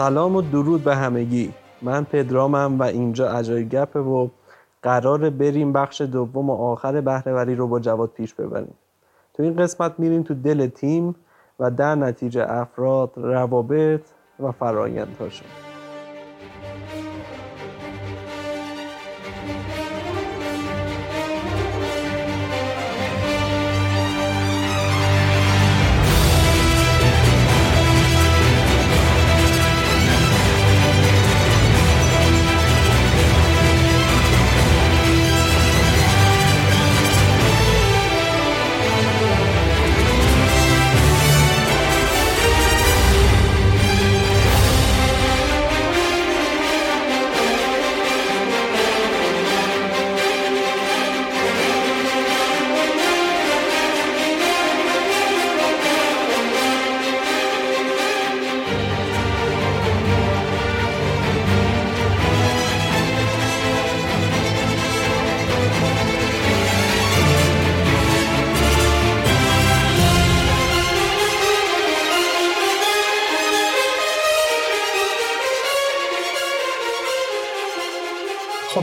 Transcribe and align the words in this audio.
سلام 0.00 0.36
و 0.36 0.42
درود 0.42 0.84
به 0.84 0.96
همگی. 0.96 1.52
من 1.82 2.04
پدرامم 2.04 2.78
و 2.78 2.82
اینجا 2.82 3.30
اجای 3.30 3.68
گپه 3.68 4.00
و 4.00 4.28
قراره 4.82 5.30
بریم 5.30 5.72
بخش 5.72 6.00
دوم 6.00 6.50
و 6.50 6.54
آخر 6.54 7.00
بهرهوری 7.00 7.54
رو 7.54 7.66
با 7.66 7.80
جواد 7.80 8.10
پیش 8.10 8.34
ببریم. 8.34 8.74
تو 9.34 9.42
این 9.42 9.56
قسمت 9.56 9.94
میریم 9.98 10.22
تو 10.22 10.34
دل 10.34 10.66
تیم 10.66 11.14
و 11.58 11.70
در 11.70 11.94
نتیجه 11.94 12.46
افراد 12.48 13.10
روابط 13.16 14.00
و 14.40 14.52
فرایندهاشون 14.52 15.69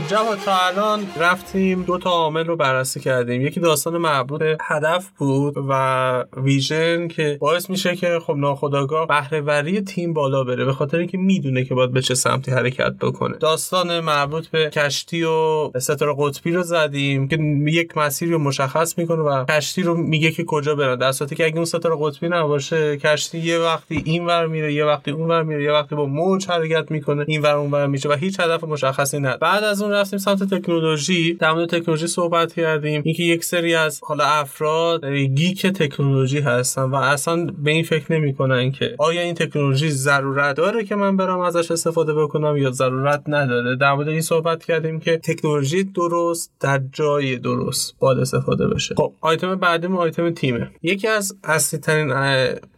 جواد 0.08 0.38
تا 0.38 0.52
الان 0.66 1.06
رفتیم 1.20 1.82
دو 1.82 1.98
تا 1.98 2.10
عامل 2.10 2.46
رو 2.46 2.56
بررسی 2.56 3.00
کردیم. 3.00 3.46
یکی 3.46 3.60
داستان 3.60 3.98
مربوط 3.98 4.42
هدف 4.60 5.08
بود 5.18 5.54
و 5.68 6.24
ویژن 6.36 7.08
که 7.08 7.38
باعث 7.40 7.70
میشه 7.70 7.96
که 7.96 8.18
خب 8.26 8.36
ناخداگاه 8.36 9.06
بهرهوری 9.06 9.80
تیم 9.80 10.12
بالا 10.12 10.44
بره 10.44 10.64
به 10.64 10.72
خاطر 10.72 10.98
اینکه 10.98 11.18
می‌دونه 11.18 11.64
که 11.64 11.74
باید 11.74 11.92
به 11.92 12.02
چه 12.02 12.14
سمتی 12.14 12.50
حرکت 12.50 12.92
بکنه. 13.00 13.36
داستان 13.36 14.00
مربوط 14.00 14.46
به 14.46 14.70
کشتی 14.70 15.22
و 15.22 15.70
ستاره 15.78 16.14
قطبی 16.18 16.52
رو 16.52 16.62
زدیم 16.62 17.28
که 17.28 17.38
یک 17.66 17.96
مسیری 17.96 18.32
رو 18.32 18.38
مشخص 18.38 18.98
می‌کنه 18.98 19.22
و 19.22 19.44
کشتی 19.44 19.82
رو 19.82 19.94
میگه 19.94 20.30
که 20.30 20.44
کجا 20.44 20.74
برن. 20.74 20.98
در 20.98 21.12
صورتی 21.12 21.36
که 21.36 21.44
اگه 21.44 21.56
اون 21.56 21.64
ستاره 21.64 21.96
قطبی 22.00 22.28
نباشه 22.28 22.96
کشتی 22.96 23.38
یه 23.38 23.58
وقتی 23.58 24.02
این 24.04 24.26
ور 24.26 24.46
میره 24.46 24.72
یه 24.72 24.84
وقتی 24.84 25.10
اون 25.10 25.28
ور 25.28 25.42
میره 25.42 25.64
یه 25.64 25.72
وقتی 25.72 25.94
با 25.94 26.06
موج 26.06 26.48
حرکت 26.48 26.90
می‌کنه 26.90 27.24
این 27.28 27.42
ور 27.42 27.54
اون 27.54 27.70
ور 27.70 27.86
میشه 27.86 28.08
و 28.08 28.12
هیچ 28.12 28.40
هدف 28.40 28.64
مشخصی 28.64 29.18
نداره. 29.18 29.38
بعد 29.38 29.64
از 29.64 29.82
اون 29.82 29.97
رفتیم 30.00 30.18
سمت 30.18 30.54
تکنولوژی. 30.54 31.34
در 31.34 31.52
مورد 31.52 31.68
تکنولوژی 31.68 32.06
صحبت 32.06 32.52
کردیم. 32.52 33.02
اینکه 33.04 33.22
یک 33.22 33.44
سری 33.44 33.74
از 33.74 34.00
حالا 34.02 34.24
افراد 34.24 35.04
گیک 35.04 35.66
تکنولوژی 35.66 36.40
هستن 36.40 36.82
و 36.82 36.94
اصلا 36.94 37.46
به 37.58 37.70
این 37.70 37.84
فکر 37.84 38.12
نمی‌کنن 38.12 38.72
که 38.72 38.94
آیا 38.98 39.20
این 39.20 39.34
تکنولوژی 39.34 39.90
ضرورت 39.90 40.56
داره 40.56 40.84
که 40.84 40.94
من 40.94 41.16
برم 41.16 41.40
ازش 41.40 41.70
استفاده 41.70 42.14
بکنم 42.14 42.56
یا 42.56 42.70
ضرورت 42.70 43.22
نداره. 43.26 43.76
در 43.76 43.94
مورد 43.94 44.08
این 44.08 44.20
صحبت 44.20 44.64
کردیم 44.64 45.00
که 45.00 45.18
تکنولوژی 45.18 45.84
درست 45.84 46.52
در 46.60 46.80
جای 46.92 47.36
درست 47.36 47.94
باید 47.98 48.18
استفاده 48.18 48.68
بشه. 48.68 48.94
خب 48.94 49.12
آیتم 49.20 49.56
بعدی 49.56 49.86
آیتم 49.86 50.30
تیمه. 50.30 50.70
یکی 50.82 51.08
از 51.08 51.36
اصلی 51.44 51.80
ترین 51.80 52.14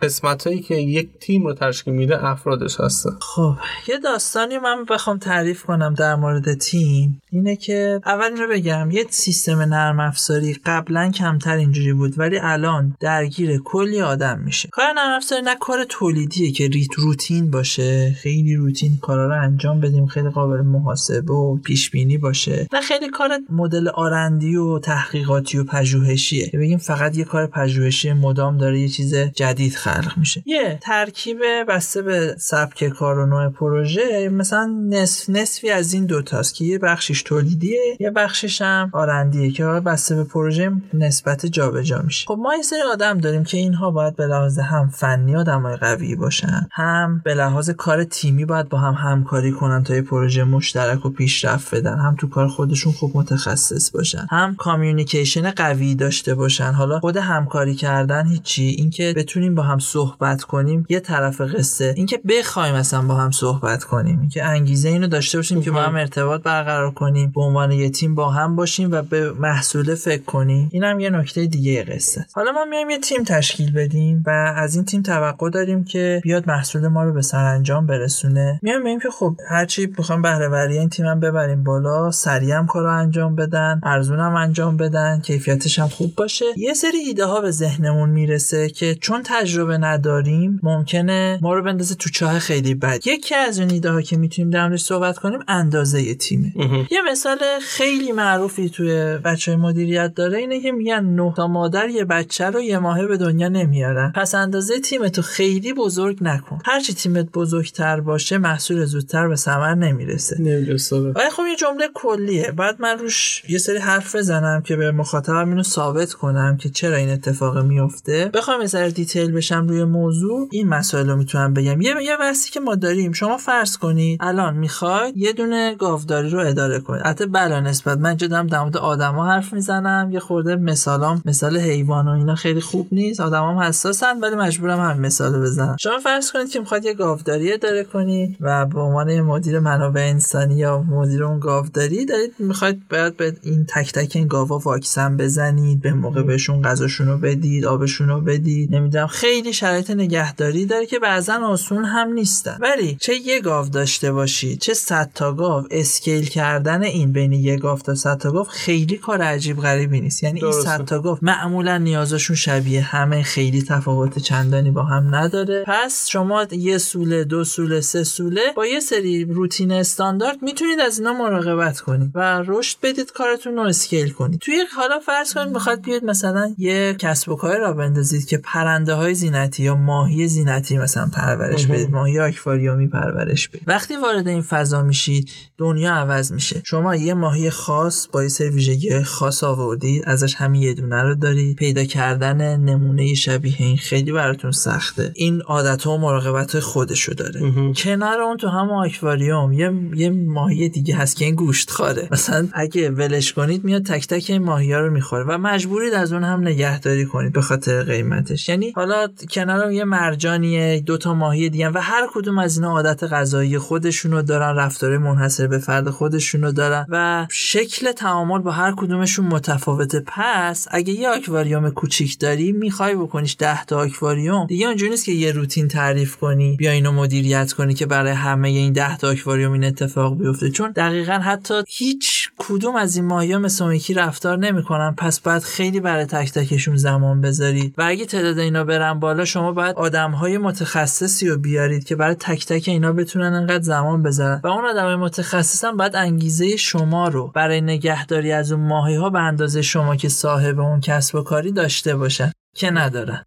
قسمت 0.03 0.47
هایی 0.47 0.61
که 0.61 0.75
یک 0.75 1.09
تیم 1.21 1.47
رو 1.47 1.55
تشکیل 1.55 1.95
میده 1.95 2.25
افرادش 2.25 2.81
هستن. 2.81 3.11
خب 3.21 3.55
یه 3.89 3.99
داستانی 3.99 4.59
من 4.59 4.85
بخوام 4.91 5.19
تعریف 5.19 5.65
کنم 5.65 5.95
در 5.95 6.15
مورد 6.15 6.55
تیم. 6.55 7.10
اینه 7.31 7.57
که 7.57 8.01
اول 8.07 8.25
این 8.25 8.37
رو 8.37 8.49
بگم 8.49 8.91
یه 8.91 9.07
سیستم 9.11 9.61
نرم 9.61 10.01
افزاری 10.01 10.57
قبلا 10.67 11.11
کمتر 11.11 11.57
اینجوری 11.57 11.93
بود 11.93 12.19
ولی 12.19 12.39
الان 12.39 12.97
درگیر 13.01 13.59
کلی 13.59 14.01
آدم 14.01 14.39
میشه. 14.39 14.69
کار 14.73 14.85
نرم 14.97 15.17
افزاری 15.17 15.43
نه 15.43 15.57
کار 15.61 15.85
تولیدیه 15.85 16.53
که 16.53 16.69
ریت 16.69 16.95
روتین 16.95 17.51
باشه. 17.51 18.17
خیلی 18.19 18.55
روتین 18.55 18.99
کارا 19.03 19.27
رو 19.27 19.43
انجام 19.43 19.81
بدیم 19.81 20.07
خیلی 20.07 20.29
قابل 20.29 20.61
محاسبه 20.61 21.33
و 21.33 21.57
پیش 21.57 21.91
بینی 21.91 22.19
باشه. 22.19 22.67
نه 22.73 22.81
خیلی 22.81 23.09
کار 23.09 23.31
مدل 23.51 23.89
آرندی 23.89 24.57
و 24.57 24.79
تحقیقاتی 24.79 25.59
و 25.59 25.65
پژوهشیه. 25.65 26.49
که 26.49 26.59
بگیم 26.59 26.79
فقط 26.79 27.17
یه 27.17 27.25
کار 27.25 27.47
پژوهشی 27.47 28.13
مدام 28.13 28.59
داره 28.59 28.81
یه 28.81 28.89
چیز 28.89 29.15
جدید 29.15 29.75
خلق 29.75 30.13
میشه. 30.17 30.43
یه 30.47 30.79
ترکیب 30.83 31.39
بسته 31.69 32.03
به 32.03 32.35
سبک 32.39 32.89
کار 32.89 33.19
و 33.19 33.27
نوع 33.27 33.49
پروژه 33.49 34.29
مثلا 34.29 34.67
نصف 34.89 35.31
نصفی 35.31 35.71
از 35.71 35.93
این 35.93 36.07
دوتاست 36.07 36.55
که 36.55 36.65
یه 36.65 36.79
بخشش 37.01 37.23
تولیدیه 37.23 37.97
یه 38.01 38.11
بخشش 38.11 38.63
هم 38.63 38.91
آرندیه 38.93 39.51
که 39.51 39.65
بسته 39.65 40.17
به 40.17 40.25
پروژه 40.25 40.73
نسبت 40.95 41.47
جابجا 41.47 42.03
میشه. 42.03 42.27
خب 42.27 42.39
ما 42.43 42.57
یه 42.57 42.63
سری 42.63 42.83
آدم 42.93 43.19
داریم 43.19 43.45
که 43.45 43.57
اینها 43.57 43.91
باید 43.91 44.17
به 44.17 44.27
لحاظ 44.27 44.59
هم 44.59 44.89
فنی 44.89 45.37
آدمای 45.37 45.77
قوی 45.77 46.15
باشن 46.15 46.69
هم 46.73 47.21
به 47.25 47.35
لحاظ 47.35 47.71
کار 47.71 48.05
تیمی 48.05 48.45
باید 48.45 48.69
با 48.69 48.79
هم 48.79 48.95
همکاری 48.95 49.53
کنن 49.53 49.85
تا 49.85 49.95
یه 49.95 50.03
پروژه 50.03 50.45
مشترک 50.45 51.07
و 51.07 51.11
پیشرفت 51.11 51.75
بدن 51.75 51.99
هم 51.99 52.17
تو 52.19 52.29
کار 52.29 52.49
خودشون 52.49 52.93
خوب 52.93 53.17
متخصص 53.17 53.91
باشن 53.91 54.27
هم 54.31 54.55
کامیونیکیشن 54.55 55.51
قوی 55.51 55.95
داشته 55.95 56.35
باشن. 56.35 56.73
حالا 56.73 57.01
خود 57.01 57.17
همکاری 57.17 57.75
کردن 57.75 58.27
هیچی 58.27 58.63
اینکه 58.63 59.15
بتونیم 59.17 59.55
با 59.55 59.63
هم 59.63 59.79
صحبت 59.79 60.43
کنیم 60.43 60.87
یه 60.89 61.01
طرف 61.01 61.41
قصه. 61.41 61.95
اینکه 61.97 62.21
بخوایم 62.29 62.75
اصلا 62.75 63.03
با 63.03 63.15
هم 63.15 63.31
صحبت 63.31 63.85
کنیم 63.85 64.21
اینکه 64.21 64.45
انگیزه 64.45 64.89
اینو 64.89 65.07
داشته 65.07 65.39
باشیم 65.39 65.63
که 65.63 65.71
با 65.71 65.83
هم 65.83 65.97
ارتباط 65.97 66.43
برقرار 66.43 66.90
کنیم 66.91 67.33
به 67.35 67.41
عنوان 67.41 67.73
یه 67.73 67.91
تیم 67.91 68.15
با 68.15 68.31
هم 68.31 68.57
باشیم 68.57 68.93
و 68.93 69.03
به 69.03 69.33
محصول 69.33 69.95
فکر 69.95 70.23
کنیم. 70.23 70.69
اینم 70.73 71.01
یه 71.01 71.11
نکته 71.11 71.47
دیگه 71.47 71.85
قصه. 71.85 72.27
حالا 72.33 72.53
ما 72.53 72.65
میایم 72.65 72.91
یه 72.91 72.99
تیم 72.99 73.25
تشکیل 73.25 73.73
بدیم 73.73 74.23
و 74.27 74.31
از 74.57 74.75
این 74.75 74.85
تیم 74.85 75.03
توقع 75.03 75.51
داریم 75.51 75.85
که 75.85 76.21
بیاد 76.23 76.49
محصول 76.49 76.89
ما 76.89 77.05
رو 77.05 77.13
به 77.13 77.23
سرانجام 77.23 77.87
برسونه. 77.87 78.59
میایم 78.63 78.85
بگیم 78.85 79.01
که 79.01 79.09
خب 79.11 79.37
هرچی 79.49 79.87
بخوام 79.87 80.23
بهره 80.23 80.49
وری 80.49 80.79
این 80.79 80.89
تیمم 80.89 81.21
ببریم 81.21 81.65
بالا 81.65 82.11
سریع 82.11 82.57
هم 82.57 82.67
کارو 82.67 82.91
انجام 82.91 83.37
بدن 83.37 83.81
ارزونم 83.83 84.35
انجام 84.35 84.77
بدن 84.77 85.21
کیفیتش 85.21 85.79
هم 85.79 85.89
خوب 85.89 86.15
باشه. 86.15 86.45
یه 86.57 86.75
سری 86.75 86.99
ایده 86.99 87.25
ها 87.25 87.41
به 87.41 87.51
ذهنمون 87.51 88.11
می‌رسه 88.11 88.69
که 88.69 88.95
چون 88.95 89.23
تجربه 89.25 89.79
نداریم 89.79 90.61
ممکنه 90.63 91.39
ما 91.43 91.55
رو 91.55 91.63
بندازه 91.63 91.95
تو 91.95 92.11
چاه 92.11 92.39
خیلی 92.39 92.75
بد. 92.75 93.07
یکی 93.07 93.35
از 93.35 93.61
اون 93.61 93.71
ایده 93.71 93.91
ها 93.91 94.03
که 94.03 94.17
می‌تونیم 94.17 94.51
در 94.51 94.77
صحبت 94.77 95.19
کنیم 95.19 95.39
اندازه 95.49 96.15
تیمه. 96.15 96.53
یه 96.91 97.03
مثال 97.11 97.39
خیلی 97.63 98.13
معروفی 98.13 98.69
توی 98.69 99.19
بچه 99.25 99.57
مدیریت 99.57 100.15
داره 100.15 100.39
اینه 100.39 100.61
که 100.61 100.73
میگن 100.73 101.05
نه 101.05 101.35
تا 101.37 101.47
مادر 101.47 101.89
یه 101.89 102.05
بچه 102.05 102.45
رو 102.45 102.61
یه 102.61 102.79
ماهه 102.79 103.07
به 103.07 103.17
دنیا 103.17 103.49
نمیارن. 103.49 104.13
پس 104.17 104.35
اندازه 104.35 104.81
تیمتو 104.81 105.23
خیلی 105.23 105.73
بزرگ 105.73 106.19
نکن. 106.21 106.59
هرچی 106.65 106.95
تیمت 106.95 107.29
بزرگتر 107.35 108.01
باشه 108.01 108.39
محصول 108.39 108.85
زودتر 108.85 109.29
به 109.29 109.37
ثمر 109.37 109.75
نمی‌رسه. 109.75 110.37
نمی‌رسه. 110.41 110.97
ولی 110.97 111.31
خب 111.31 111.43
این 111.43 111.57
جمله 111.57 111.89
کلیه. 111.95 112.53
بعد 112.57 112.77
من 112.83 112.99
روش 112.99 113.43
یه 113.49 113.59
سری 113.59 113.79
حرف 113.79 114.17
بزنم 114.17 114.63
که 114.63 114.77
به 114.77 114.93
مخاطبم 114.93 115.49
اینو 115.49 115.63
ثابت 115.63 116.13
کنم 116.13 116.57
که 116.57 116.69
چرا 116.69 116.97
این 116.97 117.11
اتفاق 117.11 117.59
میفته 117.59 118.31
بخوام 118.35 118.61
یه 118.75 118.91
دیتیل 118.91 119.33
بشم 119.33 119.69
روی 119.69 119.85
موضوع. 119.85 120.49
این 120.53 120.69
مسائل 120.69 121.11
رو 121.11 121.17
می‌تونم 121.17 121.55
بگم. 121.55 121.81
یه 121.81 121.95
یه 122.03 122.17
بحثی 122.17 122.51
که 122.51 122.61
ما 122.61 122.75
داریم. 122.75 123.13
شما 123.13 123.37
فرض 123.37 123.77
کنید 123.77 124.19
الان 124.23 124.57
می‌خواید 124.57 125.17
یه 125.17 125.33
دونه 125.33 125.75
گاوداری 125.75 126.31
رو 126.31 126.39
اداره 126.41 126.70
کنید. 126.79 127.03
البته 127.05 127.27
بلا 127.27 127.61
نسبت 127.61 127.99
من 127.99 128.15
دارم 128.15 128.47
در 128.47 128.61
مورد 128.61 128.77
آدما 128.77 129.27
حرف 129.27 129.53
می‌زنم. 129.53 130.11
یه 130.13 130.21
خورده 130.21 130.57
مثالام 130.57 131.23
مثال 131.25 131.57
حیوان 131.57 132.09
و 132.09 132.11
اینا 132.11 132.35
خیلی 132.35 132.61
خوب 132.61 132.89
نیست. 132.93 133.21
آدمام 133.21 133.59
حساسن 133.59 134.21
ولی 134.21 134.37
مجبورم 134.37 134.81
هم 134.81 135.01
مثال 135.01 135.41
بزنم. 135.43 135.77
شما 135.81 135.99
فرض 135.99 136.33
کنید 136.33 136.51
که 136.51 136.61
می‌خواد 136.61 136.85
یه 136.85 136.95
گاوداری 136.95 137.53
اداره 137.53 137.85
کنید 137.85 138.37
و 138.41 138.67
به 138.67 138.81
عنوان 138.81 139.21
مدیر 139.21 139.59
منابع 139.59 140.01
انسانی 140.01 140.55
یا 140.55 140.83
مدیر 140.83 141.25
اون 141.25 141.41
گاوداری 141.41 142.07
دارید 142.07 142.35
می‌خواید 142.39 142.89
باید 142.89 143.17
به 143.17 143.37
این 143.43 143.67
تک 143.69 143.93
تک 143.93 144.17
این 144.17 144.27
گاوا 144.27 144.59
واکسن 144.59 145.17
بزنید 145.17 145.81
به 145.81 145.93
موقع 145.93 146.23
بهشون 146.23 146.63
غذاشون 146.63 147.07
رو 147.07 147.19
بدید 147.19 147.65
آبشون 147.65 148.09
رو 148.09 148.21
بدید. 148.21 148.75
نمی‌دونم 148.75 149.07
خیلی 149.07 149.53
شرایط 149.53 149.91
نگهداری 149.91 150.67
داره 150.67 150.87
که 150.87 150.99
بعضا 150.99 151.35
آسون 151.35 151.85
هم 151.85 152.13
نیستن. 152.13 152.59
ولی 152.61 152.97
چه 153.01 153.15
یه 153.15 153.41
گاو 153.41 153.69
داشته 153.69 154.13
باشید 154.13 154.59
چه 154.59 154.75
صد 154.75 155.11
تا 155.15 155.33
گاو 155.33 155.65
scale 155.71 156.29
کردن 156.61 156.83
این 156.83 157.13
بین 157.13 157.33
یه 157.33 157.57
گاو 157.57 157.79
تا 157.79 157.95
صد 157.95 158.19
تا 158.19 158.31
گاو 158.31 158.45
خیلی 158.45 158.97
کار 158.97 159.23
عجیب 159.23 159.61
غریبی 159.61 160.01
نیست. 160.01 160.23
یعنی 160.23 160.45
این 160.45 160.53
صد 160.53 160.85
تا 160.85 160.99
گاو 160.99 161.19
معمولا 161.23 161.79
نیازشون 161.79 162.37
شبیه 162.37 162.83
همه 162.83 163.23
خیلی 163.23 163.63
تفاوت 163.63 164.19
چندانی 164.19 164.71
با 164.71 164.83
هم 164.83 165.15
نداره. 165.15 165.65
پس 165.67 166.09
شما 166.09 166.47
یه 166.51 166.79
سوله 166.79 167.25
دو 167.25 167.45
سوله 167.45 167.81
سه 167.81 168.05
سوله 168.05 168.41
با 168.57 168.67
یه 168.67 168.81
سری 168.81 169.25
روتین 169.25 169.73
استاندارد 169.73 170.43
می‌تونید 170.43 170.81
از 170.81 170.99
اینا 170.99 171.13
مراقبت 171.13 171.81
کنید 171.81 172.11
و 172.15 172.43
رشد 172.47 172.77
بدید 172.83 173.13
کارتون 173.13 173.55
رو 173.55 173.63
scale 173.63 174.11
کنید. 174.11 174.41
توی 174.41 174.65
حالا 174.77 174.99
فرض 175.07 175.35
کنید 175.35 175.49
می‌خواد 175.49 175.83
بیاد 175.83 176.05
مثلا 176.05 176.55
یه 176.59 176.95
کسب 176.99 177.29
و 177.29 177.37
کار 177.37 177.59
را 177.59 177.73
بندازید 177.73 178.27
که 178.27 178.39
پرنده 178.39 178.95
های 178.95 179.15
زینتی 179.15 179.63
یا 179.63 179.75
ماهی 179.75 180.29
زینتی 180.29 180.79
مثلا 180.79 181.11
پرورش 181.13 181.67
بدید. 181.67 181.91
ماهی 181.91 182.21
آکواریومی 182.21 182.89
پرورش 182.89 183.49
بدید. 183.49 183.63
وقتی 183.67 183.97
وارد 183.97 184.29
این 184.29 184.43
فضا 184.43 184.83
میشید 184.83 185.31
دنیا 185.59 185.95
عوض 185.95 186.33
میشه. 186.33 186.40
شما 186.65 186.97
یه 186.97 187.15
ماهی 187.15 187.51
خاص 187.51 188.07
با 188.13 188.23
یه 188.23 188.29
سری 188.29 188.49
ویژگی 188.51 189.03
خاص 189.03 189.45
آوردید 189.45 190.03
ازش 190.07 190.35
همین 190.35 190.63
یه 190.63 190.75
دونه 190.75 191.03
رو 191.03 191.15
دارید 191.15 191.57
پیدا 191.57 191.85
کردن 191.85 192.57
نمونه 192.57 193.15
شبیه 193.15 193.55
این 193.59 193.77
خیلی 193.77 194.13
براتون 194.13 194.51
سخته. 194.51 195.13
این 195.15 195.41
عادت 195.41 195.87
و 195.87 195.99
مراقبت 195.99 196.61
خودشو 196.61 197.13
داره. 197.13 197.73
کنار 197.77 198.21
اون 198.21 198.37
تو 198.37 198.49
هم 198.49 198.71
آکواریوم 198.71 199.53
یه 199.53 199.73
یه 199.95 200.11
ماهی 200.11 200.69
دیگه 200.69 200.97
هست 200.97 201.17
که 201.17 201.25
این 201.25 201.35
گوشت 201.35 201.71
خاره. 201.71 202.09
مثلا 202.11 202.49
اگه 202.53 202.91
ولش 202.91 203.33
کنید 203.33 203.65
میاد 203.65 203.83
تک 203.83 204.07
تک 204.07 204.31
این 204.31 204.43
ماهی 204.43 204.73
ها 204.73 204.81
رو 204.81 204.91
می‌خوره 204.91 205.25
و 205.25 205.39
مجبورید 205.39 205.95
از 205.95 206.13
اون 206.13 206.25
هم 206.25 206.41
نگهداری 206.41 207.07
کنید 207.07 207.33
به 207.33 207.41
خاطر 207.41 207.83
قیمتش. 207.83 208.49
یعنی 208.49 208.73
حالا 208.77 209.09
کنار 209.31 209.73
یه 209.73 209.85
مرجانیه 209.85 210.81
دو 210.81 210.99
تا 210.99 211.15
ماهی 211.15 211.51
دیگه 211.51 211.69
و 211.69 211.79
هر 211.79 212.07
کدوم 212.15 212.39
از 212.39 212.57
اینا 212.57 212.71
عادت 212.71 213.05
غذایی 213.05 213.59
خودشونو 213.59 214.23
دارن 214.23 214.57
رفتار 214.57 214.99
منحصر 214.99 215.47
به 215.47 215.59
فرد 215.59 215.91
خودشونو 216.31 216.53
دارن 216.53 216.87
و 216.89 217.27
شکل 217.31 217.93
تعامل 217.93 218.39
با 218.39 218.51
هر 218.51 218.75
کدومشون 218.77 219.27
متفاوته. 219.27 220.03
پس 220.07 220.69
اگه 220.71 220.93
یه 220.93 221.09
آکواریوم 221.09 221.71
کوچیک 221.71 222.19
داری 222.19 222.53
می‌خوای 222.53 222.95
بکنیش 222.95 223.37
10 223.39 223.65
تا 223.65 223.79
آکواریوم. 223.79 224.47
دیگه 224.47 224.67
اونجوری 224.67 224.91
نیست 224.91 225.05
که 225.05 225.13
یه 225.13 225.33
روتین 225.33 225.69
تعریف 225.69 226.17
کنی 226.17 226.57
بیا 226.57 226.71
اینو 226.71 226.93
مدیریت 226.93 227.53
کنی 227.53 227.75
که 227.75 227.87
برای 227.87 228.13
همه 228.13 228.49
این 228.49 228.73
10 228.73 228.97
تا 228.97 229.11
آکواریوم 229.11 229.53
این 229.53 229.65
اتفاق 229.65 230.19
بیفته. 230.19 230.51
چون 230.51 230.71
دقیقا 230.71 231.13
حتی 231.13 231.63
هیچ 231.69 232.31
کدوم 232.39 232.77
از 232.77 232.97
این 232.97 233.05
ماهی 233.05 233.33
ها 233.33 233.39
مثل 233.39 233.73
یکی 233.73 233.95
رفتار 233.95 234.39
نمی‌کنن. 234.39 234.95
پس 234.99 235.21
باید 235.21 235.43
خیلی 235.43 235.81
برای 235.81 236.05
تک 236.05 236.33
تکشون 236.33 236.77
زمان 236.77 237.21
بذارید. 237.21 237.75
و 237.79 237.83
اگه 237.87 238.07
تعداد 238.07 238.39
اینا 238.39 238.65
برن 238.65 239.01
بالا 239.01 239.25
شما 239.25 239.53
باید 239.53 239.77
آدم 239.77 240.11
های 240.11 240.39
متخصصی 240.39 241.29
رو 241.29 241.39
بیارید 241.39 241.85
که 241.85 241.97
برای 241.97 242.15
تک 242.15 242.47
تک 242.47 242.69
اینا 242.69 242.93
بتونن 242.93 243.33
انقدر 243.33 243.63
زمان 243.63 244.03
بذارن. 244.03 244.41
و 244.45 244.47
اون 244.47 244.65
آدم 244.65 244.97
متخصص 244.97 245.65
هم 245.65 245.77
باید 245.77 245.97
انگیزه 246.21 246.57
شما 246.57 247.09
رو 247.09 247.27
برای 247.27 247.61
نگهداری 247.61 248.33
از 248.33 248.53
اون 248.53 248.61
ماهی 248.67 248.95
ها 248.95 249.11
به 249.11 249.21
اندازه 249.21 249.63
شما 249.63 249.97
که 249.97 250.09
صاحب 250.09 250.61
اون 250.61 250.81
کسب 250.81 251.15
و 251.15 251.23
کاری 251.23 251.53
داشته 251.53 251.97
باشن. 251.97 252.33
که 252.55 252.71
ندارن 252.71 253.25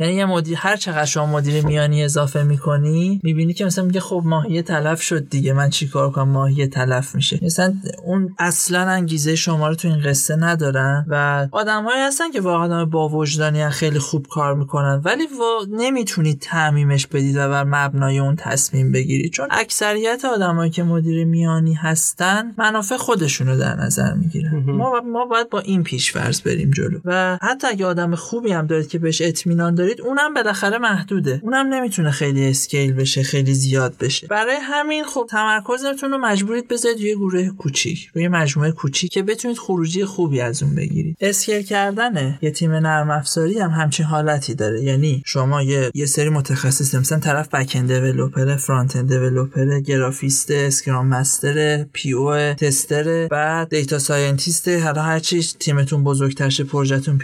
یعنی 0.00 0.12
یه 0.14 0.24
مدیر 0.24 0.58
هر 0.58 0.76
چقدر 0.76 1.04
شما 1.04 1.26
مدیر 1.26 1.66
میانی 1.66 2.04
اضافه 2.04 2.42
می‌کنی 2.42 3.20
می‌بینی 3.22 3.52
که 3.52 3.64
مثلا 3.64 3.84
میگه 3.84 4.00
خب 4.00 4.22
ماهی 4.24 4.62
تلف 4.62 5.02
شد 5.02 5.28
دیگه 5.28 5.52
من 5.52 5.70
چیکار 5.70 6.10
کنم؟ 6.10 6.28
ماهی 6.28 6.66
تلف 6.66 7.14
میشه. 7.14 7.38
مثلا 7.42 7.74
اون 8.04 8.34
اصلا 8.38 8.80
انگیزه 8.80 9.34
شما 9.34 9.68
رو 9.68 9.74
تو 9.74 9.88
این 9.88 10.00
قصه 10.00 10.36
ندارن 10.36 11.06
و 11.08 11.48
آدمهایی 11.52 12.00
هستن 12.00 12.30
که 12.30 12.40
واقعا 12.40 12.84
با 12.84 13.08
وجدانی 13.08 13.70
خیلی 13.70 13.98
خوب 13.98 14.26
کار 14.26 14.54
می‌کنن 14.54 15.02
ولی 15.04 15.24
و... 15.24 15.66
نمی‌تونید 15.70 16.38
تعمیمش 16.40 17.06
بدید 17.06 17.36
و 17.36 17.48
بر 17.48 17.64
مبنای 17.64 18.18
اون 18.18 18.36
تصمیم 18.36 18.92
بگیرید 18.92 19.32
چون 19.32 19.48
اکثریت 19.50 20.24
آدمایی 20.34 20.70
که 20.70 20.82
مدیر 20.82 21.24
میانی 21.24 21.74
هستن 21.74 22.54
منافع 22.58 22.96
خودشون 22.96 23.46
رو 23.46 23.56
در 23.56 23.74
نظر 23.74 24.14
می‌گیرن. 24.14 24.64
ما 24.66 25.00
ما 25.00 25.26
باید 25.26 25.50
با 25.50 25.60
این 25.60 25.82
پیشورز 25.82 26.40
بریم 26.40 26.70
جلو. 26.70 26.98
و 27.04 27.38
حتی 27.42 27.66
اگه 27.66 27.86
آدم 27.86 28.14
خوبی 28.14 28.53
هم 28.54 28.66
دارید 28.66 28.88
که 28.88 28.98
بهش 28.98 29.22
اطمینان 29.22 29.74
دارید 29.74 30.00
اونم 30.00 30.34
بالاخره 30.34 30.78
محدوده. 30.78 31.40
اونم 31.42 31.66
نمی‌تونه 31.66 32.10
خیلی 32.10 32.48
اسکیل 32.48 32.92
بشه 32.92 33.22
خیلی 33.22 33.54
زیاد 33.54 33.94
بشه. 34.00 34.26
برای 34.26 34.56
همین 34.62 35.04
خب 35.04 35.26
تمرکزتون 35.30 36.10
رو 36.10 36.18
مجبورید 36.18 36.68
بذارید 36.68 36.98
روی 36.98 37.14
گروه 37.14 37.48
کوچیک 37.48 38.10
روی 38.14 38.28
مجموعه 38.28 38.72
کوچیک 38.72 39.10
که 39.10 39.22
بتونید 39.22 39.58
خروجی 39.58 40.04
خوبی 40.04 40.40
از 40.40 40.62
اون 40.62 40.74
بگیرید. 40.74 41.16
scale 41.20 41.62
کردن 41.62 42.38
یه 42.42 42.50
تیم 42.50 42.72
نرم 42.72 43.10
افزاری 43.10 43.58
هم 43.58 43.70
همچین 43.70 44.06
حالتی 44.06 44.54
داره. 44.54 44.82
یعنی 44.82 45.22
شما 45.26 45.62
یه 45.62 45.90
یه 45.94 46.06
سری 46.06 46.28
متخصص 46.28 46.94
مثلا 46.94 47.18
طرف 47.18 47.48
back-end 47.48 47.92
developer 47.92 48.56
front-end 48.56 49.08
developer 49.08 49.80
گرافیست 49.80 50.50
Scrum 50.50 51.06
Master 51.06 51.84
PO 51.92 52.12
tester 52.12 53.28
بعد 53.28 53.68
data 53.68 53.98
scientist 53.98 54.68
هر 54.68 54.98
هر 54.98 55.18
چی 55.18 55.42
تیمتون 55.42 56.04
بزرگتر 56.04 56.48
شه 56.48 56.64
پروژهتون 56.64 57.18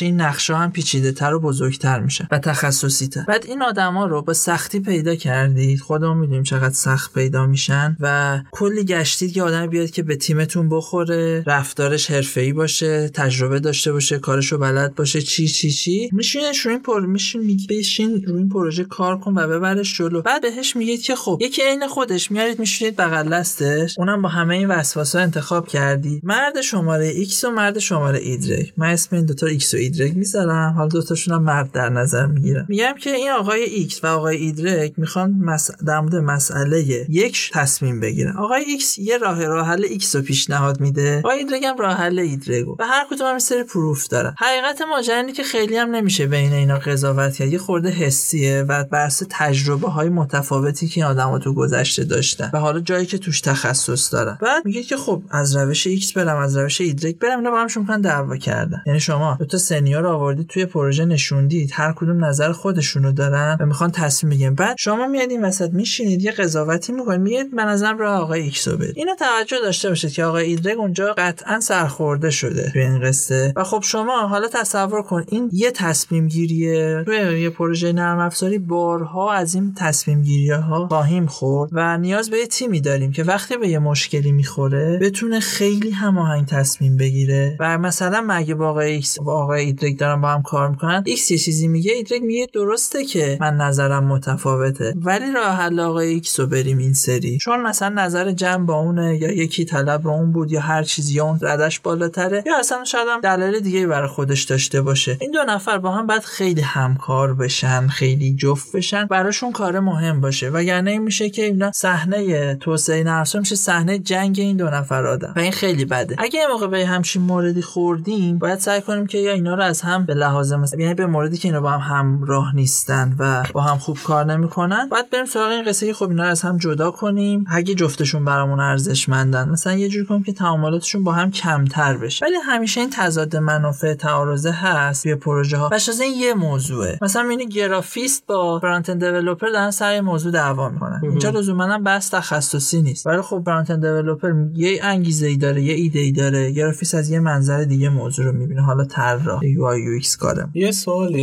این 0.00 0.20
نقشه 0.20 0.54
هم 0.66 0.72
پیچیده 0.72 1.12
تر 1.12 1.34
و 1.34 1.40
بزرگتر 1.40 2.00
میشن 2.00 2.28
و 2.30 2.38
تخصصی 2.38 3.08
تر 3.08 3.24
بعد 3.28 3.44
این 3.46 3.62
آدما 3.62 4.06
رو 4.06 4.22
با 4.22 4.32
سختی 4.32 4.80
پیدا 4.80 5.14
کردید. 5.14 5.80
خودمون 5.80 6.16
می‌دونیم 6.16 6.42
چقدر 6.42 6.74
سخت 6.74 7.14
پیدا 7.14 7.46
میشن 7.46 7.96
و 8.00 8.40
کلی 8.50 8.84
گشتید 8.84 9.32
که 9.32 9.42
آدم 9.42 9.66
بیاد 9.66 9.90
که 9.90 10.02
به 10.02 10.16
تیمتون 10.16 10.68
بخوره 10.68 11.44
رفتارش 11.46 12.10
حرفه‌ای 12.10 12.52
باشه 12.52 13.08
تجربه 13.08 13.60
داشته 13.60 13.92
باشه 13.92 14.18
کارشو 14.18 14.58
بلد 14.58 14.94
باشه 14.94 15.22
چی 15.22 15.48
چی 15.48 15.70
چی. 15.70 16.10
میشینش 16.12 16.58
رو 16.58 16.70
این 16.70 16.82
پر 16.82 17.06
میشین 17.06 17.40
میگی 17.40 17.66
بشین 17.66 18.22
رو 18.26 18.36
این 18.36 18.48
پروژه 18.48 18.84
کار 18.84 19.18
کن 19.18 19.38
و 19.38 19.48
ببرش 19.48 19.98
جلو. 19.98 20.22
بعد 20.22 20.42
بهش 20.42 20.76
میگید 20.76 21.02
که 21.02 21.16
خب 21.16 21.38
یکی 21.40 21.62
عین 21.62 21.88
خودش 21.88 22.30
میارید 22.30 22.58
میشینید 22.58 22.96
بغل 22.96 23.28
دستش. 23.28 23.94
اونم 23.98 24.22
با 24.22 24.28
همه 24.28 24.54
این 24.54 24.68
وسواسا 24.68 25.18
انتخاب 25.18 25.68
کردی. 25.68 26.20
مرد 26.24 26.60
شماره 26.60 27.24
X 27.24 27.44
و 27.44 27.50
مرد 27.50 27.78
شماره 27.78 28.18
ایگرگ 28.18 28.72
من 28.76 28.86
اسم 28.86 29.16
این 29.16 29.26
دوتا 29.26 29.46
X 29.48 29.74
و 29.74 29.76
ایگرگ 29.76 30.16
می‌ذارم. 30.16 30.55
حالا 30.56 30.88
دوتاشون 30.88 31.34
هم 31.34 31.42
مرد 31.42 31.72
در 31.72 31.88
نظر 31.88 32.26
می‌گیرم 32.26 32.66
میگم 32.68 32.94
که 33.00 33.10
این 33.10 33.30
آقای 33.30 33.88
X 33.88 34.04
و 34.04 34.06
آقای 34.06 34.36
ایگرگ 34.36 34.92
می‌خوان 34.96 35.30
مس... 35.30 35.70
در 35.86 36.00
مورد 36.00 36.16
مسئله 36.16 36.80
یک 37.08 37.50
تصمیم 37.52 38.00
بگیرن. 38.00 38.36
آقای 38.36 38.64
X 38.80 38.98
یه 38.98 39.18
راه 39.18 39.44
راه 39.44 39.66
حل 39.66 39.82
X 39.98 40.14
رو 40.14 40.22
پیشنهاد 40.22 40.80
میده. 40.80 41.18
آقای 41.18 41.38
ایگرگ 41.38 41.62
هم 41.62 41.76
راه 41.76 41.96
حل 41.96 42.18
ایگرگ 42.18 42.68
و 42.68 42.84
هر 42.84 43.06
کدوم 43.10 43.26
هم 43.26 43.38
سری 43.38 43.62
proof 43.62 44.08
دارن. 44.08 44.34
حقیقت 44.38 44.82
ماجرا 44.90 45.32
که 45.32 45.42
خیلی 45.42 45.76
هم 45.76 45.90
نمیشه 45.90 46.26
بین 46.26 46.52
اینا 46.52 46.78
قضاوت 46.78 47.34
کرد. 47.34 47.48
یه 47.48 47.58
خورده 47.58 47.90
حسیه 47.90 48.64
و 48.68 48.84
بر 48.84 49.10
تجربه 49.30 49.88
های 49.88 50.08
متفاوتی 50.08 50.88
که 50.88 51.00
این 51.00 51.10
آدما 51.10 51.38
تو 51.38 51.54
گذشته 51.54 52.04
داشتن. 52.04 52.50
و 52.52 52.58
حالا 52.58 52.80
جایی 52.80 53.06
که 53.06 53.18
توش 53.18 53.40
تخصص 53.40 54.12
دارن. 54.12 54.38
بعد 54.42 54.64
میگه 54.64 54.82
که 54.82 54.96
خب 54.96 55.22
از 55.30 55.56
روش 55.56 55.86
ایکس 55.86 56.12
برم 56.12 56.36
از 56.36 56.56
روش 56.56 56.80
ایگرگ 56.80 57.18
برم. 57.18 57.38
اینا 57.38 57.50
با 57.50 57.60
هم 57.60 57.68
شون 57.68 58.00
دعوا 58.00 58.36
کردن. 58.36 58.82
یعنی 58.86 59.00
شما 59.00 59.36
دو 59.38 59.44
تا 59.44 59.58
senior 59.58 60.06
توی 60.48 60.66
پروژه 60.66 61.04
نشوندید 61.04 61.70
هر 61.72 61.92
کدوم 61.92 62.24
نظر 62.24 62.52
خودشونو 62.52 63.12
دارن 63.12 63.56
و 63.60 63.66
می‌خوان 63.66 63.90
تصمیم 63.90 64.30
بگیرن. 64.30 64.54
بعد 64.54 64.76
شما 64.78 65.06
میاد 65.06 65.30
این 65.30 65.44
وسط 65.44 65.70
میشینید 65.70 66.22
یه 66.22 66.32
قضاوتی 66.32 66.92
می‌کنید 66.92 67.20
میگید 67.20 67.54
من 67.54 67.68
ازم 67.68 67.98
راه 67.98 68.20
آقای 68.20 68.42
ایکس 68.42 68.68
رو 68.68 68.76
برید 68.76 68.92
اینو 68.96 69.14
توجه 69.14 69.56
داشته 69.62 69.88
باشید 69.88 70.12
که 70.12 70.24
آقای 70.24 70.46
ایگرگ 70.46 70.78
اونجا 70.78 71.14
قطعا 71.18 71.60
سرخورده 71.60 72.30
شده 72.30 72.70
توی 72.72 72.82
این 72.82 73.00
قصه. 73.00 73.52
و 73.56 73.64
خب 73.64 73.80
شما 73.82 74.28
حالا 74.28 74.48
تصور 74.48 75.02
کن 75.02 75.24
این 75.28 75.50
یه 75.52 75.70
تصمیم 75.70 76.28
گیریه. 76.28 77.02
توی 77.04 77.40
یه 77.40 77.50
پروژه 77.50 77.92
نرم 77.92 78.18
افزاری 78.18 78.58
بارها 78.58 79.32
از 79.32 79.54
این 79.54 79.74
تصمیم 79.76 80.22
گیری 80.22 80.50
ها 80.50 80.88
خواهیم 80.88 81.26
خورد 81.26 81.70
و 81.72 81.98
نیاز 81.98 82.30
به 82.30 82.38
یه 82.38 82.46
تیمی 82.46 82.80
داریم 82.80 83.12
که 83.12 83.24
وقتی 83.24 83.56
به 83.56 83.68
یه 83.68 83.78
مشکلی 83.78 84.32
می‌خوره 84.32 84.98
بتونه 85.02 85.40
خیلی 85.40 85.90
هماهنگ 85.90 86.46
تصمیم 86.46 86.96
بگیره. 86.96 87.56
و 87.60 87.78
مثلا 87.78 88.24
مگه 88.28 88.54
با 88.54 88.68
آقای 88.68 88.92
ایکس 88.92 89.18
با 89.20 89.42
آقای 89.42 89.64
ایگرگ 89.64 89.98
دارن 89.98 90.20
با 90.20 90.28
هم 90.36 90.42
کار 90.42 90.68
می‌کنن 90.68 91.02
ایکس 91.06 91.30
یه 91.30 91.38
چیزی 91.38 91.68
میگه 91.68 91.92
ایگرگ 91.92 92.22
میگه 92.22 92.48
درسته 92.52 93.04
که 93.04 93.38
من 93.40 93.56
نظرم 93.56 94.04
متفاوته 94.04 94.94
ولی 94.96 95.32
راه 95.32 95.56
حل 95.56 95.80
آقای 95.80 96.08
ایکس 96.08 96.40
رو 96.40 96.46
بریم 96.46 96.78
این 96.78 96.94
سری. 96.94 97.38
چون 97.38 97.62
مثلا 97.62 97.88
نظر 97.88 98.32
جمع 98.32 98.66
با 98.66 98.74
اونه 98.74 99.16
یا 99.16 99.32
یکی 99.32 99.64
طلب 99.64 100.06
اون 100.06 100.32
بود 100.32 100.52
یا 100.52 100.60
هر 100.60 100.82
چیزی 100.82 101.20
اون 101.20 101.38
ردش 101.42 101.80
بالاتره 101.80 102.42
یا 102.46 102.58
اصلا 102.58 102.84
شاید 102.84 103.08
هم 103.08 103.20
دلایل 103.20 103.60
دیگه 103.60 103.86
برای 103.86 104.08
خودش 104.08 104.42
داشته 104.42 104.82
باشه. 104.82 105.16
این 105.20 105.30
دو 105.30 105.38
نفر 105.48 105.78
با 105.78 105.90
هم 105.90 106.06
باید 106.06 106.22
خیلی 106.22 106.60
همکار 106.60 107.34
بشن 107.34 107.86
خیلی 107.88 108.34
جفت 108.34 108.76
بشن 108.76 109.06
براشون 109.06 109.52
کار 109.52 109.80
مهم 109.80 110.20
باشه. 110.20 110.48
وگرنه 110.48 110.90
این 110.90 111.02
میشه 111.02 111.30
که 111.30 111.44
اینا 111.44 111.72
صحنه 111.72 112.54
توسعه 112.54 113.04
نرسو 113.04 113.38
میشه 113.38 113.56
صحنه 113.56 113.98
جنگ 113.98 114.36
این 114.38 114.56
دو 114.56 114.66
نفر 114.66 115.06
آدم. 115.06 115.32
و 115.36 115.38
این 115.38 115.52
خیلی 115.52 115.84
بده. 115.84 116.16
اگه 116.18 116.38
یه 116.38 116.46
موقع 116.46 116.66
به 116.66 116.86
همچین 116.86 117.22
موردی 117.22 117.62
خوردیم 117.62 118.38
باید 118.38 118.58
سعی 118.58 118.80
کنیم 118.80 119.06
که 119.06 119.18
یا 119.18 119.32
اینا 119.32 119.54
رو 119.54 119.62
از 119.62 119.80
هم 119.80 120.06
به 120.06 120.14
لحاظ 120.26 120.52
مثلا 120.52 120.80
یعنی 120.80 120.94
به 120.94 121.06
موردی 121.06 121.36
که 121.36 121.48
اینا 121.48 121.60
با 121.60 121.70
هم 121.70 121.96
همراه 121.96 122.56
نیستن 122.56 123.16
و 123.18 123.44
با 123.52 123.60
هم 123.60 123.78
خوب 123.78 123.98
کار 124.04 124.24
نمی‌کنن 124.24 124.88
باید 124.88 125.10
بریم 125.10 125.24
سراغ 125.24 125.50
این 125.50 125.64
قصه 125.64 125.86
که 125.86 125.94
خب 125.94 126.08
اینا 126.08 126.22
رو 126.22 126.30
از 126.30 126.42
هم 126.42 126.58
جدا 126.58 126.90
کنیم. 126.90 127.44
اگه 127.48 127.74
جفتشون 127.74 128.24
برامون 128.24 128.60
ارزشمندن 128.60 129.48
مثلا 129.48 129.72
یه 129.72 129.88
جوری 129.88 130.06
کنیم 130.06 130.22
که 130.22 130.32
تعاملاتشون 130.32 131.04
با 131.04 131.12
هم 131.12 131.30
کمتر 131.30 131.96
بشه. 131.96 132.26
ولی 132.26 132.34
همیشه 132.46 132.80
این 132.80 132.90
تضاد 132.92 133.36
منافع 133.36 133.94
تعارضه 133.94 134.50
هست 134.50 135.02
توی 135.02 135.14
پروژه 135.14 135.56
ها 135.56 135.70
این 136.02 136.14
یه 136.16 136.34
موضوعه. 136.34 136.98
مثلا 137.02 137.28
این 137.28 137.48
گرافیست 137.48 138.26
با 138.26 138.58
front-end 138.60 139.04
developer 139.04 139.48
دارن 139.48 139.70
سر 139.70 140.00
موضوع 140.00 140.32
دعوا 140.32 140.68
می‌کنن. 140.68 141.00
اینجا 141.02 141.30
لزوما 141.30 141.64
هم 141.64 141.84
بحث 141.84 142.10
تخصصی 142.10 142.82
نیست. 142.82 143.06
ولی 143.06 143.20
خب 143.20 143.42
front-end 143.44 143.86
developer 143.86 144.32
یه 144.54 144.80
انگیزه 144.82 145.26
ای 145.26 145.36
داره 145.36 145.62
یه 145.62 145.74
ایده 145.74 145.98
ای 145.98 146.12
داره. 146.12 146.52
گرافیست 146.52 146.94
از 146.94 147.10
یه 147.10 147.20
منظر 147.20 147.64
دیگه 147.64 147.88
موضوع 147.88 148.24
رو 148.24 148.32
می‌بینه. 148.32 148.62
حالا 148.62 148.84
طراح 148.84 149.44
UI 149.44 149.64
UX 149.64 150.15
کارم 150.18 150.50
یه 150.54 150.70
سوالی 150.70 151.22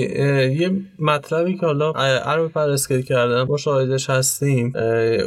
یه 0.60 0.72
مطلبی 1.00 1.58
که 1.58 1.66
حالا 1.66 1.92
عرب 1.92 2.48
پرسکل 2.48 3.02
کردم 3.02 3.46
ما 3.46 3.58
شاهدش 3.58 4.10
هستیم 4.10 4.74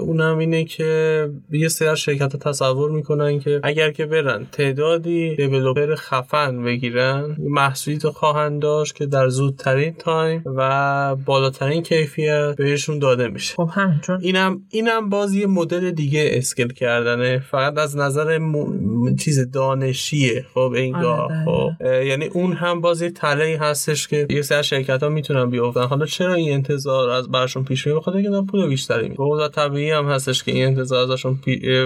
اونم 0.00 0.38
اینه 0.38 0.64
که 0.64 1.30
یه 1.50 1.68
سری 1.68 1.96
شرکت 1.96 2.36
تصور 2.36 2.90
می‌کنن 2.90 3.38
که 3.38 3.60
اگر 3.62 3.90
که 3.90 4.06
برن 4.06 4.46
تعدادی 4.52 5.36
developer 5.36 5.94
خفن 5.94 6.64
بگیرن 6.64 7.36
محصولی 7.38 7.98
تو 7.98 8.10
خواهند 8.10 8.62
داشت 8.62 8.94
که 8.94 9.06
در 9.06 9.28
زودترین 9.28 9.94
time 9.94 10.42
و 10.46 11.16
بالاترین 11.16 11.82
کیفیت 11.82 12.54
بهشون 12.56 12.98
داده 12.98 13.28
میشه. 13.28 13.54
خب 13.54 13.70
همین 13.72 14.00
چون 14.00 14.18
اینم 14.20 14.62
اینم 14.70 15.08
باز 15.08 15.34
یه 15.34 15.46
مدل 15.46 15.90
دیگه 15.90 16.30
scale 16.32 16.68
کردنه. 16.68 17.38
فقط 17.38 17.78
از 17.78 17.96
نظر 17.96 18.38
م... 18.38 19.16
چیز 19.16 19.50
دانشیه 19.50 20.44
خب 20.54 20.72
اینگاه 20.76 21.18
آره، 21.18 21.44
خب. 21.44 21.70
یعنی 22.04 22.26
اون 22.26 22.52
هم 22.52 22.80
باز 22.80 23.02
یه 23.02 23.10
تله 23.10 23.55
هستش 23.56 24.08
که 24.08 24.26
یه 24.30 24.42
سری 24.42 24.64
شرکت 24.64 25.02
ها 25.02 25.08
می‌تونن 25.08 25.50
بیافتن 25.50 25.84
حالا 25.84 26.06
چرا 26.06 26.34
این 26.34 26.52
انتظار 26.52 27.10
از 27.10 27.30
براشون 27.30 27.64
پیش 27.64 27.86
میاد؟ 27.86 27.98
بخاطر 27.98 28.16
اینکه 28.16 28.50
پول 28.50 28.68
بیشتری 28.68 29.08
میده 29.08 29.48
طبیعی 29.48 29.90
هم 29.90 30.08
هستش 30.08 30.44
که 30.44 30.52
این 30.52 30.66
انتظار 30.66 31.12
ازشون 31.12 31.38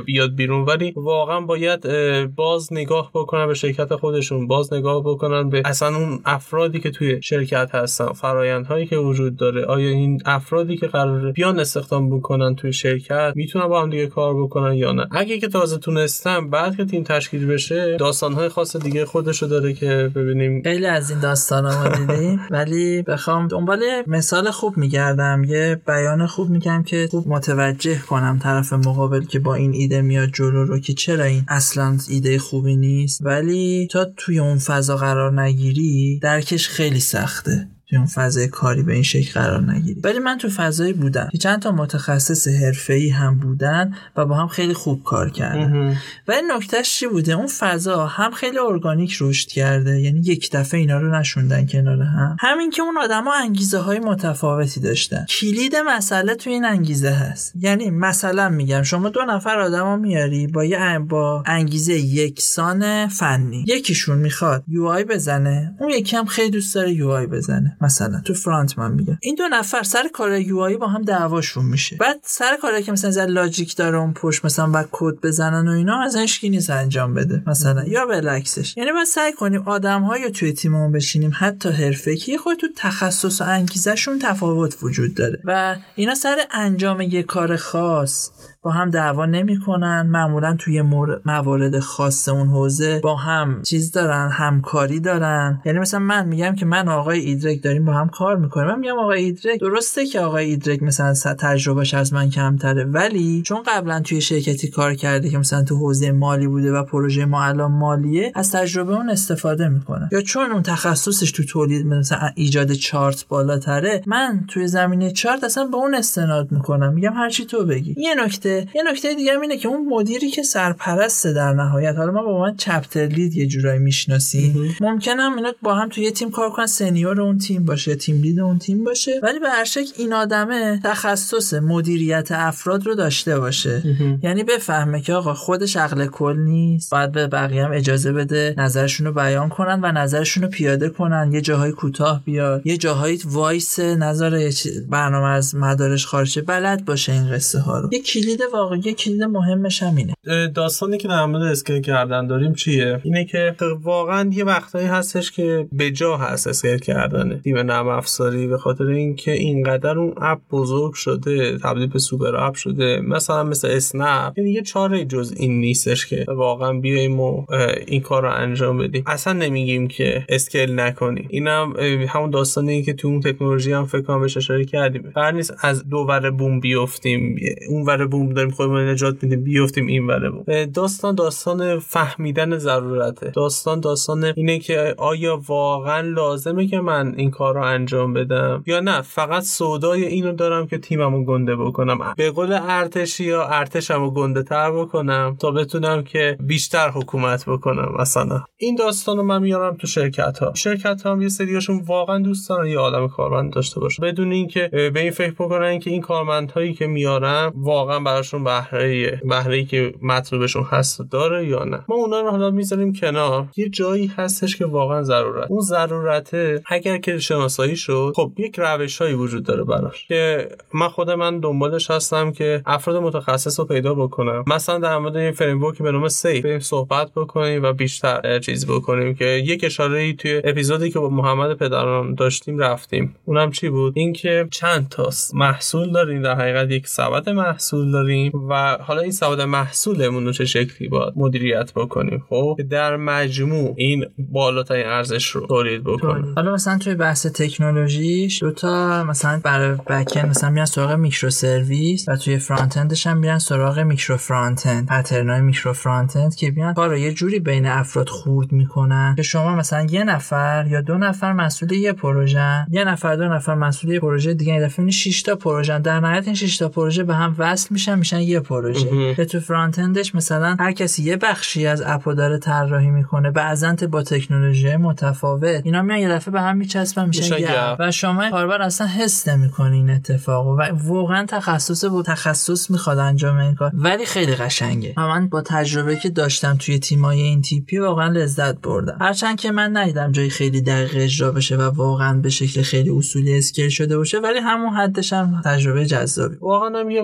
بیاد 0.06 0.34
بیرون. 0.34 0.64
ولی 0.64 0.92
واقعا 0.96 1.40
باید 1.40 1.86
باز 2.34 2.72
نگاه 2.72 3.10
بکنن 3.14 3.46
به 3.46 3.54
شرکت 3.54 3.96
خودشون. 3.96 4.46
باز 4.46 4.72
نگاه 4.72 5.02
بکنن 5.04 5.48
به 5.48 5.62
اصلا 5.64 5.96
اون 5.96 6.20
افرادی 6.24 6.80
که 6.80 6.90
توی 6.90 7.22
شرکت 7.22 7.74
هستن. 7.74 8.12
فرایندهایی 8.12 8.86
که 8.86 8.96
وجود 8.96 9.36
داره. 9.36 9.64
آیا 9.64 9.88
این 9.88 10.22
افرادی 10.24 10.76
که 10.76 10.86
قراره 10.86 11.32
بیان 11.32 11.60
استخدام 11.60 12.18
بکنن 12.18 12.54
توی 12.54 12.72
شرکت 12.72 13.32
می‌تونن 13.36 13.66
با 13.68 13.82
هم 13.82 13.90
دیگه 13.90 14.06
کار 14.06 14.42
بکنن 14.42 14.74
یا 14.74 14.92
نه؟ 14.92 15.08
اگه 15.10 15.38
که 15.38 15.48
تازه 15.48 15.78
تونستن 15.78 16.50
بعد 16.50 16.76
که 16.76 16.84
تیم 16.84 17.02
تشکیل 17.02 17.46
بشه 17.46 17.96
داستانهای 17.96 18.48
خاص 18.48 18.76
دیگه 18.76 19.04
خودشو 19.04 19.46
داره 19.46 19.72
که 19.72 20.10
ببینیم. 20.14 20.62
خیلی 20.62 20.86
از 20.86 21.10
این 21.10 21.20
داستانا 21.20 21.59
ما 21.62 21.88
دیدیم. 21.88 22.40
ولی 22.50 23.02
بخوام 23.02 23.48
دنبال 23.48 23.80
مثال 24.06 24.50
خوب 24.50 24.76
میگردم. 24.76 25.44
یه 25.44 25.80
بیان 25.86 26.26
خوب 26.26 26.50
میگم 26.50 26.82
که 26.82 27.08
خوب 27.10 27.28
متوجه 27.28 27.98
کنم 27.98 28.38
طرف 28.42 28.72
مقابل 28.72 29.24
که 29.24 29.38
با 29.38 29.54
این 29.54 29.72
ایده 29.72 30.02
میاد 30.02 30.28
جلو 30.28 30.64
رو 30.64 30.78
که 30.78 30.92
چرا 30.92 31.24
این 31.24 31.44
اصلا 31.48 31.98
ایده 32.08 32.38
خوبی 32.38 32.76
نیست. 32.76 33.20
ولی 33.24 33.88
تا 33.90 34.06
توی 34.16 34.38
اون 34.38 34.58
فضا 34.58 34.96
قرار 34.96 35.40
نگیری 35.40 36.18
درکش 36.22 36.68
خیلی 36.68 37.00
سخته. 37.00 37.68
توی 37.90 37.98
اون 37.98 38.06
فضای 38.06 38.48
کاری 38.48 38.82
به 38.82 38.92
این 38.92 39.02
شکل 39.02 39.40
قرار 39.40 39.72
نگیری. 39.72 40.00
ولی 40.00 40.18
من 40.18 40.38
تو 40.38 40.48
فضایی 40.48 40.92
بودم 40.92 41.28
که 41.32 41.38
چند 41.38 41.62
تا 41.62 41.72
متخصص 41.72 42.48
حرفه‌ای 42.48 43.08
هم 43.08 43.38
بودن 43.38 43.94
و 44.16 44.26
با 44.26 44.34
هم 44.34 44.48
خیلی 44.48 44.74
خوب 44.74 45.04
کار 45.04 45.30
کردن. 45.30 45.96
ولی 46.28 46.40
نکتهش 46.56 46.92
چی 46.98 47.06
بوده؟ 47.06 47.32
اون 47.32 47.46
فضا 47.46 48.06
هم 48.06 48.30
خیلی 48.30 48.58
ارگانیک 48.58 49.16
رشد 49.20 49.48
کرده 49.48 50.00
یعنی 50.00 50.20
یک 50.20 50.50
دفعه 50.52 50.80
اینا 50.80 50.98
رو 50.98 51.14
نشوندن 51.14 51.66
کنار 51.66 52.02
هم. 52.02 52.36
همین 52.40 52.70
که 52.70 52.82
اون 52.82 52.98
آدما 52.98 53.34
انگیزه 53.34 53.78
های 53.78 53.98
متفاوتی 53.98 54.80
داشتن. 54.80 55.26
کلید 55.40 55.76
مسئله 55.86 56.34
تو 56.34 56.50
این 56.50 56.64
انگیزه 56.64 57.10
هست. 57.10 57.52
یعنی 57.56 57.90
مثلا 57.90 58.48
میگم 58.48 58.82
شما 58.82 59.08
دو 59.08 59.20
نفر 59.28 59.60
آدما 59.60 59.96
میاری 59.96 60.46
با 60.46 60.64
یه 60.64 60.98
با 60.98 61.42
انگیزه 61.46 61.94
یکسان 61.94 63.08
فنی. 63.08 63.64
یکیشون 63.68 64.18
می‌خواد 64.18 64.64
UI 64.68 65.04
بزنه 65.04 65.74
اون 65.80 65.90
یکی 65.90 66.16
هم 66.16 66.24
خیلی 66.24 66.50
دوست 66.50 66.74
داره 66.74 66.92
UI 66.92 67.26
بزنه. 67.26 67.76
مثلا 67.80 68.20
تو 68.20 68.34
front 68.34 68.78
من 68.78 68.92
میگم. 68.92 69.18
این 69.22 69.34
دو 69.34 69.48
نفر 69.48 69.82
سر 69.82 70.08
کار 70.12 70.38
UI 70.40 70.76
با 70.76 70.86
هم 70.86 71.02
دعواشون 71.02 71.64
میشه. 71.64 71.96
بعد 71.96 72.20
سر 72.22 72.56
کاری 72.62 72.82
که 72.82 72.92
مثلا 72.92 73.24
logic 73.24 73.76
داره 73.76 73.98
اون 73.98 74.12
پشت 74.12 74.44
مثلا 74.44 74.66
بعد 74.66 74.88
کد 74.92 75.14
بزنن 75.22 75.68
و 75.68 75.70
اینا 75.70 76.00
از 76.02 76.16
هیچ 76.16 76.44
نیست 76.44 76.70
انجام 76.70 77.14
بده 77.14 77.42
مثلا. 77.46 77.84
یا 77.84 78.06
بالعکسش 78.06 78.76
یعنی 78.76 78.92
باید 78.92 79.06
سعی 79.06 79.32
کنیم 79.32 79.62
آدم 79.68 80.02
های 80.02 80.30
توی 80.30 80.52
تیممون 80.52 80.92
بشینیم 80.92 81.32
حتی 81.34 81.68
حرفه‌ای 81.68 82.38
خود 82.38 82.58
تو 82.58 82.66
تخصص 82.76 83.40
و 83.40 83.44
انگیزشون 83.44 84.18
تفاوت 84.18 84.76
وجود 84.82 85.14
داره. 85.14 85.40
و 85.44 85.76
اینا 85.94 86.14
سر 86.14 86.36
انجام 86.50 87.00
یه 87.00 87.22
کار 87.22 87.56
خاص. 87.56 88.30
با 88.62 88.70
هم 88.70 88.90
دعوا 88.90 89.26
نمی‌کنن. 89.26 90.06
معمولا 90.06 90.56
توی 90.58 90.82
موارد 91.24 91.78
خاص 91.78 92.28
اون 92.28 92.48
حوزه 92.48 93.00
با 93.00 93.16
هم 93.16 93.62
چیز 93.62 93.92
دارن 93.92 94.30
همکاری 94.32 95.00
دارن. 95.00 95.62
یعنی 95.64 95.78
مثلا 95.78 96.00
من 96.00 96.26
میگم 96.26 96.54
که 96.54 96.66
من 96.66 96.88
آقای 96.88 97.20
ایدرک 97.20 97.62
داریم 97.62 97.84
با 97.84 97.92
هم 97.92 98.08
کار 98.08 98.36
می‌کنیم. 98.36 98.66
من 98.66 98.78
میگم 98.78 98.98
آقای 98.98 99.24
ایدرک 99.24 99.60
درسته 99.60 100.06
که 100.06 100.20
آقای 100.20 100.44
ایدرک 100.44 100.82
مثلا 100.82 101.34
تجربهش 101.34 101.94
از 101.94 102.12
من 102.12 102.30
کمتره. 102.30 102.84
ولی 102.84 103.42
چون 103.42 103.62
قبلا 103.66 104.00
توی 104.00 104.20
شرکتی 104.20 104.68
کار 104.68 104.94
کرده 104.94 105.30
که 105.30 105.38
مثلا 105.38 105.62
تو 105.64 105.76
حوزه 105.76 106.12
مالی 106.12 106.46
بوده 106.46 106.72
و 106.72 106.84
پروژه 106.84 107.24
ما 107.24 107.44
الان 107.44 107.72
مالیه 107.72 108.32
از 108.34 108.52
تجربه 108.52 108.94
اون 108.94 109.10
استفاده 109.10 109.68
می‌کنه. 109.68 110.08
یا 110.12 110.20
چون 110.20 110.50
اون 110.52 110.62
تخصصش 110.62 111.30
تو 111.30 111.44
تولید 111.44 111.86
مثلا 111.86 112.30
ایجاد 112.34 112.72
چارت 112.72 113.28
بالاتره 113.28 114.02
من 114.06 114.44
توی 114.48 114.66
زمینه 114.66 115.10
چارت 115.10 115.44
اصلا 115.44 115.64
به 115.64 115.76
اون 115.76 115.94
استناد 115.94 116.52
می‌کنم. 116.52 116.94
میگم 116.94 117.12
هرچی 117.12 117.44
تو 117.44 117.66
بگی. 117.66 117.94
یه 117.98 118.14
نکته 118.24 118.49
یه 118.74 118.82
نکته 118.90 119.14
دیگه 119.14 119.40
اینه 119.40 119.56
که 119.56 119.68
اون 119.68 119.86
مدیری 119.88 120.30
که 120.30 120.42
سرپرسته 120.42 121.32
در 121.32 121.52
نهایت 121.52 121.96
حالا 121.96 122.12
ما 122.12 122.22
با 122.22 122.40
من 122.40 122.56
چپتر 122.56 123.06
لید 123.06 123.36
یه 123.36 123.46
جورایی 123.46 123.78
می‌شناسیم. 123.78 124.76
ممکنه 124.80 125.22
هم 125.22 125.36
اینا 125.36 125.52
با 125.62 125.74
هم 125.74 125.88
توی 125.88 126.04
یه 126.04 126.10
تیم 126.10 126.30
کار 126.30 126.50
کنن 126.50 126.66
senior 126.66 127.20
اون 127.20 127.38
تیم 127.38 127.64
باشه 127.64 127.94
team 127.94 128.22
lead 128.22 128.40
اون 128.40 128.58
تیم 128.58 128.84
باشه. 128.84 129.20
ولی 129.22 129.38
به 129.38 129.48
هر 129.48 129.64
شکل 129.64 129.92
این 129.96 130.12
آدمه 130.12 130.80
تخصص 130.84 131.54
مدیریت 131.54 132.28
افراد 132.32 132.86
رو 132.86 132.94
داشته 132.94 133.38
باشه. 133.38 133.82
یعنی 134.22 134.44
بفهمه 134.44 135.00
که 135.00 135.12
آقا 135.14 135.34
خودش 135.34 135.76
عقل 135.76 136.06
کل 136.06 136.36
نیست. 136.36 136.90
باید 136.90 137.12
به 137.12 137.26
بقیه 137.26 137.64
هم 137.64 137.72
اجازه 137.72 138.12
بده 138.12 138.54
نظرشون 138.58 139.06
رو 139.06 139.12
بیان 139.12 139.48
کنن 139.48 139.80
و 139.82 139.92
نظرشون 139.92 140.42
رو 140.42 140.48
پیاده 140.48 140.88
کنن. 140.88 141.30
یه 141.32 141.40
جاهای 141.40 141.72
کوتاه 141.72 142.24
بیاد. 142.24 142.66
یه 142.66 142.76
جاهایی 142.76 143.20
وایسه 143.24 143.80
نظر 143.80 144.50
برنامه 144.88 145.28
از 145.28 145.54
مدارش 145.54 146.06
خارجه 146.06 146.42
بلد 146.42 146.84
باشه 146.84 147.12
این 147.12 147.30
قصه 147.32 147.58
ها 147.58 147.80
رو. 147.80 147.88
یه 147.92 148.02
کلید 148.02 148.39
واقعی 148.52 148.80
یه 148.84 148.94
کلید 148.94 149.22
مهمش 149.22 149.82
همینه. 149.82 150.14
داستانی 150.54 150.98
که 150.98 151.08
در 151.08 151.26
مورد 151.26 151.42
scale 151.42 151.80
کردن 151.80 152.26
داریم 152.26 152.54
چیه؟ 152.54 153.00
اینه 153.02 153.24
که 153.24 153.56
واقعا 153.82 154.30
یه 154.32 154.44
وقتایی 154.44 154.86
هستش 154.86 155.32
که 155.32 155.68
به 155.72 155.90
جا 155.90 156.16
هست 156.16 156.46
scale 156.46 156.78
کردن 156.78 157.40
تیم 157.44 157.58
نرم 157.58 157.88
افزاری 157.88 158.46
به 158.46 158.58
خاطر 158.58 158.84
اینکه 158.84 159.32
اینقدر 159.32 159.98
اون 159.98 160.14
app 160.22 160.38
بزرگ 160.50 160.92
شده 160.92 161.58
تبدیل 161.58 161.86
به 161.86 161.98
super 161.98 162.36
app 162.36 162.54
شده 162.54 163.00
مثلا 163.00 163.44
مثل 163.44 163.68
اسنپ 163.68 164.38
یعنی 164.38 164.50
یه 164.50 164.62
چاره 164.62 165.04
جز 165.04 165.34
این 165.36 165.60
نیستش 165.60 166.06
که 166.06 166.24
واقعا 166.28 166.72
بیایم 166.72 167.20
و 167.20 167.46
این 167.86 168.00
کار 168.00 168.22
رو 168.22 168.30
انجام 168.30 168.78
بدیم. 168.78 169.04
اصلا 169.06 169.32
نمیگیم 169.32 169.88
که 169.88 170.24
scale 170.28 170.80
نکنیم. 170.80 171.26
اینم 171.30 171.74
همون 172.08 172.30
داستانی 172.30 172.82
که 172.82 172.92
تو 172.92 173.08
اون 173.08 173.20
تکنولوژی 173.20 173.72
هم 173.72 173.84
فکر 173.84 174.02
کنم 174.02 174.20
بهش 174.20 174.36
اشاره 174.36 174.64
کردیم. 174.64 175.10
قرار 175.14 175.32
نیست 175.32 175.54
از 175.62 175.88
دو 175.88 176.06
بوم 176.38 176.60
بیفتیم 176.60 177.36
اون 177.68 177.82
ور 177.86 178.06
بوم 178.06 178.29
داریم 178.34 178.50
خودمون 178.50 178.88
نجات 178.88 179.22
میدیم 179.22 179.44
بیفتیم 179.44 179.86
این 179.86 180.06
ور 180.06 180.30
بوم 180.30 180.64
داستان 180.64 181.14
داستان 181.14 181.78
فهمیدن 181.78 182.58
ضرورته. 182.58 183.30
داستان 183.30 183.80
داستان 183.80 184.24
اینه 184.36 184.58
که 184.58 184.94
آیا 184.98 185.40
واقعا 185.48 186.00
لازمه 186.00 186.66
که 186.66 186.80
من 186.80 187.14
این 187.16 187.30
کار 187.30 187.54
رو 187.54 187.62
انجام 187.62 188.12
بدم؟ 188.12 188.62
یا 188.66 188.80
نه 188.80 189.02
فقط 189.02 189.42
سودای 189.42 190.04
اینو 190.04 190.32
دارم 190.32 190.66
که 190.66 190.78
تیممو 190.78 191.24
گنده 191.24 191.56
بکنم. 191.56 191.98
به 192.16 192.30
قول 192.30 192.58
ارتشی 192.62 193.24
یا 193.24 193.46
ارتشمو 193.46 194.10
گنده 194.10 194.42
تر 194.42 194.72
بکنم 194.72 195.36
تا 195.40 195.50
بتونم 195.50 196.02
که 196.02 196.36
بیشتر 196.40 196.90
حکومت 196.90 197.44
بکنم 197.48 197.94
مثلا. 197.98 198.44
این 198.56 198.74
داستان 198.74 199.16
رو 199.16 199.22
من 199.22 199.42
میارم 199.42 199.76
تو 199.76 199.86
شرکت 199.86 200.38
ها 200.38 200.54
شرکت 200.54 201.02
ها 201.02 201.12
هم 201.12 201.22
یه 201.22 201.28
سریاشون 201.28 201.82
واقعا 201.86 202.18
دوست 202.18 202.48
دارن 202.48 202.66
یه 202.66 202.78
آدم 202.78 203.08
کارمند 203.08 203.52
داشته 203.52 203.80
باشه. 203.80 204.02
بدون 204.02 204.32
اینکه 204.32 204.68
به 204.94 205.00
این 205.00 205.10
فکر 205.10 205.32
بکنن 205.32 205.78
که 205.78 205.90
این 205.90 206.00
کارمندهایی 206.00 206.74
که 206.74 206.86
میارم 206.86 207.52
واقعا 207.56 207.98
براشون 208.20 208.44
بهره 208.44 209.20
بهره 209.24 209.64
که 209.64 209.94
مطلوبشون 210.02 210.64
هست 210.70 211.02
داره 211.10 211.46
یا 211.46 211.64
نه. 211.64 211.84
ما 211.88 211.96
اونا 211.96 212.20
رو 212.20 212.30
حالا 212.30 212.50
می‌ذاریم 212.50 212.92
کنار. 212.92 213.46
یه 213.56 213.68
جایی 213.68 214.06
هستش 214.16 214.56
که 214.56 214.64
واقعا 214.66 215.02
ضرورت. 215.02 215.50
اون 215.50 215.60
ضرورته 215.60 216.62
اگر 216.66 216.98
که 216.98 217.18
شناسایی 217.18 217.76
شد 217.76 218.12
خب 218.16 218.32
یک 218.38 218.54
روش 218.58 219.02
هایی 219.02 219.14
وجود 219.14 219.44
داره 219.44 219.64
براش. 219.64 220.06
که 220.06 220.48
من 220.74 220.88
خود 220.88 221.10
من 221.10 221.40
دنبالش 221.40 221.90
هستم 221.90 222.32
که 222.32 222.62
افراد 222.66 222.96
متخصص 222.96 223.60
رو 223.60 223.66
پیدا 223.66 223.94
بکنم. 223.94 224.44
مثلا 224.46 224.78
در 224.78 224.98
مورد 224.98 225.16
یه 225.16 225.32
فریم 225.32 225.60
به 225.80 225.92
نام 225.92 226.08
سی 226.08 226.40
بریم 226.40 226.60
صحبت 226.60 227.10
بکنیم 227.16 227.62
و 227.62 227.72
بیشتر 227.72 228.38
چیز 228.38 228.66
بکنیم 228.66 229.14
که 229.14 229.24
یک 229.24 229.64
اشاره 229.64 229.98
ای 229.98 230.14
توی 230.14 230.42
اپیزودی 230.44 230.90
که 230.90 230.98
با 230.98 231.08
محمد 231.08 231.54
پدران 231.54 232.14
داشتیم 232.14 232.58
رفتیم. 232.58 233.14
اونم 233.24 233.50
چی 233.50 233.68
بود؟ 233.68 233.92
اینکه 233.96 234.48
چند 234.50 234.88
تا 234.88 235.10
محصول 235.34 235.92
داریم. 235.92 236.22
در 236.22 236.34
حقیقت 236.34 236.70
یک 236.70 236.88
سبد 236.88 237.28
محصول 237.28 237.92
داریم 238.10 238.48
و 238.48 238.76
حالا 238.80 239.00
این 239.00 239.10
سبد 239.10 239.40
محصولمون 239.40 240.24
رو 240.24 240.32
چه 240.32 240.44
شکلی 240.44 240.88
باید 240.88 241.12
مدیریت 241.16 241.72
بکنیم؟ 241.74 242.22
خب 242.28 242.58
در 242.70 242.96
مجموع 242.96 243.74
این 243.76 244.06
بالاترین 244.18 244.86
ارزش 244.86 245.26
رو 245.26 245.46
تولید 245.46 245.84
بکنیم. 245.84 246.32
حالا 246.36 246.54
مثلا 246.54 246.78
توی 246.78 246.94
بحث 246.94 247.26
تکنولوژیش 247.26 248.42
دو 248.42 248.50
تا 248.50 249.04
مثلا 249.04 249.40
برای 249.44 249.74
back 249.74 250.16
مثلا 250.16 250.50
میان 250.50 250.66
سراغ 250.66 250.92
microservice 250.92 252.08
و 252.08 252.16
توی 252.16 252.38
front-end 252.38 252.76
ش 252.76 253.06
هم 253.06 253.18
میرن 253.18 253.38
سراغ 253.38 253.78
میکرو 253.78 254.16
فرانت 254.16 254.66
اند 254.66 254.86
پترنای 254.86 255.40
میکرو 255.40 255.72
فرانت 255.72 256.16
اند 256.16 256.34
که 256.34 256.50
بیان 256.50 256.74
کارو 256.74 256.96
یه 256.96 257.12
جوری 257.12 257.38
بین 257.38 257.66
افراد 257.66 258.08
خورد 258.08 258.52
می‌کنن 258.52 259.14
که 259.16 259.22
شما 259.22 259.56
مثلا 259.56 259.86
یه 259.90 260.04
نفر 260.04 260.66
یا 260.70 260.80
دو 260.80 260.98
نفر 260.98 261.32
مسئول 261.32 261.72
یه 261.72 261.92
پروژه 261.92 262.66
یه 262.70 262.84
نفر 262.84 263.16
دو 263.16 263.24
نفر 263.24 263.54
مسئول 263.54 263.92
یه 263.92 264.00
پروژه 264.00 264.34
دیگه 264.34 264.52
این 264.52 264.66
دفعه 264.66 264.90
6 264.90 265.22
تا 265.22 265.36
پروژه 265.36 265.78
در 265.78 266.00
نهایت 266.00 266.26
این 266.26 266.34
6 266.34 266.58
تا 266.58 266.68
پروژه 266.68 267.04
به 267.04 267.14
هم 267.14 267.34
وصل 267.38 267.68
میشن 267.70 267.94
میشن 268.00 268.20
یه 268.20 268.40
پروژه. 268.40 269.14
که 269.14 269.24
تو 269.24 269.40
front-end 269.40 269.78
ش 269.78 270.14
مثلا 270.14 270.56
هر 270.60 270.72
کسی 270.72 271.02
یه 271.02 271.16
بخشی 271.16 271.66
از 271.66 271.82
app 271.86 272.07
و 272.07 272.14
داره 272.14 272.38
طراحی 272.38 272.90
می‌کنه 272.90 273.30
بعضا 273.30 273.76
با 273.90 274.02
تکنولوژی 274.02 274.76
متفاوت. 274.76 275.60
اینا 275.64 275.82
میان 275.82 275.98
یه 275.98 276.08
دفعه 276.08 276.32
به 276.32 276.40
هم 276.40 276.56
میچسبن 276.56 277.06
میشن 277.08 277.38
یه 277.38 277.76
و 277.78 277.90
شما 277.90 278.30
کاربر 278.30 278.62
اصلا 278.62 278.86
حس 278.86 279.28
نمی‌کنی 279.28 279.76
این 279.76 279.90
اتفاق 279.90 280.46
و 280.46 280.62
واقعا 280.84 281.26
تخصص 281.26 281.84
با 281.84 282.02
تخصص 282.02 282.70
می‌خواد 282.70 282.98
انجام 282.98 283.38
این 283.38 283.54
کار. 283.54 283.70
ولی 283.74 284.06
خیلی 284.06 284.34
قشنگه. 284.34 284.94
من 284.96 285.28
با 285.28 285.42
تجربه 285.42 285.96
که 285.96 286.10
داشتم 286.10 286.56
توی 286.56 286.78
تیمای 286.78 287.20
این 287.20 287.42
تیپی 287.42 287.78
واقعا 287.78 288.08
لذت 288.08 288.60
بردم. 288.60 288.96
هرچند 289.00 289.40
که 289.40 289.50
من 289.50 289.76
ندیدم 289.76 290.12
جای 290.12 290.30
خیلی 290.30 290.60
دقیق 290.60 290.90
اجرا 290.94 291.30
بشه 291.30 291.56
و 291.56 291.62
واقعا 291.62 292.20
به 292.20 292.30
شکل 292.30 292.62
خیلی 292.62 292.90
اصولی 292.90 293.38
scale 293.38 293.68
شده 293.68 293.96
باشه 293.96 294.18
ولی 294.18 294.38
همون 294.38 294.70
حدش 294.70 295.12
هم 295.12 295.42
تجربه 295.44 295.86
جذابی. 295.86 296.36
واقعا 296.40 296.80
هم 296.80 296.90
یه 296.90 297.02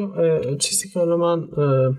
چیزی 0.76 0.88
که 0.88 1.00
حالا 1.00 1.16
من 1.16 1.48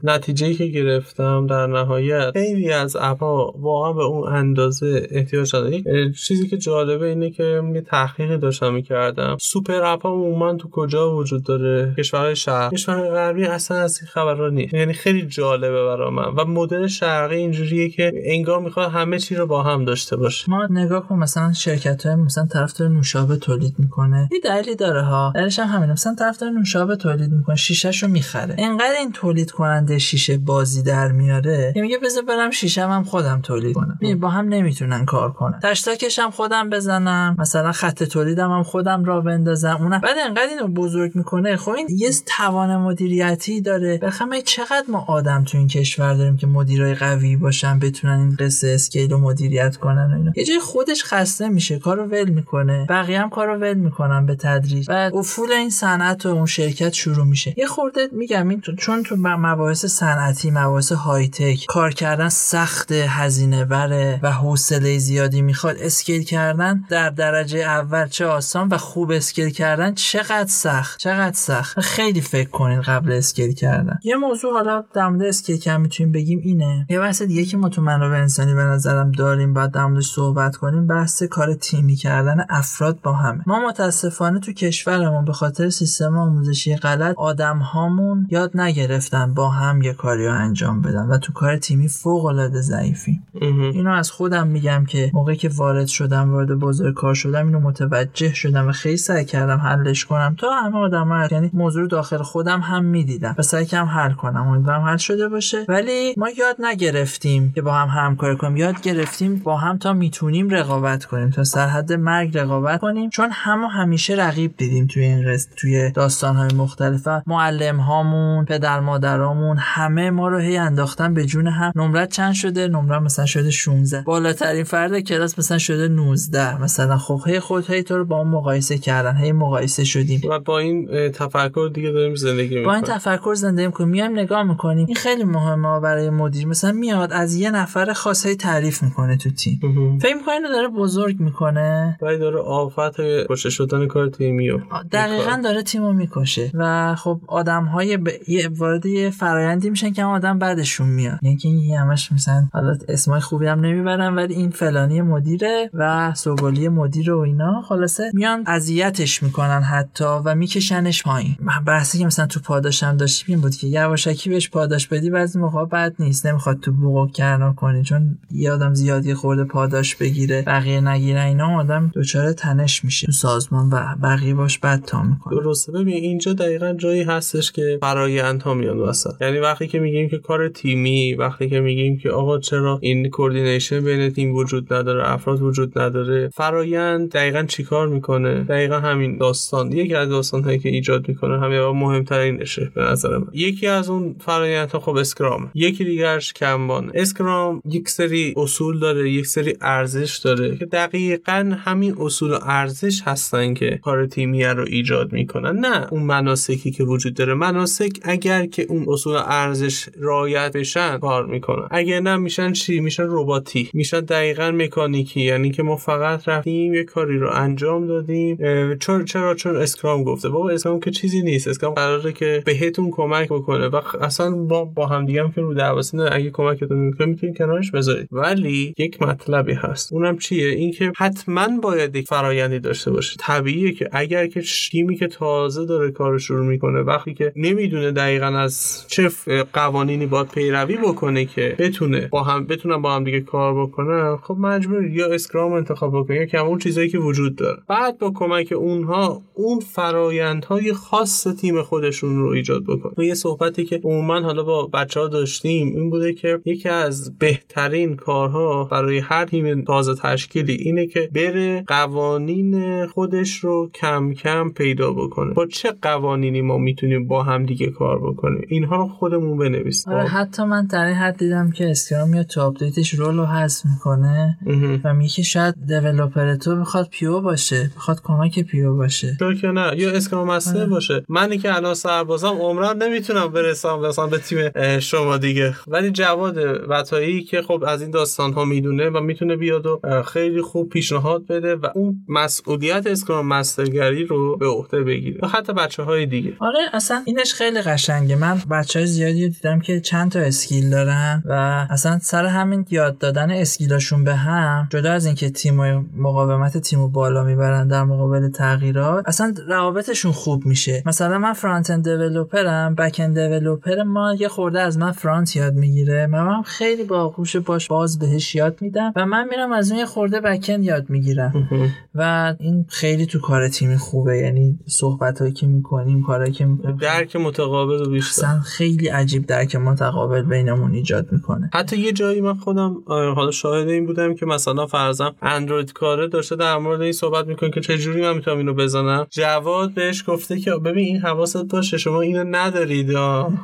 نتیجه 0.04 0.54
که 0.54 0.66
گرفتم 0.66 1.48
در 1.48 1.68
نهایت 1.68 2.32
خیلی 2.34 2.72
از 2.72 2.96
app 3.00 3.38
ا 3.38 3.52
واقعا 3.58 3.94
به 3.94 4.04
اون 4.04 4.34
اندازه 4.34 5.08
احتیاج 5.12 5.52
داره 5.52 5.84
چیزی 6.12 6.48
که 6.48 6.58
جالبه 6.58 7.06
اینه 7.06 7.32
که 7.32 7.62
یه 7.74 7.82
تحقیقی 7.82 8.38
داشتم 8.38 8.74
می‌کردم. 8.74 9.38
super 9.42 9.84
app 9.84 10.04
ها 10.04 10.10
عموما 10.10 10.54
تو 10.54 10.70
کجا 10.72 11.16
وجود 11.16 11.44
داره؟ 11.44 11.96
کشورهای 11.98 12.36
شرق. 12.36 12.74
کشور 12.74 13.10
غربی 13.10 13.46
اصلا 13.46 13.78
از 13.78 14.00
این 14.02 14.10
خبرها 14.12 14.50
نیست. 14.50 14.74
یعنی 14.74 14.94
خیلی 14.94 15.22
جالبه 15.26 15.86
برای 15.86 16.12
من. 16.12 16.36
و 16.36 16.46
مدل 16.46 16.88
شرقی 16.88 17.36
اینجوریه 17.36 17.90
که 17.90 18.12
انگار 18.24 18.60
می‌خواد 18.60 18.92
همه 18.92 19.20
چی 19.20 19.36
رو 19.36 19.48
با 19.48 19.63
هم 19.63 19.86
داشته 19.86 20.16
باشه. 20.16 20.52
ما 20.52 20.68
نگاه 20.70 21.08
کن 21.08 21.16
مثلا 21.16 21.54
شرکت 21.54 22.06
های 22.06 22.16
مثلا 22.16 22.46
طرفدار 22.46 22.90
نوشابه 22.90 23.36
تولید 23.36 23.76
می‌کنه. 23.78 24.30
یه 24.32 24.40
دلیلی 24.44 24.76
داره 24.76 25.02
ها. 25.02 25.34
دلیلش 25.36 25.60
هم 25.60 25.68
همینه. 25.68 25.92
مثلا 25.92 26.16
طرفدار 26.20 26.50
نوشابه 26.50 26.96
تولید 26.96 27.32
می‌کنه. 27.32 27.56
شیشه 27.56 27.92
رو 28.02 28.08
می‌خره. 28.08 28.56
انقدر 28.68 28.96
این 29.00 29.12
تولید 29.12 29.52
کننده 29.52 29.98
شیشه 29.98 30.38
بازی 30.38 30.84
در 30.84 31.12
میاره 31.12 31.72
که 31.74 31.82
میگه 31.82 31.98
بذار 31.98 32.24
برم 32.24 32.52
شیشه 32.52 32.88
هم 32.88 33.04
خودم 33.04 33.42
تولید 33.42 33.76
کنم. 33.76 34.20
با 34.20 34.30
هم 34.30 34.48
نمی‌تونن 34.48 35.06
کار 35.06 35.32
کنن. 35.32 35.60
تشتاکش 35.64 36.20
هم 36.20 36.32
خودم 36.32 36.70
بزنم 36.70 37.36
مثلا 37.40 37.72
خط 37.72 38.04
تولیدم 38.04 38.52
هم 38.52 38.64
خودم 38.64 39.06
را 39.06 39.22
بندازم. 39.22 39.78
اونم 39.80 40.02
بعد 40.02 40.16
انقدر 40.28 40.48
اینو 40.50 40.68
بزرگ 40.68 41.12
می‌کنه. 41.16 41.58
خب 41.58 41.72
این 41.72 41.88
یه 41.90 42.10
توان 42.26 42.78
مدیریتی 42.78 43.62
داره. 43.62 43.98
بخوام 43.98 44.42
چقدر 44.46 44.84
ما 44.90 45.06
آدم 45.08 45.44
تو 45.44 45.58
این 45.58 45.68
کشور 45.68 46.14
داریم 46.14 46.38
که 46.38 46.48
مدیرای 46.48 46.96
قوی 46.96 47.36
باشن 47.36 47.80
بتونن 47.80 48.20
این 48.20 48.36
قصه 48.40 48.68
اسکیل 48.68 49.12
رو 49.12 49.18
مدیریت 49.18 49.78
کنن 49.78 50.12
و 50.12 50.16
اینا. 50.18 50.32
یه 50.36 50.44
جای 50.44 50.60
خودش 50.60 51.04
خسته 51.04 51.50
میشه 51.50 51.80
کارو 51.80 52.06
ول 52.06 52.30
می‌کنه. 52.30 52.86
بقیه 52.90 53.22
هم 53.22 53.30
کارو 53.30 53.60
ول 53.60 53.78
می‌کنن 53.78 54.26
به 54.26 54.36
تدریج. 54.36 54.86
و 54.90 55.12
افول 55.16 55.52
این 55.52 55.70
صنعت 55.70 56.26
و 56.26 56.30
اون 56.30 56.46
شرکت 56.46 56.94
شروع 56.94 57.26
میشه. 57.26 57.54
یه 57.58 57.68
خورده 57.68 58.08
میگم 58.12 58.48
تو 58.63 58.76
چون 58.76 59.04
تو 59.04 59.15
مباحث 59.17 59.86
صنعتی 59.86 60.52
مباحث 60.52 60.91
high-tech 60.92 61.66
کار 61.67 61.93
کردن 61.93 62.30
سخت 62.30 62.91
هزینه 62.91 63.65
بره 63.65 64.20
و 64.24 64.32
حوصله 64.32 64.98
زیادی 64.98 65.41
می‌خواد 65.41 65.76
scale 65.80 66.24
کردن 66.24 66.84
در 66.89 67.10
درجه 67.10 67.60
اول 67.60 68.08
چه 68.08 68.26
آسان 68.26 68.67
و 68.70 68.78
خوب 68.78 69.12
scale 69.12 69.50
کردن 69.50 69.93
چقدر 69.93 70.48
سخت؟ 70.48 71.00
چقدر 71.00 71.36
سخت؟ 71.36 71.80
خیلی 71.80 72.22
فکر 72.22 72.50
کنین 72.50 72.82
قبل 72.82 73.12
scale 73.12 73.54
کردن. 73.54 74.00
یه 74.04 74.15
موضوع 74.15 74.54
حالا 74.54 74.84
در 74.93 75.08
مورد 75.08 75.24
scale 75.24 75.58
کردن 75.58 75.82
می‌تونیم 75.82 76.12
بگیم 76.12 76.39
اینه. 76.43 76.88
یه 76.89 77.00
بحث 77.00 77.22
دیگه 77.22 77.46
که 77.46 77.58
ما 77.58 77.70
تو 77.70 77.82
منابع 77.82 78.17
انسانی 78.17 78.54
به 78.54 78.63
نظرم 78.63 79.12
داریم 79.12 79.54
باید 79.54 79.72
در 79.72 80.02
صحبت 80.02 80.56
کنیم 80.56 80.88
بحث 80.88 81.24
کار 81.24 81.54
تیمی 81.54 81.96
کردن 81.96 82.46
افراد 82.50 83.02
با 83.02 83.13
همه. 83.13 83.43
ما 83.48 83.67
متاسفانه 83.67 84.39
تو 84.39 84.54
کشورمون 84.54 85.26
به 85.26 85.34
خاطر 85.34 85.70
سیستم 85.70 86.17
آموزشی 86.17 86.76
غلط 86.76 87.15
آدم 87.17 87.58
هامون 87.58 88.28
یا 88.30 88.47
یاد 88.48 88.62
نگرفتن 88.62 89.34
با 89.34 89.50
هم 89.50 89.82
یه 89.82 89.94
کاری 89.94 90.28
رو 90.28 90.34
انجام 90.34 90.82
بدن 90.82 91.08
و 91.08 91.18
تو 91.18 91.34
کار 91.34 91.58
تیمی 91.58 91.88
فوق 91.88 92.26
العاده 92.26 92.62
ضعیفیم 92.62 93.24
اینو 93.42 93.92
از 93.92 94.12
خودم 94.12 94.48
میگم 94.48 94.86
که 94.86 95.12
موقعی 95.14 95.36
که 95.36 95.50
وارد 95.56 95.88
شدم 95.88 96.32
وارد 96.32 96.60
بازار 96.60 96.92
کار 96.92 97.14
شدم 97.14 97.46
اینو 97.46 97.60
متوجه 97.60 98.34
شدم 98.34 98.68
و 98.68 98.72
خیلی 98.72 98.98
سعی 98.98 99.26
کردم 99.26 99.58
حلش 99.58 100.06
کنم 100.06 100.36
تا 100.40 100.52
همه 100.52 100.78
آدم 100.78 101.28
یعنی 101.32 101.50
موضوع 101.54 101.88
داخل 101.88 102.18
خودم 102.18 102.60
هم 102.60 102.86
می‌دیدم 102.86 103.36
و 103.38 103.42
سعی 103.42 103.66
کردم 103.66 103.88
حل 103.88 104.12
کنم. 104.12 104.48
امیدوارم 104.48 104.82
حل 104.82 104.98
شده 104.98 105.30
باشه. 105.30 105.66
ولی 105.68 106.14
ما 106.18 106.30
یاد 106.30 106.56
نگرفتیم 106.60 107.52
که 107.56 107.62
با 107.62 107.74
هم 107.74 107.88
همکاری 107.88 108.38
کنیم. 108.38 108.58
یاد 108.58 108.82
گرفتیم 108.82 109.36
با 109.36 109.58
هم 109.58 109.78
تا 109.78 109.94
می‌تونیم 109.94 110.50
رقابت 110.50 111.06
کنیم 111.06 111.30
تا 111.30 111.44
سرحد 111.44 111.94
مرگ 111.94 112.38
رقابت 112.38 112.80
کنیم. 112.80 113.10
چون 113.10 113.30
همو 113.32 113.68
همیشه 113.68 114.14
رقیب 114.14 114.58
دیدیم 114.58 114.88
توی 114.88 115.04
این 115.04 115.34
قصد 115.34 115.50
توی 115.56 115.92
داستان 115.92 116.36
های 116.36 116.54
مختلف 116.54 117.08
معلم 117.28 117.80
هامون 117.80 118.37
پدر 118.45 118.80
مادرامون 118.80 119.58
همه 119.60 120.10
ما 120.10 120.28
رو 120.28 120.38
هی 120.38 120.58
انداختن 120.58 121.13
به 121.13 121.26
جون 121.26 121.47
هم. 121.47 121.71
نمرت 121.76 122.12
چند 122.12 122.34
شده؟ 122.34 122.67
نمره 122.67 123.00
مثلا 123.00 123.26
شده 123.26 123.52
16 123.52 124.02
بالاترین 124.02 124.63
فرد 124.63 125.00
کلاس 125.00 125.39
مثلا 125.39 125.58
شده 125.58 125.88
19 125.88 126.63
مثلا 126.63 126.97
خب 126.97 127.21
هی 127.28 127.39
خود 127.39 127.71
هی 127.71 127.84
تو 127.84 127.97
رو 127.97 128.06
با 128.06 128.17
اون 128.17 128.28
مقایسه 128.28 128.78
کردن 128.78 129.17
هی 129.17 129.32
مقایسه 129.32 129.84
شدیم. 129.84 130.21
و 130.30 130.39
با 130.39 130.60
این 130.60 130.88
تفکر 131.12 131.69
دیگه 131.73 131.91
داریم 131.91 132.15
زندگی 132.15 132.47
می‌کنیم 132.47 132.65
با 132.65 132.73
این 132.73 132.84
تفکر 132.84 133.34
زندگی 133.34 133.65
می‌کنیم 133.65 133.89
میایم 133.89 134.19
نگاه 134.19 134.43
می‌کنیم. 134.43 134.86
این 134.86 134.95
خیلی 134.95 135.23
مهمه 135.23 135.80
برای 135.80 136.10
مدیر. 136.10 136.47
مثلا 136.47 136.71
میاد 136.71 137.13
از 137.13 137.36
یه 137.36 137.52
نفر 137.52 137.93
خاصی 137.93 138.36
تعریف 138.36 138.84
می‌کنه 138.84 139.17
تو 139.17 139.32
تیم. 139.32 139.60
فکر 140.02 140.15
می‌کنه 140.15 140.41
داره 140.54 140.67
بزرگ 140.67 141.19
می‌کنه؟ 141.19 141.97
ولی 142.02 142.17
داره 142.17 142.39
آفت 142.39 143.02
کشته 143.30 143.50
شدن 143.50 143.88
کار 143.88 144.10
تیمی 144.10 144.50
و 144.50 144.60
دقیقا 144.91 145.41
داره 145.43 145.63
تیمو 145.63 145.93
می‌کشه. 145.93 146.52
و 146.54 146.95
خب 146.95 147.19
آدم 147.28 147.63
های 147.63 147.97
ب... 147.97 148.10
یه 148.28 148.50
وارد 148.58 148.86
یه 148.86 149.10
فرایندی 149.10 149.70
میشن 149.70 149.94
که 149.94 150.04
هم 150.04 150.10
آدم 150.10 150.40
بعدشون 150.40 150.88
میاد. 150.88 151.20
یعنی 151.22 151.38
که 151.38 151.48
این 151.48 151.76
همش 151.76 152.12
مثلا 152.12 152.48
حالا 152.54 152.78
اسمای 152.88 153.20
خوبی 153.20 153.48
هم 153.48 153.60
نمی‌برن 153.60 154.16
ولی 154.16 154.34
این 154.34 154.50
فلانی 154.50 155.02
مدیره 155.02 155.70
و 155.74 156.13
سوگلی 156.16 156.70
مدیر 156.70 157.12
و 157.12 157.20
اینا 157.20 157.62
خلاصه 157.62 158.12
میان 158.13 158.44
اذیتش 158.48 159.24
می‌کنن 159.24 159.62
حتی 159.62 160.06
و 160.26 160.36
میکشنش 160.36 161.04
پایین. 161.04 161.36
بحثی 161.66 162.00
که 162.00 162.06
مثلا 162.06 162.28
تو 162.28 162.40
پاداشم 162.40 162.98
داشتیم 162.98 163.26
این 163.30 163.42
بود 163.42 163.56
که 163.56 163.68
یواشکی 163.68 164.30
بهش 164.30 164.50
پاداش 164.50 164.88
بدی 164.88 165.10
بعضی 165.10 165.40
موقع 165.40 165.66
بد 165.66 165.94
نیست 166.00 166.26
نمی‌خواد 166.26 166.60
تو 166.60 166.72
بوق 166.72 167.12
کرنا 167.12 167.54
کنی 167.54 167.84
چون 167.84 168.18
یه 168.32 168.52
آدم 168.52 168.74
زیادی 168.74 169.13
خورده 169.13 169.44
پاداش 169.44 169.96
بگیره 169.96 170.42
بقیه 170.42 170.82
نگیره 170.82 171.24
اینا 171.24 171.60
آدم 171.60 171.92
دچار 171.96 172.34
تنش 172.34 172.86
میشه. 172.86 173.12
سازمان 173.12 173.70
و 173.70 173.96
بقیه 174.04 174.34
باش 174.34 174.60
بد 174.60 174.82
تا 174.82 175.04
می‌کنه. 175.04 175.40
درسته. 175.40 175.72
ببین 175.72 175.94
اینجا 175.94 176.34
دقیقا 176.34 176.74
جایی 176.74 177.04
هستش 177.04 177.52
که 177.52 177.80
فرایند 178.18 178.42
ها 178.42 178.54
میاد 178.54 178.78
وسط. 178.78 179.22
یعنی 179.22 179.40
وقتی 179.40 179.68
که 179.68 179.80
میگیم 179.80 180.10
که 180.10 180.18
کار 180.18 180.50
تیمی 180.50 181.14
وقتی 181.14 181.50
که 181.50 181.60
میگیم 181.60 181.98
که 181.98 182.10
آقا 182.10 182.40
چرا 182.40 182.80
این 182.82 183.10
coordination 183.10 183.84
بین 183.84 184.10
تیم 184.10 184.36
وجود 184.36 184.74
نداره 184.74 185.12
افراد 185.12 185.42
وجود 185.42 185.80
نداره 185.80 186.30
فرایند 186.34 187.12
دقیقا 187.12 187.44
چیکار 187.44 187.88
می‌کنه؟ 187.88 188.44
دقیقا 188.44 188.80
همین 188.80 189.18
داستان. 189.18 189.72
یکی 189.72 189.96
از 189.96 190.10
داستان 190.10 190.44
هایی 190.44 190.60
که 190.60 190.70
ایجاد 190.70 191.08
می‌کنه 191.08 191.40
همین 191.40 191.60
مهمترینشه 191.60 192.72
به 192.76 192.82
نظر 192.82 193.18
من. 193.18 193.28
یکی 193.34 193.68
از 193.68 193.90
اون 193.90 194.16
فرایند 194.20 194.72
ها 194.72 194.80
خب 194.80 194.96
Scrum. 194.96 195.52
یکی 195.54 195.84
دیگرش 195.84 196.34
Kanban 196.34 196.92
Scrum 196.94 197.62
یک 197.66 197.90
سری 197.90 198.34
اصول 198.38 198.80
داره 198.80 199.12
یک 199.12 199.26
سری 199.26 199.58
ارزش 199.62 200.18
داره 200.18 200.58
که 200.58 200.66
دقیقا 200.66 201.58
همین 201.60 201.96
اصول 202.00 202.32
و 202.32 202.40
ارزش 202.42 203.02
هستن 203.06 203.54
که 203.54 203.80
کار 203.84 204.06
تیمی 204.06 204.44
رو 204.44 204.66
ایجاد 204.68 205.14
می‌کنن. 205.14 205.60
نه 205.60 205.88
اون 205.92 206.04
مناسکی 206.04 206.72
که 206.72 206.84
وجود 206.84 207.14
داره. 207.14 207.34
مناسک 207.34 208.00
اگر 208.08 208.46
که 208.46 208.65
اون 208.70 208.86
اصول 208.88 209.15
ارزش 209.26 209.89
رعایت 210.00 210.58
بشن 210.58 210.98
کار 210.98 211.26
می‌کنن. 211.26 211.67
اگر 211.72 212.00
نه 212.00 212.15
میشن 212.15 212.54
چی؟ 212.54 212.80
میشن 212.80 213.06
رباتی. 213.08 213.70
میشن 213.74 214.00
دقیقا 214.00 214.52
مکانیکی. 214.52 215.22
یعنی 215.22 215.52
که 215.52 215.63
ما 215.63 215.76
فقط 215.76 216.28
رفتیم 216.28 216.74
یه 216.74 216.84
کاری 216.84 217.17
رو 217.17 217.30
انجام 217.34 217.88
دادیم. 217.88 218.38
چرا 218.78 219.04
چرا؟ 219.04 219.36
چون 219.36 219.56
Scrum 219.56 220.04
گفته. 220.04 220.30
بابا 220.30 220.50
Scrum 220.50 220.80
که 220.80 220.91
چیزی 220.91 221.22
نیست. 221.22 221.48
Scrum 221.48 221.74
قراره 221.74 222.12
که 222.12 222.43
بهتون 222.46 222.91
کمک 222.91 223.30
بکنه. 223.30 223.67
و 223.67 223.82
اصلا 224.02 224.32
با 224.32 224.65
با 224.65 224.86
هم 224.88 225.06
دیگه 225.06 225.24
هم 225.24 225.32
که 225.32 225.41
رودرواسی 225.42 225.98
اگه 226.12 226.30
کمکتون 226.30 226.78
می‌کنه 226.78 227.08
می‌تونید 227.08 227.38
کنارش 227.38 227.72
بذارید. 227.72 228.08
ولی 228.12 228.74
یک 228.78 229.02
مطلبی 229.02 229.54
هست. 229.54 229.93
اونم 229.93 230.17
چیه؟ 230.17 230.48
اینکه 230.48 230.91
حتما 230.98 231.48
باید 231.63 231.96
یک 231.96 232.08
فرایندی 232.08 232.60
داشته 232.60 232.91
باشه 232.91 233.15
طبیعیه 233.20 233.72
که 233.72 233.89
اگر 233.91 234.28
که 234.28 234.41
تیمی 234.72 234.96
که 234.96 235.08
تازه 235.08 235.65
داره 235.65 235.91
کار 235.91 236.17
شروع 236.17 236.46
می‌کنه 236.46 236.80
وقتی 236.80 237.13
که 237.13 237.34
نمی‌دونه 237.36 237.87
دقیقا 237.91 238.26
از 238.26 238.86
چه 238.88 239.10
قوانینی 239.54 240.06
باید 240.06 240.28
پیروی 240.28 240.78
بکنه 240.78 241.26
که 241.26 241.56
بتونه 241.60 242.08
با 242.12 242.23
هم 242.23 242.45
بتونن 242.45 242.82
با 242.82 242.95
هم 242.95 243.04
دیگه 243.04 243.19
کار 243.19 243.65
بکنن؟ 243.65 244.17
خب 244.17 244.38
مجبور 244.39 244.86
یا 244.86 245.13
اسکرام 245.13 245.54
انتخاب 245.54 245.97
بکنه 245.97 246.17
یا 246.17 246.26
که 246.26 246.39
اون 246.39 246.60
چیزایی 246.60 246.89
که 246.89 246.97
وجود 246.97 247.36
داره. 247.36 247.62
بعد 247.67 247.97
با 247.97 248.12
کمک 248.15 248.54
اونها 248.56 249.21
اون 249.34 249.60
فرایندهای 249.60 250.73
خاص 250.73 251.28
تیم 251.28 251.62
خودشون 251.62 252.19
رو 252.19 252.28
ایجاد 252.28 252.63
بکنه. 252.63 253.06
یه 253.06 253.13
صحبتی 253.13 253.65
که 253.65 253.82
عموما 253.84 254.19
حالا 254.19 254.43
با 254.43 254.67
بچه 254.67 255.00
ها 255.00 255.08
داشتیم 255.08 255.67
این 255.67 255.89
بوده 255.89 256.13
که 256.13 256.39
یکی 256.45 256.69
از 256.69 257.17
بهترین 257.17 257.95
کارها 257.95 258.63
برای 258.63 258.97
هر 258.97 259.26
تیم 259.26 259.63
تازه 259.63 259.95
تشکیلی 259.95 260.54
اینه 260.54 260.88
که 260.88 261.10
بره 261.13 261.63
قوانین 261.67 262.86
خودش 262.86 263.38
رو 263.38 263.69
کم 263.73 264.13
کم 264.13 264.50
پیدا 264.50 264.93
بکنه. 264.93 265.34
با 265.34 265.45
چه 265.45 265.71
قوانینی 265.82 266.41
ما 266.41 266.58
می‌تونیم 266.58 267.08
با 267.08 267.23
هم 267.23 267.45
دیگه 267.45 267.71
کار 267.80 268.00
بکنیم. 268.00 268.46
اینها 268.48 268.76
رو 268.76 268.88
خودمون 268.88 269.38
بنویسیم. 269.38 269.94
آره 269.94 270.08
حتی 270.08 270.44
من 270.44 270.66
در 270.66 270.86
این 270.86 270.96
حد 270.96 271.18
دیدم 271.18 271.52
که 271.52 271.70
Scrum 271.70 272.10
میاد 272.10 272.26
تو 272.26 272.42
update 272.42 272.81
ش 272.81 272.94
role 272.94 273.18
رو 273.18 273.26
حذف 273.26 273.66
می‌کنه 273.66 274.38
و 274.84 274.94
میگه 274.94 275.24
شاید 275.24 275.56
developer 275.68 276.36
تو 276.36 276.56
بخواد 276.56 276.88
PO 276.92 277.22
باشه 277.22 277.72
بخواد 277.76 278.02
کمک 278.04 278.40
PO 278.40 278.76
باشه. 278.76 279.18
چرا 279.20 279.34
که 279.34 279.48
نه 279.48 279.72
یا 279.80 279.92
Scrum 279.92 280.28
Master 280.28 280.66
باشه. 280.66 281.04
منی 281.10 281.38
که 281.38 281.56
الان 281.56 281.74
سربازم 281.74 282.28
عمران 282.28 282.84
نمی‌تونم 282.84 283.28
برسم 283.28 283.80
مثلا 283.80 284.08
به 284.08 284.18
تیم 284.18 284.80
شما 284.80 285.18
دیگه. 285.18 285.56
ولی 285.68 285.92
جواد 285.92 286.38
بطحایی 286.70 287.24
که 287.24 287.42
خب 287.42 287.63
از 287.68 287.82
این 287.82 287.92
داستان 287.92 288.34
ها 288.34 288.46
می‌دونه 288.46 288.90
و 288.90 289.00
می‌تونه 289.00 289.36
بیاد 289.36 289.66
و 289.66 289.80
خیلی 290.06 290.42
خوب 290.42 290.70
پیشنهاد 290.70 291.28
بده 291.28 291.56
و 291.56 291.68
اون 291.76 292.06
مسئولیت 292.10 292.88
Scrum 292.88 293.28
Master 293.28 293.80
گری 293.80 294.06
رو 294.06 294.38
به 294.38 294.48
عهده 294.48 294.84
بگیره. 294.84 295.20
و 295.24 295.28
حتی 295.28 295.54
بچه 295.54 295.84
های 295.84 296.06
دیگه. 296.06 296.34
آره 296.40 296.60
اصلا 296.74 297.02
اینش 297.06 297.34
خیلی 297.34 297.62
قشنگه. 297.68 298.16
من 298.16 298.42
بچه 298.52 298.80
های 298.80 298.88
زیادی 298.88 299.30
دیدم 299.30 299.60
که 299.60 299.80
چند 299.80 300.12
تا 300.12 300.20
skill 300.20 300.70
دارن 300.70 301.24
و 301.26 301.34
اصلا 301.70 302.00
سر 302.02 302.26
همین 302.26 302.66
یاد 302.70 302.98
دادن 302.98 303.32
skill 303.32 303.72
اشون 303.72 304.04
به 304.04 304.16
هم 304.16 304.68
جدا 304.72 304.92
از 304.92 305.06
اینکه 305.06 305.30
تیم 305.30 305.90
مقاومت 305.98 306.58
تیمو 306.58 306.88
بالا 306.88 307.24
می‌برن 307.24 307.68
در 307.68 307.84
مقابل 307.84 308.30
تغییرات 308.30 309.08
اصلا 309.08 309.34
روابطشون 309.48 310.12
خوب 310.12 310.46
میشه. 310.46 310.84
مثلا 310.86 311.18
من 311.18 311.34
front-end 311.34 311.84
developer 311.84 312.66
م 312.66 312.76
back-end 312.76 313.20
developer 313.20 313.84
ما 313.84 314.14
یه 314.14 314.28
خورده 314.28 314.60
از 314.60 314.78
من 314.78 314.92
front 314.92 315.36
یاد 315.36 315.54
می‌گیره. 315.54 316.08
من, 316.08 316.24
من 316.24 316.42
خیلی 316.42 316.84
باهوش 316.84 317.36
باش 317.36 317.68
باز 317.68 318.00
بهش 318.00 318.36
یاد 318.36 318.58
میدم 318.62 318.94
و 318.96 319.06
من 319.06 319.28
میرم 319.30 319.52
از 319.52 319.72
اون 319.72 319.80
یه 319.80 319.86
خورده 319.86 320.20
back-end 320.20 320.63
یاد 320.64 320.90
می‌گیرم. 320.90 321.50
و 321.96 322.34
این 322.40 322.66
خیلی 322.70 323.06
تو 323.06 323.20
کار 323.20 323.48
تیمی 323.48 323.78
خوبه. 323.78 324.18
یعنی 324.18 324.60
صحبت 324.68 325.20
هایی 325.20 325.34
که 325.34 325.48
می‌کنیم 325.48 326.04
کارهایی 326.04 326.32
که 326.32 326.46
می‌کنیم. 326.46 326.78
درک 326.78 327.16
متقابل 327.16 327.57
و 327.65 327.89
بیشتر. 327.89 328.26
اصلا 328.26 328.39
خیلی 328.39 328.88
عجیب 328.88 329.26
درک 329.26 329.56
متقابل 329.56 330.22
بینمون 330.22 330.74
ایجاد 330.74 331.12
می‌کنه. 331.12 331.50
حتی 331.54 331.78
یه 331.78 331.91
جایی 331.91 332.22
من 332.22 332.34
خودم 332.34 332.84
حالا 332.88 333.32
شاهد 333.32 333.70
این 333.70 333.86
بودم 333.86 334.15
که 334.15 334.26
مثلا 334.26 334.65
فرضم 334.65 335.15
اندروید 335.22 335.74
کاره 335.74 336.08
داشته 336.08 336.36
در 336.36 336.58
مورد 336.58 336.82
این 336.82 336.91
صحبت 336.91 337.28
می‌کنه 337.28 337.50
که 337.50 337.62
چه 337.62 337.78
جوری 337.78 338.02
من 338.02 338.13
می‌تونم 338.13 338.38
اینو 338.38 338.54
بزنم؟ 338.54 339.08
جواد 339.10 339.74
بهش 339.74 340.04
گفته 340.08 340.39
که 340.39 340.52
ببین 340.52 340.86
این 340.86 340.98
حواست 340.98 341.43
باشه 341.43 341.78
شما 341.78 342.02
اینو 342.02 342.24
ندارید 342.32 342.89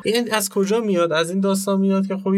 این 0.04 0.34
از 0.34 0.50
کجا 0.50 0.80
میاد؟ 0.80 1.12
از 1.12 1.30
این 1.30 1.40
داستان 1.40 1.80
میاد 1.80 2.08
که 2.08 2.18
خب 2.18 2.34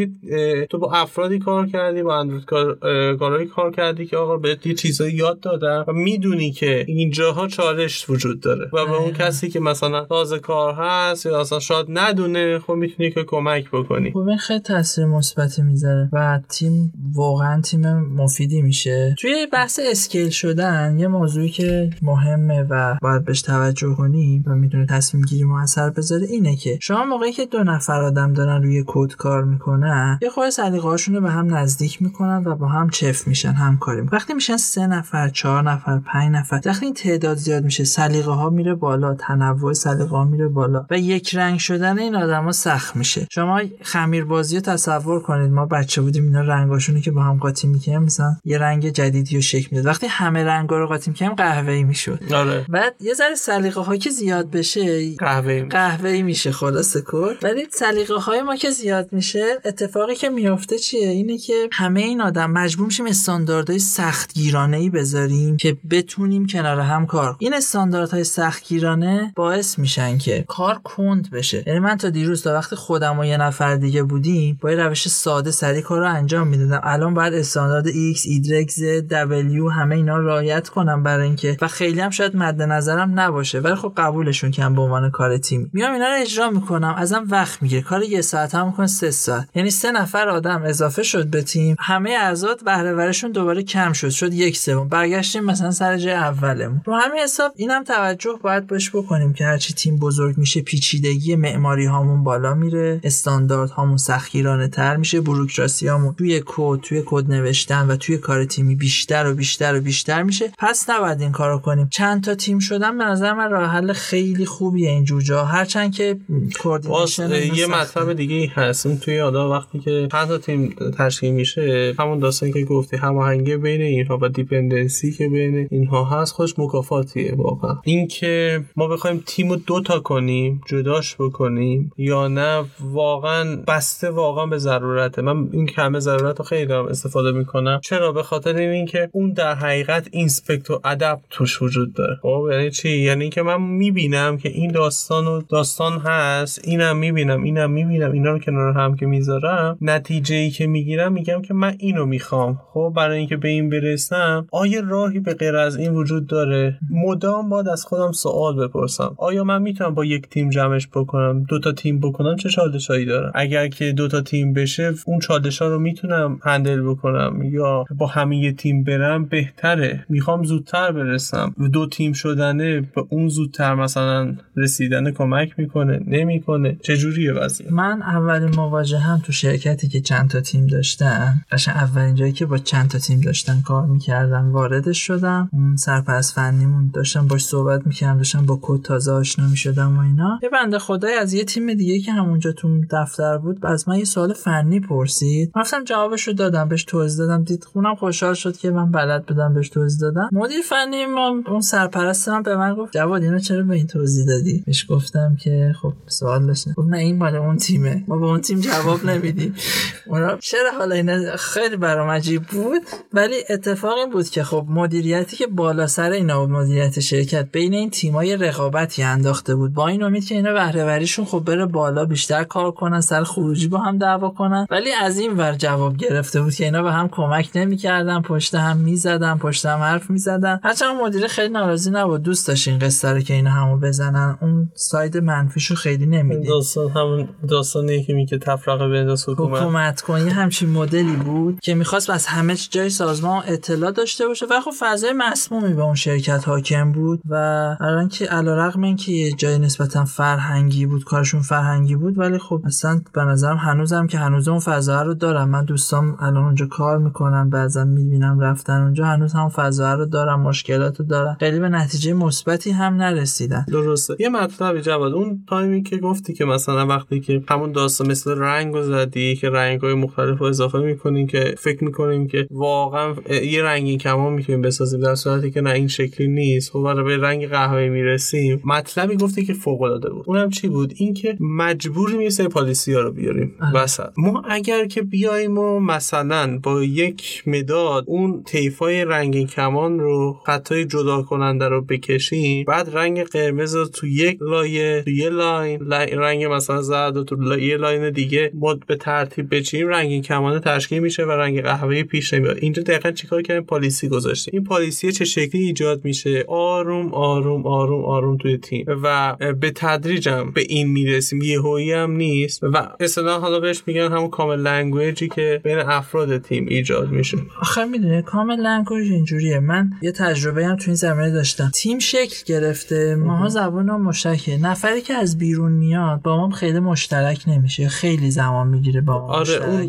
تو 0.69 0.77
با 0.77 0.91
افرادی 0.91 1.39
کار 1.39 1.67
کردی 1.67 2.03
با 2.03 2.15
اندروید 2.15 2.45
کار 2.45 2.77
کارهایی 3.15 3.47
کار 3.47 3.71
کردی 3.71 4.05
که 4.05 4.17
آقا 4.17 4.38
بهت 4.38 4.67
یه 4.67 4.73
چیزایی 4.73 5.13
یاد 5.13 5.39
دادن 5.39 5.83
و 5.88 5.93
می‌دونی 5.93 6.51
که 6.51 6.85
اینجاها 6.88 7.47
چالش 7.47 8.09
وجود 8.09 8.41
داره. 8.41 8.69
و 8.73 8.85
به 8.85 8.95
اون 8.95 9.13
کسی 9.13 9.49
که 9.49 9.59
مثلا 9.59 10.05
تازه 10.05 10.39
کار 10.39 10.73
هست 10.73 11.25
یا 11.25 11.39
اصلا 11.39 11.59
شاید 11.65 11.86
ندونه 11.89 12.60
خب 12.60 12.73
می‌تونی 12.73 13.12
که 13.12 13.23
کمک 13.23 13.69
بکنی. 13.71 14.12
خب 14.12 14.17
این 14.17 14.38
خیلی 14.38 14.60
تاثیر 14.60 15.06
مثبتی 15.06 15.62
می‌ذاره 15.62 16.10
و 16.13 16.39
تیم 16.49 16.93
واقعا 17.13 17.62
تیم 17.62 17.99
مفیدی 17.99 18.62
میشه. 18.62 19.15
توی 19.19 19.47
بحث 19.54 19.80
اسکیل 19.91 20.30
شدن 20.30 20.99
یه 20.99 21.08
موضوعی 21.08 21.49
که 21.49 21.89
مهمه 22.01 22.65
و 22.69 22.97
باید 23.01 23.25
بهش 23.25 23.41
توجه 23.41 23.93
کنیم 23.93 24.43
و 24.47 24.56
می‌تونه 24.56 24.86
تصمیم 24.86 25.23
گیری 25.23 25.43
موثر 25.43 25.89
بذاره 25.89 26.25
اینه 26.25 26.56
که 26.56 26.78
شما 26.82 27.06
موقعی 27.06 27.32
که 27.32 27.45
دو 27.45 27.63
نفر 27.63 28.01
آدم 28.01 28.34
دارن 28.34 28.63
روی 28.63 28.84
کد 28.88 29.15
کار 29.15 29.43
می‌کنن 29.43 30.19
یه 30.21 30.30
خورده 30.30 30.51
سلیقه‌هاشون 30.51 31.15
رو 31.15 31.21
به 31.21 31.30
هم 31.32 31.56
نزدیک 31.56 32.01
می‌کنن 32.01 32.43
و 32.45 32.56
با 32.56 32.67
هم 32.67 32.89
چف 32.89 33.28
میشن 33.28 33.51
همکاری 33.51 34.01
وقتی 34.01 34.34
میشن 34.34 34.58
سه 34.58 34.88
نفر 34.88 35.30
چهار 35.30 35.63
نفر 35.63 35.99
پنج 35.99 36.32
نفر 36.32 36.62
وقتی 36.65 36.86
این 36.86 36.93
تعداد 36.93 37.38
زیاد 37.38 37.63
میشه 37.63 37.84
سلیقه 37.84 38.32
ها 38.32 38.49
میره 38.49 38.75
بالا 38.75 39.13
تنوع 39.13 39.73
سلیقه 39.73 40.10
ها 40.10 40.23
میره 40.23 40.47
بالا 40.47 40.86
و 40.89 40.99
یک 40.99 41.36
رنگ 41.36 41.54
هماهنگ 41.55 41.59
شدن 41.59 41.99
این 41.99 42.15
آدما 42.15 42.51
سخت 42.51 42.95
میشه. 42.95 43.27
شما 43.31 43.61
خمیر 43.81 44.25
بازی 44.25 44.55
رو 44.55 44.61
تصور 44.61 45.19
کنید. 45.19 45.51
ما 45.51 45.65
بچه 45.65 46.01
بودیم 46.01 46.23
اینا 46.23 46.41
رنگاشونو 46.41 46.99
که 46.99 47.11
با 47.11 47.23
هم 47.23 47.37
قاطی 47.37 47.67
می‌کنیم 47.67 48.03
مثلا 48.03 48.35
یه 48.45 48.57
رنگ 48.57 48.89
جدیدی 48.89 49.35
رو 49.35 49.41
شکل 49.41 49.67
می‌داد. 49.71 49.85
وقتی 49.85 50.07
همه 50.07 50.43
رنگا 50.43 50.79
رو 50.79 50.87
قاطی 50.87 51.09
می‌کنیم 51.09 51.33
قهوه‌ای 51.33 51.83
می‌شد. 51.83 52.33
آره. 52.33 52.65
بعد 52.69 52.95
یه 53.01 53.13
ذره 53.13 53.35
سلیقه 53.35 53.81
ها 53.81 53.97
که 53.97 54.09
زیاد 54.09 54.51
بشه 54.51 55.15
قهوه 55.15 55.63
قهوه‌ای 55.63 56.23
میشه 56.23 56.51
خلاصه 56.51 57.01
کن 57.01 57.33
ولی 57.43 57.67
سلیقه 57.71 58.15
های 58.15 58.41
ما 58.41 58.55
که 58.55 58.69
زیاد 58.69 59.09
میشه 59.11 59.45
اتفاقی 59.65 60.15
که 60.15 60.29
میفته 60.29 60.77
چیه؟ 60.77 61.07
اینه 61.07 61.37
که 61.37 61.69
همه 61.71 62.01
این 62.01 62.21
آدم 62.21 62.51
مجبور 62.51 62.85
میشیم 62.85 63.05
استانداردهای 63.05 63.79
سختگیرانه 63.79 64.77
ای 64.77 64.89
بذاریم 64.89 65.57
که 65.57 65.77
بتونیم 65.91 66.47
کنار 66.47 66.79
هم 66.79 67.05
کار 67.05 67.35
این 67.39 67.53
استانداردهای 67.53 68.23
سختگیرانه 68.23 69.33
باعث 69.35 69.79
میشن 69.79 70.17
که 70.17 70.45
کار 70.47 70.79
کند 70.83 71.29
بشه. 71.31 71.44
یعنی 71.53 71.79
من 71.79 71.97
تا 71.97 72.10
دیروز 72.10 72.43
تا 72.43 72.53
وقتی 72.53 72.75
خودم 72.75 73.19
و 73.19 73.25
یه 73.25 73.38
نفر 73.38 73.75
دیگه 73.75 74.03
بودیم 74.03 74.58
با 74.62 74.71
یه 74.71 74.77
روش 74.77 75.08
ساده 75.08 75.51
سری 75.51 75.81
کار 75.81 75.99
رو 75.99 76.10
انجام 76.10 76.47
می‌دادم. 76.47 76.81
الان 76.84 77.13
باید 77.13 77.34
استاندارد 77.34 77.88
X, 77.88 78.17
Y, 78.17 78.71
Z, 78.71 78.79
W 79.10 79.71
همه 79.73 79.95
اینا 79.95 80.17
رعایت 80.17 80.69
کنم 80.69 81.03
برای 81.03 81.27
اینکه 81.27 81.58
و 81.62 81.67
خیلی 81.67 81.99
هم 81.99 82.10
شاید 82.10 82.36
مد 82.36 82.62
نظرم 82.62 83.19
نباشه 83.19 83.60
ولی 83.60 83.75
خب 83.75 83.93
قبولشون 83.97 84.51
کنم 84.51 84.75
به 84.75 84.81
عنوان 84.81 85.12
کار 85.12 85.38
تیمی 85.38 85.69
میام 85.73 85.93
اینا 85.93 86.05
رو 86.08 86.21
اجرا 86.21 86.49
می‌کنم. 86.49 86.95
ازم 86.97 87.25
وقت 87.29 87.62
می‌گیره. 87.62 87.81
کار 87.81 88.03
یه 88.03 88.21
ساعت 88.21 88.55
هم 88.55 88.67
می‌کنه 88.67 88.88
سه 88.88 89.12
ساعت. 89.12 89.47
یعنی 89.55 89.69
سه 89.69 89.91
نفر 89.91 90.29
آدم 90.29 90.63
اضافه 90.65 91.03
شد 91.03 91.27
به 91.27 91.41
تیم. 91.41 91.75
همه 91.79 92.10
اعضا 92.10 92.55
بهره 92.65 93.12
دوباره 93.34 93.63
کم 93.63 93.93
شد. 93.93 94.10
شد 94.10 94.34
یک 94.34 94.58
سوم. 94.58 94.88
برگشتیم 94.88 95.43
مثلا 95.43 95.71
سر 95.71 95.97
جای 95.97 96.13
اولمون. 96.13 96.81
رو 96.86 96.95
همین 96.95 97.19
حساب 97.23 97.51
اینم 97.55 97.84
توجه 97.84 98.39
باید 98.41 98.67
باش 98.67 98.89
بکنیم 98.95 99.34
که 99.34 99.45
هرچی 99.45 99.73
تیم 99.73 99.97
بزرگ 99.97 100.38
میشه 100.38 100.62
پیچیدگی 100.62 101.35
معماری 101.36 101.86
هامون 101.86 102.24
بالا 102.24 102.54
میره 102.54 103.02
استاندارد 103.04 103.69
هامون 103.69 103.98
سختگیرانه 103.98 104.67
تر 104.67 104.95
میشه 104.98 105.21
بروکراسی 105.21 105.88
هامون 105.88 106.13
توی 106.13 106.41
کد 106.45 106.80
توی 106.80 107.04
کد 107.06 107.32
نوشتن 107.32 107.88
و 107.88 107.95
توی 107.95 108.17
کار 108.17 108.45
تیمی 108.45 108.76
بیشتر 108.76 109.28
و 109.28 109.34
بیشتر 109.34 109.76
و 109.76 109.82
بیشتر 109.82 110.24
میشه. 110.24 110.52
پس 110.60 110.89
نباید 110.89 111.21
این 111.21 111.32
کارو 111.32 111.60
کنیم. 111.60 111.88
چند 111.91 112.24
تا 112.24 112.36
تیم 112.36 112.60
شدن 112.60 112.98
به 112.98 113.04
نظر 113.04 113.34
من 113.34 113.52
راه 113.52 113.69
حل 113.69 113.93
خیلی 113.93 114.45
خوبیه 114.45 114.89
این 114.89 115.04
جوجا 115.04 115.45
هرچند 115.45 115.93
که 115.93 116.17
coordination 116.60 117.31
یه 117.32 117.67
مطلب 117.67 118.13
دیگه 118.13 118.36
ای 118.36 118.45
هست. 118.45 118.86
اون 118.86 118.98
توی 118.98 119.19
آدا 119.19 119.50
وقتی 119.50 119.80
که 119.80 120.08
چند 120.12 120.28
تا 120.28 120.38
تیم 120.38 120.76
تشکیل 120.98 121.34
میشه 121.34 121.95
همون 122.00 122.19
داستانی 122.19 122.54
که 122.54 122.63
گفتی 122.63 122.98
هماهنگی 122.98 123.58
بین 123.58 123.82
اینها 123.82 124.19
و 124.21 124.30
dependency 124.29 125.12
که 125.12 125.30
بین 125.30 125.67
اینها 125.71 126.04
هست 126.04 126.34
خودش 126.34 126.53
مکافاتیه 126.58 127.34
واقعا. 127.36 127.78
اینکه 127.84 128.63
ما 128.76 128.88
بخوایم 128.88 129.24
تیم 129.26 129.50
رو 129.50 129.56
دوتا 129.56 130.00
کنیم 130.00 130.62
جداش 130.67 131.14
بکنیم 131.19 131.91
یا 131.97 132.28
نه 132.28 132.63
واقعا 132.80 133.56
بسته 133.67 134.10
واقعا 134.10 134.45
به 134.45 134.58
ضرورته. 134.58 135.21
من 135.21 135.49
این 135.51 135.69
همه 135.75 135.99
ضرورت 135.99 136.39
رو 136.39 136.45
خیلی 136.45 136.65
دارم 136.65 136.88
استفاده 136.88 137.32
می‌کنم. 137.32 137.80
چرا؟ 137.84 138.12
به 138.12 138.23
خاطر 138.23 138.56
اینکه 138.56 139.10
اون 139.12 139.34
در 139.34 139.56
حقیقت 139.56 140.08
inspect 140.12 140.71
و 140.71 140.82
adapt 140.84 141.19
توش 141.30 141.62
وجود 141.62 141.93
داره. 141.93 142.19
خب 142.21 142.47
یعنی 142.51 142.71
چی؟ 142.71 142.89
یعنی 142.89 143.21
اینکه 143.21 143.41
من 143.41 143.62
می‌بینم 143.62 144.38
که 144.38 144.49
این 144.49 144.71
داستان 144.71 145.28
و 145.28 145.41
داستان 145.49 145.99
هست 145.99 146.62
اینم 146.63 146.97
می‌بینم 146.97 147.43
اینم 147.43 147.71
می‌بینم 147.71 148.12
اینا 148.12 148.32
رو 148.32 148.39
کنار 148.39 148.73
هم 148.73 148.95
که 148.95 149.06
می‌ذارم 149.06 149.78
نتیجه 149.82 150.36
ای 150.36 150.49
که 150.49 150.67
می‌گیرم 150.67 151.13
میگم 151.13 151.41
که 151.41 151.54
من 151.54 151.75
اینو 151.80 152.06
می‌خوام. 152.06 152.60
خب 152.73 152.93
برای 152.95 153.17
اینکه 153.17 153.38
به 153.38 153.47
این 153.47 153.69
برسم 153.69 154.47
آیا 154.51 154.82
راهی 154.88 155.19
به 155.19 155.34
غیر 155.34 155.56
از 155.56 155.78
این 155.78 155.93
وجود 155.93 156.28
داره؟ 156.28 156.80
مدام 156.91 157.49
باید 157.49 157.67
از 157.67 157.86
خودم 157.86 158.12
سوال 158.12 158.67
بپرسم. 158.67 159.15
آیا 159.17 159.43
من 159.43 159.62
می‌تونم 159.62 159.93
با 159.93 160.06
یک 160.06 160.30
تیم 160.30 160.49
جمعش 160.49 160.88
بکنم 160.88 161.04
دو 161.49 161.59
تا 161.59 161.71
تیم 161.71 161.99
بکنم 161.99 162.35
چه 162.35 162.49
چالشایی 162.49 163.05
دارم؟ 163.05 163.31
اگر 163.35 163.67
که 163.67 163.91
دو 163.91 164.07
تا 164.07 164.21
تیم 164.21 164.53
بشه 164.53 164.93
اون 165.05 165.19
چالش 165.19 165.61
ها 165.61 165.67
رو 165.67 165.79
می‌تونم 165.79 166.39
هندل 166.43 166.81
بکنم 166.81 167.41
یا 167.43 167.85
با 167.97 168.07
همه 168.07 168.37
یه 168.37 168.51
تیم 168.51 168.83
برم 168.83 169.25
بهتره. 169.25 170.05
می‌خوام 170.09 170.43
زودتر 170.43 170.91
برسم. 170.91 171.55
دو 171.73 171.87
تیم 171.87 172.13
شدنه 172.13 172.81
به 172.81 173.05
اون 173.09 173.27
زودتر 173.27 173.75
مثلا 173.75 174.35
رسیدن 174.55 175.11
کمک 175.11 175.53
می‌کنه 175.57 175.99
نمی‌کنه. 176.07 176.77
چجوریه 176.81 177.33
وضعیه 177.33 177.73
من 177.73 178.01
اولین 178.01 178.55
مواجه 178.55 178.97
هم 178.97 179.21
تو 179.25 179.31
شرکتی 179.31 179.87
که 179.87 180.01
چند 180.01 180.29
تا 180.29 180.41
تیم 180.41 180.67
داشتن 180.67 181.41
قشن 181.51 181.71
اولین 181.71 182.15
جایی 182.15 182.31
که 182.31 182.45
با 182.45 182.57
چند 182.57 182.89
تا 182.89 182.97
تیم 182.97 183.21
داشتن 183.21 183.61
کار 183.61 183.85
می‌کردم 183.85 184.51
واردش 184.51 185.07
شدم. 185.07 185.49
اون 185.53 185.75
سرپرست 185.75 186.35
فنیمون 186.35 186.91
داشتم 186.93 187.27
باش 187.27 187.45
صحبت 187.45 187.87
می‌کردم 187.87 188.17
داشتم 188.17 188.45
با 188.45 188.59
کد 188.61 188.81
تازه 188.81 189.11
آشنا 189.11 189.47
می‌شدم 189.47 189.97
و 189.97 190.01
اینا. 190.01 190.39
یه 190.43 190.49
بنده 190.49 190.79
خدای 190.95 191.13
از 191.13 191.34
یه 191.34 191.43
تیم 191.43 191.73
دیگه 191.73 191.99
که 191.99 192.12
همونجا 192.12 192.51
تو 192.51 192.81
دفتر 192.91 193.38
بود 193.38 193.65
از 193.65 193.89
من 193.89 193.97
یه 193.97 194.05
سوال 194.05 194.34
فنی 194.34 194.79
پرسید. 194.79 195.51
رفتم 195.55 195.84
جوابشو 195.84 196.31
دادم 196.31 196.69
بهش 196.69 196.84
توضیح 196.84 197.17
دادم. 197.25 197.43
دید 197.43 197.63
خونم 197.63 197.95
خوشحال 197.95 198.34
شد 198.34 198.58
که 198.58 198.71
من 198.71 198.91
بلد 198.91 199.25
بدم 199.25 199.53
بهش 199.53 199.69
توضیح 199.69 199.99
دادم. 199.99 200.29
مدیر 200.31 200.62
فنی 200.62 201.05
ما 201.05 201.43
اون 201.47 201.62
سرپرست 201.62 202.29
من 202.29 202.43
به 202.43 202.55
من 202.55 202.75
گفت 202.75 202.93
جواد 202.93 203.23
اینو 203.23 203.39
چرا 203.39 203.63
به 203.63 203.75
این 203.75 203.88
توضیح 203.88 204.25
دادی؟ 204.25 204.63
بهش 204.65 204.86
گفتم 204.89 205.38
که 205.39 205.73
خب 205.81 205.93
سوال 206.08 206.47
داشتم. 206.47 206.73
گفت 206.77 206.89
نه 206.89 206.97
این 206.97 207.17
مال 207.17 207.36
اون 207.36 207.58
تیمه. 207.58 208.03
ما 208.08 208.17
به 208.17 208.25
اون 208.25 208.41
تیم 208.41 208.60
جواب 208.60 209.05
نمیدیم. 209.05 209.55
اونا 210.10 210.38
چرا 210.38 210.71
حالا 210.77 210.95
اینا 210.95 211.36
خیلی 211.36 211.77
برام 211.77 212.10
عجیب 212.10 212.43
بود؟ 212.43 212.81
ولی 213.13 213.36
اتفاق 213.49 213.97
این 213.97 214.10
بود 214.10 214.29
که 214.29 214.43
خب 214.43 214.65
مدیریتی 214.69 215.36
که 215.36 215.47
بالا 215.47 215.88
سر 215.88 216.12
اینا 216.12 216.45
بود 216.45 216.49
مدیریت 216.49 216.99
شرکت 216.99 217.51
بین 217.51 217.73
این 217.73 217.89
تیمای 217.89 218.38
رقابتی 218.38 219.03
انداخته 219.03 219.55
بود. 219.55 219.73
با 219.73 219.88
این 219.88 220.03
امید 220.03 220.25
که 220.25 220.36
اینا 220.36 220.53
بهره 220.53 220.85
وریشون 220.86 221.26
خب 221.26 221.39
بره 221.39 221.65
بالا 221.65 222.06
بیشتر 222.06 222.43
کار 222.43 222.71
کنن 222.71 223.02
سر 223.02 223.24
خروجی 223.24 223.67
با 223.67 223.78
هم 223.78 223.98
دعوا 223.98 224.30
کنن. 224.30 224.67
ولی 224.71 224.91
از 224.91 225.19
این 225.19 225.38
ور 225.38 225.54
جواب 225.54 225.98
گرفته 225.98 226.41
بود 226.41 226.54
که 226.54 226.65
اینا 226.65 226.84
به 226.84 226.91
هم 226.91 227.08
کمک 227.08 227.50
نمی‌کردن 227.56 228.21
پشت 228.21 228.56
هم 228.56 228.78
می‌زدن 228.78 229.38
پشت 229.38 229.65
هم 229.65 229.80
حرف 229.80 230.10
می‌زدن. 230.10 230.60
هرچند 230.63 231.02
مدیر 231.02 231.28
خیلی 231.28 231.54
ناراضی 231.54 231.91
نبود 231.91 232.24
دوست 232.24 232.48
داشت 232.48 232.67
این 232.67 232.80
قصه 232.80 233.12
رو 233.12 233.19
که 233.19 233.34
اینا 233.34 233.52
همو 233.52 233.78
بزنن. 233.78 234.38
اون 234.41 234.71
ساید 234.74 235.17
منفیشو 235.17 235.76
خیلی 235.76 236.06
نمی‌دید. 236.06 236.50
داستان 236.50 236.89
همون 236.89 237.30
داستانیه 237.50 238.04
که 238.04 238.13
میگه 238.13 238.38
تفرقه 238.38 238.88
بنداز 238.89 239.30
حکومت. 239.30 239.62
حکومت 239.62 240.02
کن. 240.02 240.19
یه 240.26 240.34
همچین 240.34 240.69
مدلی 240.69 241.15
بود 241.15 241.60
که 241.60 241.76
می‌خواست 241.76 242.10
از 242.10 242.26
همه 242.26 242.56
جای 242.56 242.89
سازمان 242.89 243.43
اطلاع 243.48 243.91
داشته 243.91 244.28
باشه. 244.28 244.45
و 244.45 244.62
خب 244.62 244.71
فضای 244.80 245.13
مسمومی 245.17 245.74
به 245.74 245.82
اون 245.82 245.95
شرکت 245.95 246.48
حاکم 246.48 246.91
بود. 246.91 247.21
و 247.30 247.36
الان 247.82 248.10
که 248.10 248.26
علیرغم 248.26 248.84
اینکه 248.84 249.12
یه 249.12 249.32
جای 249.32 249.60
نسبتا 249.60 250.06
فرهنگی 250.06 250.74
بود 250.85 251.03
کارشون 251.03 251.41
فرهنگی 251.41 251.95
بود 251.95 252.17
ولی 252.17 252.38
خب 252.38 252.61
اصلا 252.65 253.01
به 253.13 253.21
نظرم 253.21 253.57
هنوزم 253.57 254.07
که 254.07 254.17
هنوز 254.17 254.47
اون 254.47 254.59
فضا 254.59 255.01
رو 255.01 255.13
دارم. 255.13 255.49
من 255.49 255.65
دوستام 255.65 256.17
الان 256.19 256.43
اونجا 256.43 256.65
کار 256.65 256.97
می‌کنن 256.97 257.49
بعضا 257.49 257.83
می‌بینم 257.83 258.39
رفتن 258.39 258.81
اونجا 258.81 259.05
هنوز 259.05 259.33
هم 259.33 259.49
فضا 259.49 259.93
رو 259.93 260.05
دارم 260.05 260.41
مشکلات 260.41 260.99
رو 260.99 261.05
دارم. 261.05 261.38
خیلی 261.39 261.59
به 261.59 261.69
نتیجه 261.69 262.13
مثبتی 262.13 262.71
هم 262.71 262.93
نرسیدن. 262.93 263.65
درسته. 263.71 264.15
یه 264.19 264.29
مطلبی 264.29 264.81
جواد 264.81 265.13
اون 265.13 265.43
time 265.49 265.77
ی 265.77 265.84
که 265.83 265.97
گفتی 265.97 266.33
که 266.33 266.45
مثلا 266.45 266.88
وقتی 266.88 267.19
که 267.19 267.43
همون 267.47 267.71
داستان 267.71 268.11
مثل 268.11 268.38
رنگ 268.38 268.81
زدی 268.81 269.35
که 269.35 269.49
رنگ 269.49 269.81
های 269.81 269.93
مختلف 269.93 270.39
رو 270.39 270.45
اضافه 270.45 270.77
می‌کنین 270.77 271.27
که 271.27 271.55
فکر 271.57 271.83
می‌کنیم 271.83 272.27
که 272.27 272.47
واقعا 272.51 273.13
یه 273.43 273.63
رنگین 273.63 273.97
کمان 273.97 274.33
می‌تونیم 274.33 274.61
بسازیم 274.61 274.99
در 274.99 275.15
صورتی 275.15 275.51
که 275.51 275.61
نه 275.61 275.69
این 275.69 275.88
شکلی 275.88 276.27
نیست. 276.27 276.71
خب 276.71 277.03
به 277.05 277.17
رنگ 277.17 277.47
قهوه‌ای 277.47 277.89
می‌رسیم. 277.89 278.61
مطلبی 278.65 279.17
گفتی 279.17 279.45
که 279.45 279.53
فوق 279.53 279.81
العاده 279.81 280.09
بود. 280.09 280.23
اونم 280.27 280.49
چی 280.49 280.64
بود؟ 280.67 280.93
اینکه 280.97 281.38
مجبوریم 281.39 282.21
یه 282.21 282.30
سری 282.30 282.47
policy 282.47 282.93
ها 282.93 283.01
رو 283.01 283.12
بیاریم. 283.12 283.56
وسط. 283.73 284.10
ما 284.17 284.43
اگر 284.49 284.86
که 284.86 285.01
بیایم 285.01 285.58
و 285.58 285.80
مثلا 285.80 286.60
با 286.63 286.84
یک 286.84 287.43
مداد 287.47 288.04
اون 288.08 288.43
طیفای 288.43 289.06
رنگین 289.06 289.47
کمان 289.47 289.99
رو 289.99 290.38
خط 290.45 290.69
های 290.69 290.86
جدا 290.86 291.21
کننده 291.21 291.65
رو 291.67 291.82
بکشیم 291.82 292.65
بعد 292.65 292.89
رنگ 292.93 293.23
قرمز 293.23 293.75
رو 293.75 293.86
تو 293.86 294.08
یک 294.08 294.38
لایه 294.41 295.01
تو 295.06 295.10
یه 295.12 295.30
line 295.29 295.79
لای- 295.82 296.12
رنگ 296.15 296.43
مثلا 296.45 296.82
زرد 296.82 297.15
رو 297.17 297.23
تو 297.23 297.60
یه 297.60 297.78
line 297.77 298.10
دیگه 298.10 298.51
ما 298.54 298.75
به 298.88 298.95
ترتیب 298.95 299.56
بچینیم 299.56 299.88
رنگین 299.88 300.21
کمان 300.21 300.60
تشکیل 300.60 300.99
میشه 300.99 301.23
و 301.23 301.32
رنگ 301.32 301.62
قهوه‌ای 301.62 302.04
پیش 302.04 302.34
نمیاد. 302.34 302.58
اینجا 302.62 302.84
دقیقا 302.84 303.12
چیکار 303.12 303.41
کردیم؟ 303.41 303.63
policy 303.63 304.08
گذاشتیم. 304.08 304.51
این 304.54 304.63
policy 304.63 305.12
چه 305.12 305.25
شکلی 305.25 305.62
ایجاد 305.63 306.06
میشه؟ 306.06 306.45
آروم 306.47 307.13
آروم 307.13 307.65
آروم 307.67 308.06
آروم 308.06 308.38
توی 308.38 308.58
تیم. 308.58 308.86
و 309.04 309.36
به 309.62 309.71
تدریجم 309.75 310.51
به 310.55 310.61
این 310.61 310.87
می‌رسیم 310.87 311.41
یهویی 311.41 311.91
هم 311.91 312.11
نیست. 312.11 312.63
و 312.63 312.87
اصطلاحا 312.99 313.39
حالا 313.39 313.59
بهش 313.59 313.83
میگن 313.87 314.11
همون 314.11 314.29
common 314.29 314.60
language 314.60 315.20
ی 315.20 315.27
که 315.27 315.61
بین 315.63 315.79
افراد 315.79 316.37
تیم 316.37 316.65
ایجاد 316.69 317.09
میشه. 317.09 317.37
آخه 317.61 317.85
می‌دونی 317.85 318.21
common 318.21 318.55
language 318.55 319.12
اینجوریه. 319.11 319.59
من 319.59 319.89
یه 320.01 320.11
تجربه 320.11 320.65
هم 320.65 320.75
تو 320.75 320.83
این 320.87 320.95
زمینه 320.95 321.31
داشتم. 321.31 321.71
تیم 321.73 321.99
شکل 321.99 322.35
گرفته 322.45 323.15
ماها 323.15 323.49
زبان 323.49 323.85
مشترکه. 323.91 324.57
نفری 324.57 325.01
که 325.01 325.13
از 325.13 325.37
بیرون 325.37 325.71
میاد 325.71 326.21
با 326.21 326.37
ما 326.37 326.49
خیلی 326.49 326.79
مشترک 326.79 327.43
نمیشه. 327.47 327.87
خیلی 327.87 328.31
زمان 328.31 328.67
می‌گیره 328.67 329.01
با 329.01 329.27
ما 329.27 329.33
آره 329.33 329.65
اون 329.65 329.85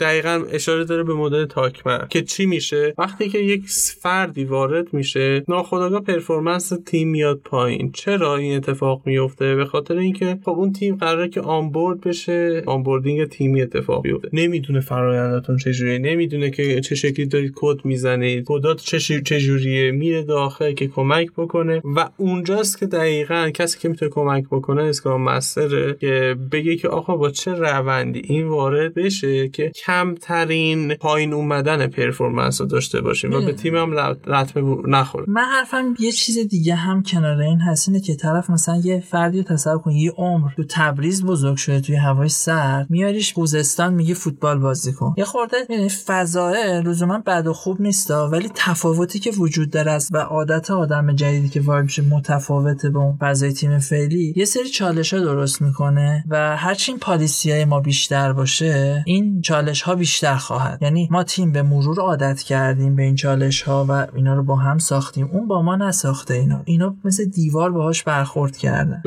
دقیقا 0.00 0.44
اشاره 0.52 0.84
داره 0.84 1.02
به 1.02 1.14
مدل 1.14 1.46
تاکمن 1.46 2.06
که 2.10 2.22
چی 2.22 2.46
میشه؟ 2.46 2.94
وقتی 2.98 3.28
که 3.28 3.38
یک 3.38 3.64
فردی 4.00 4.44
وارد 4.44 4.94
میشه 4.94 5.44
ناخودآگاه 5.48 6.00
performance 6.00 6.72
تیم 6.86 7.08
میاد 7.08 7.40
پایین. 7.44 7.92
چرا 7.92 8.36
این 8.36 8.56
اتفاق 8.56 9.02
میفته؟ 9.04 9.54
به 9.54 9.64
خاطر 9.64 9.95
خاطر 9.96 10.04
اینکه 10.04 10.38
خب 10.44 10.50
اون 10.50 10.72
تیم 10.72 10.96
قراره 10.96 11.28
که 11.28 11.40
onboard 11.40 12.00
بشه 12.00 12.62
onboarding 12.66 13.24
تیمی 13.24 13.62
اتفاق 13.62 14.02
بیفته. 14.02 14.28
نمی‌دونه 14.32 14.80
فرآیندتون 14.80 15.56
چجوریه 15.56 15.98
نمی‌دونه 15.98 16.50
که 16.50 16.80
چه 16.80 16.94
شکلی 16.94 17.26
دارید 17.26 17.52
کد 17.56 17.84
می‌زنید 17.84 18.44
کدات 18.46 18.80
چه 18.80 18.98
چجوریه 19.20 19.90
میره 19.90 20.22
داخل 20.22 20.72
که 20.72 20.88
کمک 20.88 21.28
بکنه. 21.36 21.82
و 21.96 22.08
اونجاست 22.16 22.78
که 22.78 22.86
دقیقا 22.86 23.50
کسی 23.54 23.78
که 23.78 23.88
می‌تونه 23.88 24.10
کمک 24.10 24.44
بکنه 24.50 24.82
Scrum 24.82 25.22
Master 25.22 25.85
ه 25.85 25.96
که 26.00 26.36
بگه 26.52 26.76
که 26.76 26.88
آقا 26.88 27.16
با 27.16 27.30
چه 27.30 27.52
روندی 27.52 28.22
این 28.24 28.48
وارد 28.48 28.94
بشه 28.94 29.48
که 29.48 29.72
کمترین 29.86 30.94
پایین 30.94 31.32
اومدن 31.32 31.86
performance 31.86 32.60
رو 32.60 32.66
داشته 32.66 33.00
باشیم 33.00 33.32
و 33.32 33.40
به 33.40 33.52
تیم 33.52 33.76
هم 33.76 33.92
لطمه 34.26 34.76
نخوره. 34.88 35.24
من 35.28 35.42
حرفم 35.42 35.94
یه 35.98 36.12
چیز 36.12 36.38
دیگه 36.38 36.74
هم 36.74 37.02
کنار 37.02 37.40
این 37.40 37.60
هست 37.60 37.86
که 38.06 38.14
طرف 38.14 38.50
مثلا 38.50 38.76
یه 38.84 39.00
فردی 39.00 39.42
تصور 39.42 39.78
کن 39.86 39.92
یه 39.92 40.12
عمر. 40.16 40.50
تو 40.56 40.64
تبریز 40.68 41.24
بزرگ 41.24 41.56
شده 41.56 41.80
توی 41.80 41.96
هوای 41.96 42.28
سرد. 42.28 42.86
میاریش 42.90 43.32
خوزستان 43.32 43.94
میگه 43.94 44.14
فوتبال 44.14 44.58
بازی 44.58 44.92
کن. 44.92 45.14
یه 45.18 45.24
خورده 45.24 45.56
یعنی 45.70 45.88
فضای 45.88 46.82
لزوما 46.82 47.22
بد 47.26 47.46
و 47.46 47.52
خوب 47.52 47.80
نیستا 47.80 48.28
ولی 48.28 48.50
تفاوتی 48.54 49.18
که 49.18 49.30
وجود 49.30 49.70
داره 49.70 49.92
است 49.92 50.14
و 50.14 50.18
عادت 50.18 50.70
آدم 50.70 51.12
جدیدی 51.12 51.48
که 51.48 51.60
وارد 51.60 51.84
میشه 51.84 52.02
متفاوته 52.02 52.90
به 52.90 52.98
اون 52.98 53.18
فضای 53.20 53.52
تیم 53.52 53.78
فعلی 53.78 54.34
یه 54.36 54.44
سری 54.44 54.68
چالش 54.68 55.14
ها 55.14 55.20
درست 55.20 55.62
می‌کنه 55.62 56.24
و 56.28 56.56
هرچی 56.56 56.92
این 56.92 56.98
پالیسی 56.98 57.50
های 57.50 57.64
ما 57.64 57.80
بیشتر 57.80 58.32
باشه 58.32 59.02
این 59.06 59.40
چالش 59.40 59.82
ها 59.82 59.94
بیشتر 59.94 60.36
خواهد. 60.36 60.82
یعنی 60.82 61.08
ما 61.10 61.22
تیم 61.22 61.52
به 61.52 61.62
مرور 61.62 62.00
عادت 62.00 62.42
کردیم 62.42 62.96
به 62.96 63.02
این 63.02 63.14
چالش 63.14 63.62
ها 63.62 63.86
و 63.88 64.06
اینا 64.14 64.34
رو 64.34 64.42
با 64.42 64.56
هم 64.56 64.78
ساختیم. 64.78 65.28
اون 65.32 65.48
با 65.48 65.62
ما 65.62 65.76
نساخته 65.76 66.34
اینا 66.34 66.62
اینا 66.64 66.96
مثل 67.04 67.24
دیوار 67.24 67.70
باهاش 67.70 68.02
برخورد 68.02 68.56
کردن 68.56 69.02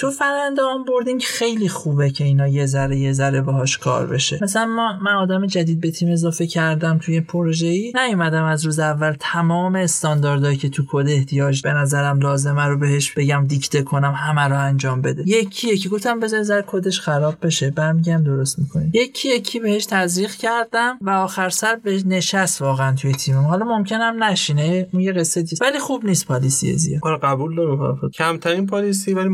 تو 0.00 0.10
فرنده 0.10 0.62
آن 0.62 0.84
بردینگ 0.84 1.22
خیلی 1.22 1.68
خوبه 1.68 2.10
که 2.10 2.24
اینا 2.24 2.48
یه 2.48 2.66
ذره 2.66 2.98
یه 2.98 3.12
ذره 3.12 3.40
باهاش 3.40 3.78
کار 3.78 4.06
بشه. 4.06 4.38
مثلا 4.42 4.66
ما 4.66 4.98
من 5.02 5.12
آدم 5.12 5.46
جدید 5.46 5.80
به 5.80 5.90
تیم 5.90 6.12
اضافه 6.12 6.46
کردم 6.46 6.98
توی 6.98 7.20
پروژه 7.20 7.66
ای 7.66 7.92
نیومدم 8.06 8.44
از 8.44 8.64
روز 8.66 8.78
اول 8.78 9.16
تمام 9.20 9.74
استانداردهایی 9.74 10.56
که 10.56 10.68
تو 10.68 10.82
کد 10.90 11.08
احتیاج 11.08 11.62
به 11.62 11.72
نظرم 11.72 12.20
لازمه 12.20 12.64
رو 12.64 12.78
بهش 12.78 13.10
بگم 13.10 13.46
دیکته 13.46 13.82
کنم 13.82 14.14
همه 14.16 14.40
رو 14.40 14.60
انجام 14.60 15.02
بده. 15.02 15.22
یکی 15.26 15.68
یکی 15.68 15.88
گفتم 15.88 16.20
بذار 16.20 16.42
ذره 16.42 16.64
کدش 16.66 17.00
خراب 17.00 17.34
بشه. 17.42 17.70
برمیگم 17.70 18.22
درست 18.22 18.58
می‌کنیم 18.58 18.90
یکی 18.94 19.28
یکی 19.28 19.60
بهش 19.60 19.86
تزریق 19.86 20.30
کردم 20.30 20.98
و 21.00 21.10
آخر 21.10 21.48
سر 21.48 21.76
به 21.76 22.02
نشست 22.06 22.62
واقعا 22.62 22.94
توی 22.94 23.12
تیمم. 23.12 23.44
حالا 23.44 23.64
ممکنم 23.64 24.24
نشینه 24.24 24.88
یه 24.92 25.12
قصه 25.12 25.44
ولی 25.60 25.78
خوب 25.78 26.04
نیست 26.04 26.26
پالیسی 26.26 26.72
زیاد. 26.72 27.00
آره 27.04 27.18
قبول 27.18 27.56
دارم 27.56 28.10
کمترین 28.14 28.66
policy 28.66 29.14
ولی 29.14 29.28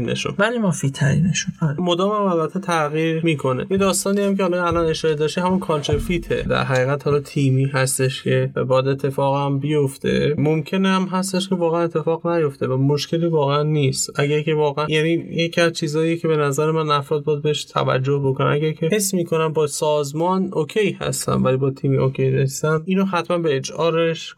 مفیدترینشون 0.00 0.34
ولی 0.38 0.58
مفیدترینشون 0.58 1.54
آره. 1.62 1.76
مدام 1.78 2.10
هم 2.10 2.40
البته 2.40 2.60
تغییر 2.60 3.24
می‌کنه. 3.24 3.66
یه 3.70 3.76
داستانی 3.76 4.20
هم 4.20 4.36
که 4.36 4.42
حالا 4.42 4.66
الان 4.66 4.86
اشاره 4.86 5.14
داشته 5.14 5.42
همون 5.42 5.58
culture 5.58 5.98
fit 5.98 6.24
ه. 6.24 6.42
در 6.42 6.64
حقیقت 6.64 7.06
حالا 7.06 7.20
تیمی 7.20 7.64
هستش 7.64 8.22
که 8.22 8.50
بعد 8.54 8.88
اتفاق 8.88 9.46
هم 9.46 9.58
بیفته. 9.58 10.34
ممکنه 10.38 10.88
هم 10.88 11.04
هستش 11.04 11.48
که 11.48 11.54
واقعا 11.54 11.82
اتفاق 11.82 12.26
نیفته 12.26 12.66
و 12.66 12.76
مشکلی 12.76 13.26
واقعا 13.26 13.62
نیست. 13.62 14.20
اگر 14.20 14.42
که 14.42 14.54
واقعا 14.54 14.86
یعنی 14.88 15.10
یکی 15.30 15.60
از 15.60 15.72
چیزایی 15.72 16.16
که 16.16 16.28
به 16.28 16.36
نظر 16.36 16.70
من 16.70 16.90
افراد 16.90 17.24
باید 17.24 17.42
بهش 17.42 17.64
توجه 17.64 18.18
بکنن 18.24 18.46
اگر 18.46 18.72
که 18.72 18.88
حس 18.92 19.14
می‌کنن 19.14 19.48
با 19.48 19.66
سازمان 19.66 20.50
okay 20.52 20.98
هستن 21.00 21.32
ولی 21.32 21.56
با 21.56 21.70
تیمی 21.70 21.96
okay 21.96 22.30
نیستن 22.30 22.82
اینو 22.84 23.04
حتما 23.04 23.38
به 23.38 23.56
HR 23.56 23.72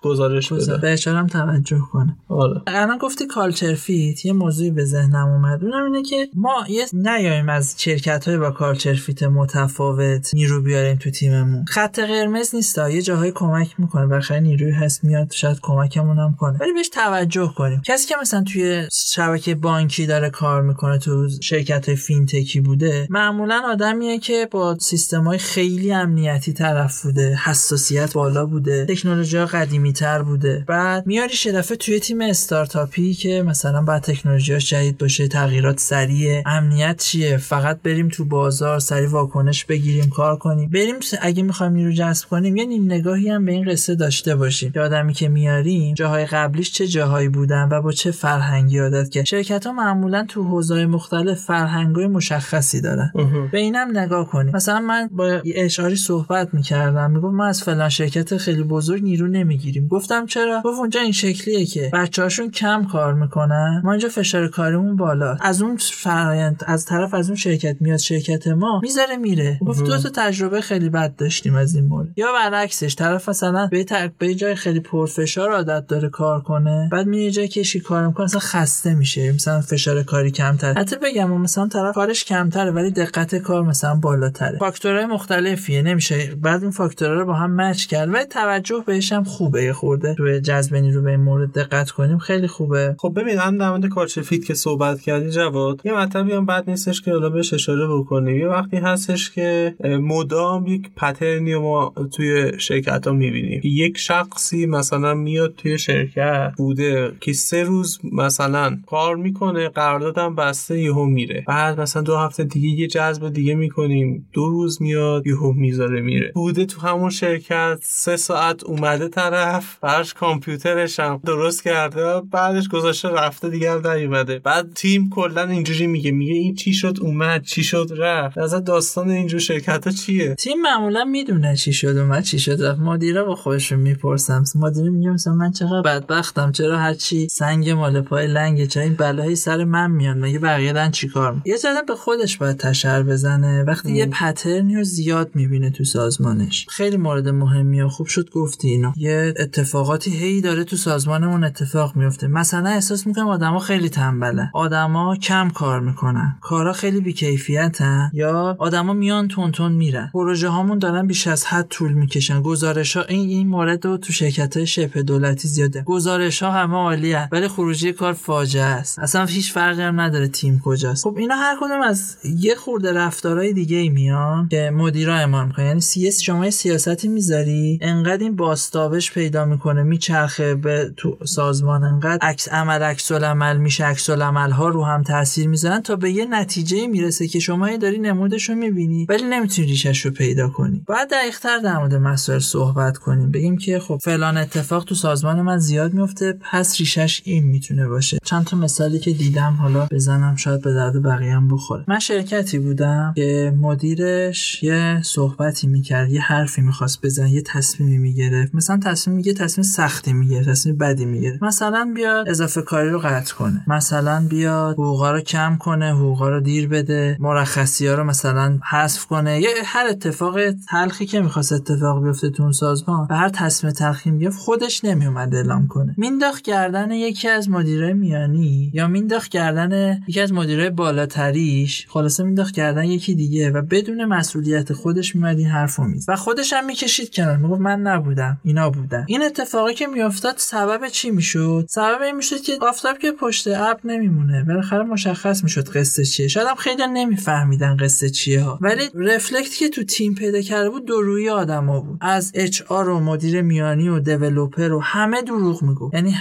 گزارش 0.02 0.52
بده. 0.52 0.76
به 0.76 0.92
HR 0.92 1.08
هم 1.08 1.26
توجه 1.26 1.80
کنه. 1.92 2.16
آره. 2.28 2.62
الان 2.66 2.98
گفتی 2.98 3.26
culture 3.26 3.74
fit 3.74 4.24
یه 4.24 4.32
موضوعی 4.32 4.70
به 4.70 4.84
ذهنم 4.84 5.28
اومد. 5.46 5.64
اونم 5.64 5.84
اینه 5.84 6.02
که 6.02 6.28
ما 6.34 6.64
یه 6.68 6.86
نیایم 6.92 7.48
از 7.48 7.74
شرکت 7.78 8.28
های 8.28 8.38
با 8.38 8.50
culture 8.50 8.94
fit 8.94 9.22
متفاوت 9.22 10.34
نیرو 10.34 10.62
بیاریم 10.62 10.96
تو 10.96 11.10
تیممون. 11.10 11.64
خط 11.68 11.98
قرمز 11.98 12.54
نیست 12.54 12.78
یه 12.78 13.02
جاهای 13.02 13.32
کمک 13.32 13.74
می‌کنه. 13.78 14.06
بالاخره 14.06 14.38
نیروی 14.38 14.72
هست 14.72 15.04
میاد 15.04 15.32
شاید 15.32 15.58
کمکمون 15.62 16.18
هم 16.18 16.34
کنه. 16.40 16.58
ولی 16.58 16.72
بهش 16.72 16.88
توجه 16.88 17.52
کنیم. 17.56 17.82
کسی 17.84 18.08
که 18.08 18.14
مثلا 18.20 18.42
توی 18.42 18.88
شبکه 18.92 19.54
بانکی 19.54 20.06
داره 20.06 20.30
کار 20.30 20.62
می‌کنه 20.62 20.98
تو 20.98 21.28
شرکت 21.42 21.94
فینتکی 21.94 22.60
بوده 22.60 23.06
معمولا 23.10 23.62
آدمیه 23.72 24.18
که 24.18 24.48
با 24.50 24.76
سیستم 24.80 25.24
های 25.24 25.38
خیلی 25.38 25.92
امنیتی 25.92 26.52
طرف 26.52 27.02
بوده 27.02 27.38
حساسیت 27.44 28.12
بالا 28.12 28.46
بوده 28.46 28.86
تکنولوژی 28.86 29.38
قدیمی 29.38 29.92
تر 29.92 30.22
بوده. 30.22 30.64
بعد 30.68 31.06
میاری 31.06 31.34
دفعه 31.52 31.76
توی 31.76 32.00
تیم 32.00 32.20
استارتاپی 32.20 33.14
که 33.14 33.42
مثلا 33.42 33.82
بعد 33.82 34.02
تکنولوژیاش 34.02 34.70
جدید 34.70 34.98
باشه 34.98 35.28
تغییرات 35.36 35.80
سریع 35.80 36.42
امنیت 36.46 37.02
چیه؟ 37.02 37.36
فقط 37.36 37.82
بریم 37.82 38.08
تو 38.08 38.24
بازار 38.24 38.78
سریع 38.78 39.08
واکنش 39.08 39.64
بگیریم 39.64 40.10
کار 40.10 40.36
کنیم. 40.36 40.70
بریم 40.70 40.94
اگه 41.20 41.42
می‌خوایم 41.42 41.72
نیرو 41.72 41.92
جذب 41.92 42.28
کنیم 42.28 42.56
یه 42.56 42.64
نیم 42.64 42.84
نگاهی 42.84 43.28
هم 43.28 43.44
به 43.44 43.52
این 43.52 43.70
قصه 43.70 43.94
داشته 43.94 44.36
باشیم. 44.36 44.72
که 44.72 44.80
آدمی 44.80 45.12
که 45.12 45.28
میاریم 45.28 45.94
جاهای 45.94 46.26
قبلیش 46.26 46.72
چه 46.72 46.86
جاهایی 46.86 47.28
بودن 47.28 47.68
و 47.70 47.82
با 47.82 47.92
چه 47.92 48.10
فرهنگی 48.10 48.78
عادت 48.78 49.10
که 49.10 49.24
شرکت 49.24 49.66
ها 49.66 49.72
معمولا 49.72 50.24
تو 50.28 50.44
حوزه‌های 50.44 50.86
مختلف 50.86 51.40
فرهنگای 51.40 52.06
مشخصی 52.06 52.80
دارن. 52.80 53.12
به 53.52 53.58
اینم 53.58 53.98
نگاه 53.98 54.28
کنیم. 54.28 54.56
مثلا 54.56 54.80
من 54.80 55.08
با 55.12 55.40
اشاری 55.54 55.96
صحبت 55.96 56.54
می‌کردم. 56.54 57.10
می‌گفت 57.10 57.34
ما 57.34 57.46
از 57.46 57.62
فلان 57.62 57.88
شرکت 57.88 58.36
خیلی 58.36 58.62
بزرگ 58.62 59.02
نیرو 59.02 59.26
نمی‌گیریم. 59.26 59.88
گفتم 59.88 60.26
چرا؟ 60.26 60.62
گفت 60.64 60.78
اونجا 60.78 61.00
این 61.00 61.12
شکلیه 61.12 61.66
که 61.66 61.90
بچه‌هاشون 61.92 62.50
کم 62.50 62.84
کار 62.92 63.14
می‌کنن. 63.14 63.80
ما 63.84 63.92
اینجا 63.92 64.08
فشار 64.08 64.48
کاریمون 64.48 64.96
بالا. 64.96 65.25
از 65.40 65.62
اون 65.62 65.76
فرایند 65.76 66.64
از 66.66 66.84
طرف 66.84 67.14
از 67.14 67.28
اون 67.28 67.36
شرکت 67.36 67.76
میاد 67.80 67.98
شرکت 67.98 68.46
ما 68.46 68.80
می‌ذاره 68.82 69.16
میره. 69.16 69.58
گفت 69.66 69.84
دو 69.84 69.98
تا 69.98 70.08
تجربه 70.14 70.60
خیلی 70.60 70.88
بد 70.88 71.16
داشتیم 71.16 71.54
از 71.54 71.74
این 71.74 71.86
مورد. 71.86 72.08
یا 72.16 72.26
برعکسش 72.32 72.94
طرف 72.94 73.28
مثلا 73.28 73.66
به 73.66 73.84
تق... 73.84 74.10
به 74.18 74.34
جای 74.34 74.54
خیلی 74.54 74.80
پرفشار 74.80 75.52
عادت 75.52 75.86
داره 75.86 76.08
کار 76.08 76.40
کنه 76.40 76.88
بعد 76.92 77.06
میره 77.06 77.30
جای 77.30 77.48
کشی 77.48 77.80
کار 77.80 78.06
می‌کنه 78.06 78.24
مثلا 78.24 78.40
خسته 78.40 78.94
میشه. 78.94 79.32
مثلا 79.32 79.60
فشار 79.60 80.02
کاری 80.02 80.30
کمتر. 80.30 80.74
حتی 80.74 80.96
بگم 81.02 81.30
مثلا 81.30 81.68
طرف 81.68 81.94
کارش 81.94 82.24
کمتره 82.24 82.70
ولی 82.70 82.90
دقت 82.90 83.34
کار 83.34 83.62
مثلا 83.62 83.94
بالاتره. 83.94 84.58
فاکتورهای 84.58 85.06
مختلفیه 85.06 85.82
نمیشه. 85.82 86.34
بعد 86.42 86.62
این 86.62 86.70
فاکتورها 86.70 87.14
رو 87.14 87.26
با 87.26 87.34
هم 87.34 87.60
مچ 87.60 87.86
کرد. 87.86 88.08
و 88.14 88.24
توجه 88.24 88.84
بهش 88.86 89.12
هم 89.12 89.24
خوبه 89.24 89.64
یه 89.64 89.72
خورده. 89.72 90.14
روی 90.18 90.40
جذب 90.40 90.74
رو 90.76 91.02
به 91.02 91.10
این 91.10 91.20
مورد 91.20 91.52
دقت 91.52 91.90
کنیم 91.90 92.18
خیلی 92.18 92.46
خوبه. 92.46 92.96
خب 92.98 93.12
ببین 93.16 93.38
هم 93.38 93.58
در 93.58 93.70
مورد 93.70 93.86
کارچ 93.86 94.18
فیت 94.18 94.44
که 94.44 94.54
صحبت 94.54 95.00
کردی 95.18 95.30
جواد؟ 95.30 95.80
یه 95.84 95.92
مطلبی 95.92 96.32
هم 96.32 96.46
بد 96.46 96.70
نیستش 96.70 97.02
که 97.02 97.12
حالا 97.12 97.28
بهش 97.28 97.54
اشاره 97.54 97.86
بکنیم. 97.88 98.36
یه 98.36 98.48
وقتی 98.48 98.76
هستش 98.76 99.30
که 99.30 99.74
مدام 99.84 100.66
یک 100.66 100.90
پترنی 100.96 101.54
ما 101.54 101.94
توی 102.16 102.52
شرکت 102.58 103.06
ها 103.06 103.12
می‌بینیم. 103.12 103.60
یک 103.64 103.98
شخصی 103.98 104.66
مثلا 104.66 105.14
میاد 105.14 105.54
توی 105.54 105.78
شرکت 105.78 106.52
بوده 106.56 107.12
که 107.20 107.32
سه 107.32 107.62
روز 107.62 107.98
مثلا 108.12 108.78
کار 108.86 109.16
می‌کنه 109.16 109.68
قراردادم 109.68 110.34
بسته 110.34 110.80
یهو 110.80 111.06
میره. 111.06 111.44
بعد 111.46 111.80
مثلا 111.80 112.02
دو 112.02 112.16
هفته 112.16 112.44
دیگه 112.44 112.68
یه 112.68 112.86
جذب 112.86 113.28
دیگه 113.28 113.54
می‌کنیم. 113.54 114.28
دو 114.32 114.48
روز 114.48 114.82
میاد 114.82 115.26
یهو 115.26 115.52
می‌ذاره 115.52 116.00
میره. 116.00 116.32
بوده 116.34 116.66
تو 116.66 116.80
همون 116.80 117.10
شرکت 117.10 117.78
سه 117.82 118.16
ساعت 118.16 118.64
اومده 118.64 119.08
طرف 119.08 119.78
براش 119.80 120.14
کامپیوترش 120.14 121.00
هم 121.00 121.20
درست 121.26 121.64
کرده 121.64 122.20
بعدش 122.30 122.68
گذاشته 122.68 123.08
رفته 123.08 123.48
دیگه 123.48 123.72
هم 123.72 123.86
نیومده. 123.86 124.38
بعد 124.38 124.72
تیم 124.74 125.05
کلا 125.10 125.42
اینجوری 125.42 125.86
میگه. 125.86 126.10
میگه 126.10 126.34
این 126.34 126.54
چی 126.54 126.72
شد؟ 126.72 126.96
اومد. 127.00 127.42
چی 127.42 127.64
شد؟ 127.64 127.88
رفت. 127.96 128.38
از 128.38 128.64
داستان 128.64 129.10
اینجور 129.10 129.40
شرکت 129.40 129.86
ها 129.86 129.92
چیه؟ 129.92 130.34
تیم 130.34 130.60
معمولا 130.60 131.04
می‌دونه 131.04 131.56
چی 131.56 131.72
شد 131.72 131.96
اومد 131.96 132.22
چی 132.22 132.38
شد 132.38 132.62
رفت. 132.62 132.80
مدیرا 132.80 133.24
با 133.24 133.34
خودشون 133.34 133.78
می‌پرسم 133.78 134.44
مدیر 134.54 134.90
میگه 134.90 135.10
مثلا 135.10 135.34
من 135.34 135.52
چقدر 135.52 135.82
بدبختم؟ 135.84 136.52
چرا 136.52 136.78
هرچی 136.78 137.28
سنگ 137.30 137.70
مال 137.70 138.00
پای 138.00 138.26
لنگه 138.26 138.66
چرا 138.66 138.82
این 138.82 138.94
بلایی 138.94 139.36
سر 139.36 139.64
من 139.64 139.90
میان؟ 139.90 140.18
مگه 140.18 140.38
بقیه 140.38 140.72
دن 140.72 140.90
چیکار 140.90 141.42
یه 141.44 141.58
جدا 141.58 141.82
به 141.88 141.94
خودش 141.94 142.36
باید 142.36 142.56
تشر 142.56 143.02
بزنه. 143.02 143.62
وقتی 143.62 143.88
ام. 143.88 143.94
یه 143.94 144.06
پترنی 144.06 144.76
رو 144.76 144.84
زیاد 144.84 145.30
می‌بینه 145.34 145.70
تو 145.70 145.84
سازمانش. 145.84 146.66
خیلی 146.70 146.96
مورد 146.96 147.28
مهمیه 147.28 147.88
خوب 147.88 148.06
شد 148.06 148.30
گفتی 148.30 148.68
اینو. 148.68 148.92
یه 148.96 149.34
اتفاقاتی 149.38 150.10
هی 150.10 150.40
داره 150.40 150.64
تو 150.64 150.76
سازمانمون 150.76 151.44
اتفاق 151.44 151.96
میفته 151.96 152.26
مثلا 152.26 152.68
احساس 152.70 153.06
می‌کنم 153.06 153.28
آدما 153.28 153.58
خیلی 153.58 153.88
تنبله 153.88 154.50
آدما 154.96 155.16
کم 155.16 155.50
کار 155.50 155.80
می‌کنن. 155.80 156.36
کارا 156.40 156.72
خیلی 156.72 157.00
بیکیفیتن. 157.00 158.10
یا 158.12 158.56
آدما 158.58 158.92
میان 158.92 159.28
تون 159.28 159.52
تون 159.52 159.72
میرن. 159.72 160.10
پروژه 160.12 160.48
هامون 160.48 160.78
دارن 160.78 161.06
بیش 161.06 161.26
از 161.26 161.44
حد 161.44 161.66
طول 161.68 161.92
می‌کشن. 161.92 162.42
گزارش 162.42 162.96
ها 162.96 163.02
این 163.02 163.28
این 163.28 163.48
مورد 163.48 163.86
رو 163.86 163.96
تو 163.96 164.12
شرکت 164.12 164.56
های 164.56 164.66
شبه 164.66 165.02
دولتی 165.02 165.48
زیاده. 165.48 165.82
گزارش 165.82 166.42
ها 166.42 166.50
همه 166.50 166.74
عالیه 166.74 167.28
ولی 167.32 167.48
خروجی 167.48 167.92
کار 167.92 168.12
فاجعه 168.12 168.62
است. 168.64 168.98
اصلا 168.98 169.24
هیچ 169.24 169.52
فرقی 169.52 169.82
هم 169.82 170.00
نداره 170.00 170.28
تیم 170.28 170.60
کجاست. 170.64 171.04
خب 171.04 171.16
اینا 171.18 171.34
هر 171.34 171.56
کدوم 171.60 171.80
از 171.82 172.16
یه 172.24 172.54
خورده 172.54 172.92
رفتارهای 172.92 173.52
دیگه 173.52 173.88
میان 173.88 174.48
که 174.48 174.70
مدیرا 174.74 175.14
اعمال 175.14 175.46
می‌کنن. 175.46 175.66
یعنی 175.66 175.80
سی 175.80 176.08
اس 176.08 176.20
شما 176.20 176.50
سیاستی 176.50 177.08
می‌ذاری 177.08 177.78
انقدر 177.82 178.22
این 178.22 178.36
باستابش 178.36 179.12
پیدا 179.12 179.44
می‌کنه 179.44 179.82
میچرخه 179.82 180.54
به 180.54 180.92
تو 180.96 181.18
سازمان 181.24 181.84
انقدر 181.84 182.18
عکس 182.22 182.48
عمل 182.48 182.82
عکس 182.82 183.12
عمل 183.12 183.56
میشه 183.56 183.84
عکس 183.84 184.10
عمل 184.10 184.50
ها 184.50 184.68
رو 184.76 184.84
هم 184.84 185.02
تاثیر 185.02 185.48
می‌ذارن 185.48 185.80
تا 185.80 185.96
به 185.96 186.10
یه 186.10 186.26
نتیجه 186.30 186.86
می‌رسه 186.86 187.28
که 187.28 187.38
شما 187.38 187.76
داری 187.76 187.98
نمودش 187.98 188.48
رو 188.48 188.54
می‌بینی 188.54 189.06
ولی 189.08 189.22
نمی‌تونی 189.22 189.68
ریشش 189.68 190.06
رو 190.06 190.10
پیدا 190.10 190.48
کنی. 190.48 190.82
باید 190.86 191.08
دقیقتر 191.10 191.58
در 191.58 191.78
مورد 191.78 191.94
مسائل 191.94 192.38
صحبت 192.38 192.98
کنیم. 192.98 193.30
بگیم 193.30 193.56
که 193.56 193.78
خب 193.78 193.98
فلان 194.02 194.36
اتفاق 194.36 194.84
تو 194.84 194.94
سازمان 194.94 195.42
من 195.42 195.58
زیاد 195.58 195.94
میفته 195.94 196.38
پس 196.52 196.80
ریشش 196.80 197.22
این 197.24 197.44
می‌تونه 197.44 197.88
باشه. 197.88 198.18
چند 198.24 198.44
تا 198.44 198.56
مثالی 198.56 198.98
که 198.98 199.12
دیدم 199.12 199.56
حالا 199.60 199.86
بزنم 199.90 200.36
شاید 200.36 200.62
به 200.62 200.72
درد 200.72 201.02
بقیه 201.02 201.32
هم 201.32 201.48
بخوره. 201.48 201.84
من 201.88 201.98
شرکتی 201.98 202.58
بودم 202.58 203.12
که 203.16 203.54
مدیرش 203.60 204.62
یه 204.62 205.00
صحبتی 205.02 205.66
می‌کرد 205.66 206.10
یه 206.10 206.20
حرفی 206.20 206.62
می‌خواست 206.62 207.02
بزن 207.02 207.26
یه 207.26 207.42
تصمیمی 207.42 207.98
می‌گرفت. 207.98 208.54
مثلا 208.54 208.80
تصمیم 208.84 209.16
میگه 209.16 209.32
تصمیم 209.32 209.62
سختی 209.64 210.12
میگه 210.12 210.44
تصمیم 210.44 210.76
بدی 210.76 211.04
میگه 211.04 211.38
مثلا 211.42 211.92
بیاد 211.94 212.28
اضافه 212.28 212.62
کاری 212.62 212.90
رو 212.90 212.98
قطع 212.98 213.34
کنه. 213.34 213.64
مثلا 213.66 214.26
بیاد 214.74 214.86
حقوقا 214.86 215.10
رو 215.10 215.20
کم 215.20 215.56
کنه 215.60 215.94
حقوقا 215.94 216.28
رو 216.28 216.40
دیر 216.40 216.68
بده. 216.68 217.16
مرخصی 217.20 217.86
ها 217.86 217.94
رو 217.94 218.04
مثلا 218.04 218.58
حذف 218.70 219.06
کنه. 219.06 219.40
یه 219.40 219.48
هر 219.64 219.86
اتفاق 219.90 220.36
تلخی 220.70 221.06
که 221.06 221.20
می‌خواست 221.20 221.52
اتفاق 221.52 222.04
بیفته 222.04 222.30
تو 222.30 222.42
اون 222.42 222.52
سازمان 222.52 223.06
به 223.06 223.14
هر 223.14 223.28
تصمیم 223.28 223.72
تلخی 223.72 224.10
می‌گرفت 224.10 224.38
خودش 224.38 224.84
نمیومد 224.84 225.34
اعلام 225.34 225.66
کنه. 225.66 225.94
مینداخت 225.96 226.42
گردن 226.42 226.90
یکی 226.90 227.28
از 227.28 227.50
مدیرای 227.50 227.92
میانی 227.92 228.70
یا 228.74 228.88
مینداخت 228.88 229.28
گردن 229.30 230.00
یکی 230.08 230.20
از 230.20 230.32
مدیرای 230.32 230.70
بالاتریش. 230.70 231.86
خلاصه 231.88 232.24
مینداخت 232.24 232.54
گردن 232.54 232.84
یکی 232.84 233.14
دیگه 233.14 233.50
و 233.50 233.62
بدون 233.62 234.04
مسئولیت 234.04 234.72
خودش 234.72 235.16
میمد 235.16 235.38
این 235.38 235.48
حرفو 235.48 235.84
میز 235.84 236.04
و 236.08 236.16
خودش 236.16 236.52
هم 236.52 236.66
می‌کشید 236.66 237.14
کنار. 237.14 237.36
می‌گفت 237.36 237.60
من 237.60 237.80
نبودم. 237.80 238.40
اینا 238.44 238.70
بودن. 238.70 239.04
این 239.08 239.22
اتفاقی 239.22 239.74
که 239.74 239.86
میافتاد 239.86 240.34
سبب 240.36 240.88
چی 240.88 241.10
می‌شد؟ 241.10 241.66
سبب 241.68 242.02
این 242.02 242.16
می‌شد 242.16 242.40
که 242.40 242.52
آفتاب 242.62 242.98
که 242.98 243.12
پشت 243.12 243.48
ابر 243.48 243.80
نمیمونه. 243.84 244.44
بالاخره 244.56 244.82
مشخص 244.82 245.44
می‌شد 245.44 245.68
قصه 245.68 246.04
چیه. 246.04 246.28
شاید 246.28 246.46
هم 246.46 246.54
خیلی 246.54 246.82
نمیفهمیدن 246.86 247.76
قصه 247.76 248.10
چیه 248.10 248.42
ها. 248.42 248.58
ولی 248.60 248.82
رفلکت 248.94 249.54
که 249.54 249.68
تو 249.68 249.84
تیم 249.84 250.14
پیدا 250.14 250.40
کرده 250.40 250.70
بود 250.70 250.86
دروی 250.88 251.28
آدما 251.28 251.80
بود. 251.80 251.98
از 252.00 252.32
اچ 252.34 252.62
آر 252.68 252.88
و 252.88 253.00
مدیر 253.00 253.42
میانی 253.42 253.88
و 253.88 254.00
دیولپر 254.00 254.72
و 254.72 254.80
همه 254.80 255.22
دروغ 255.22 255.62
می‌گفت. 255.62 255.94
یعنی 255.94 256.14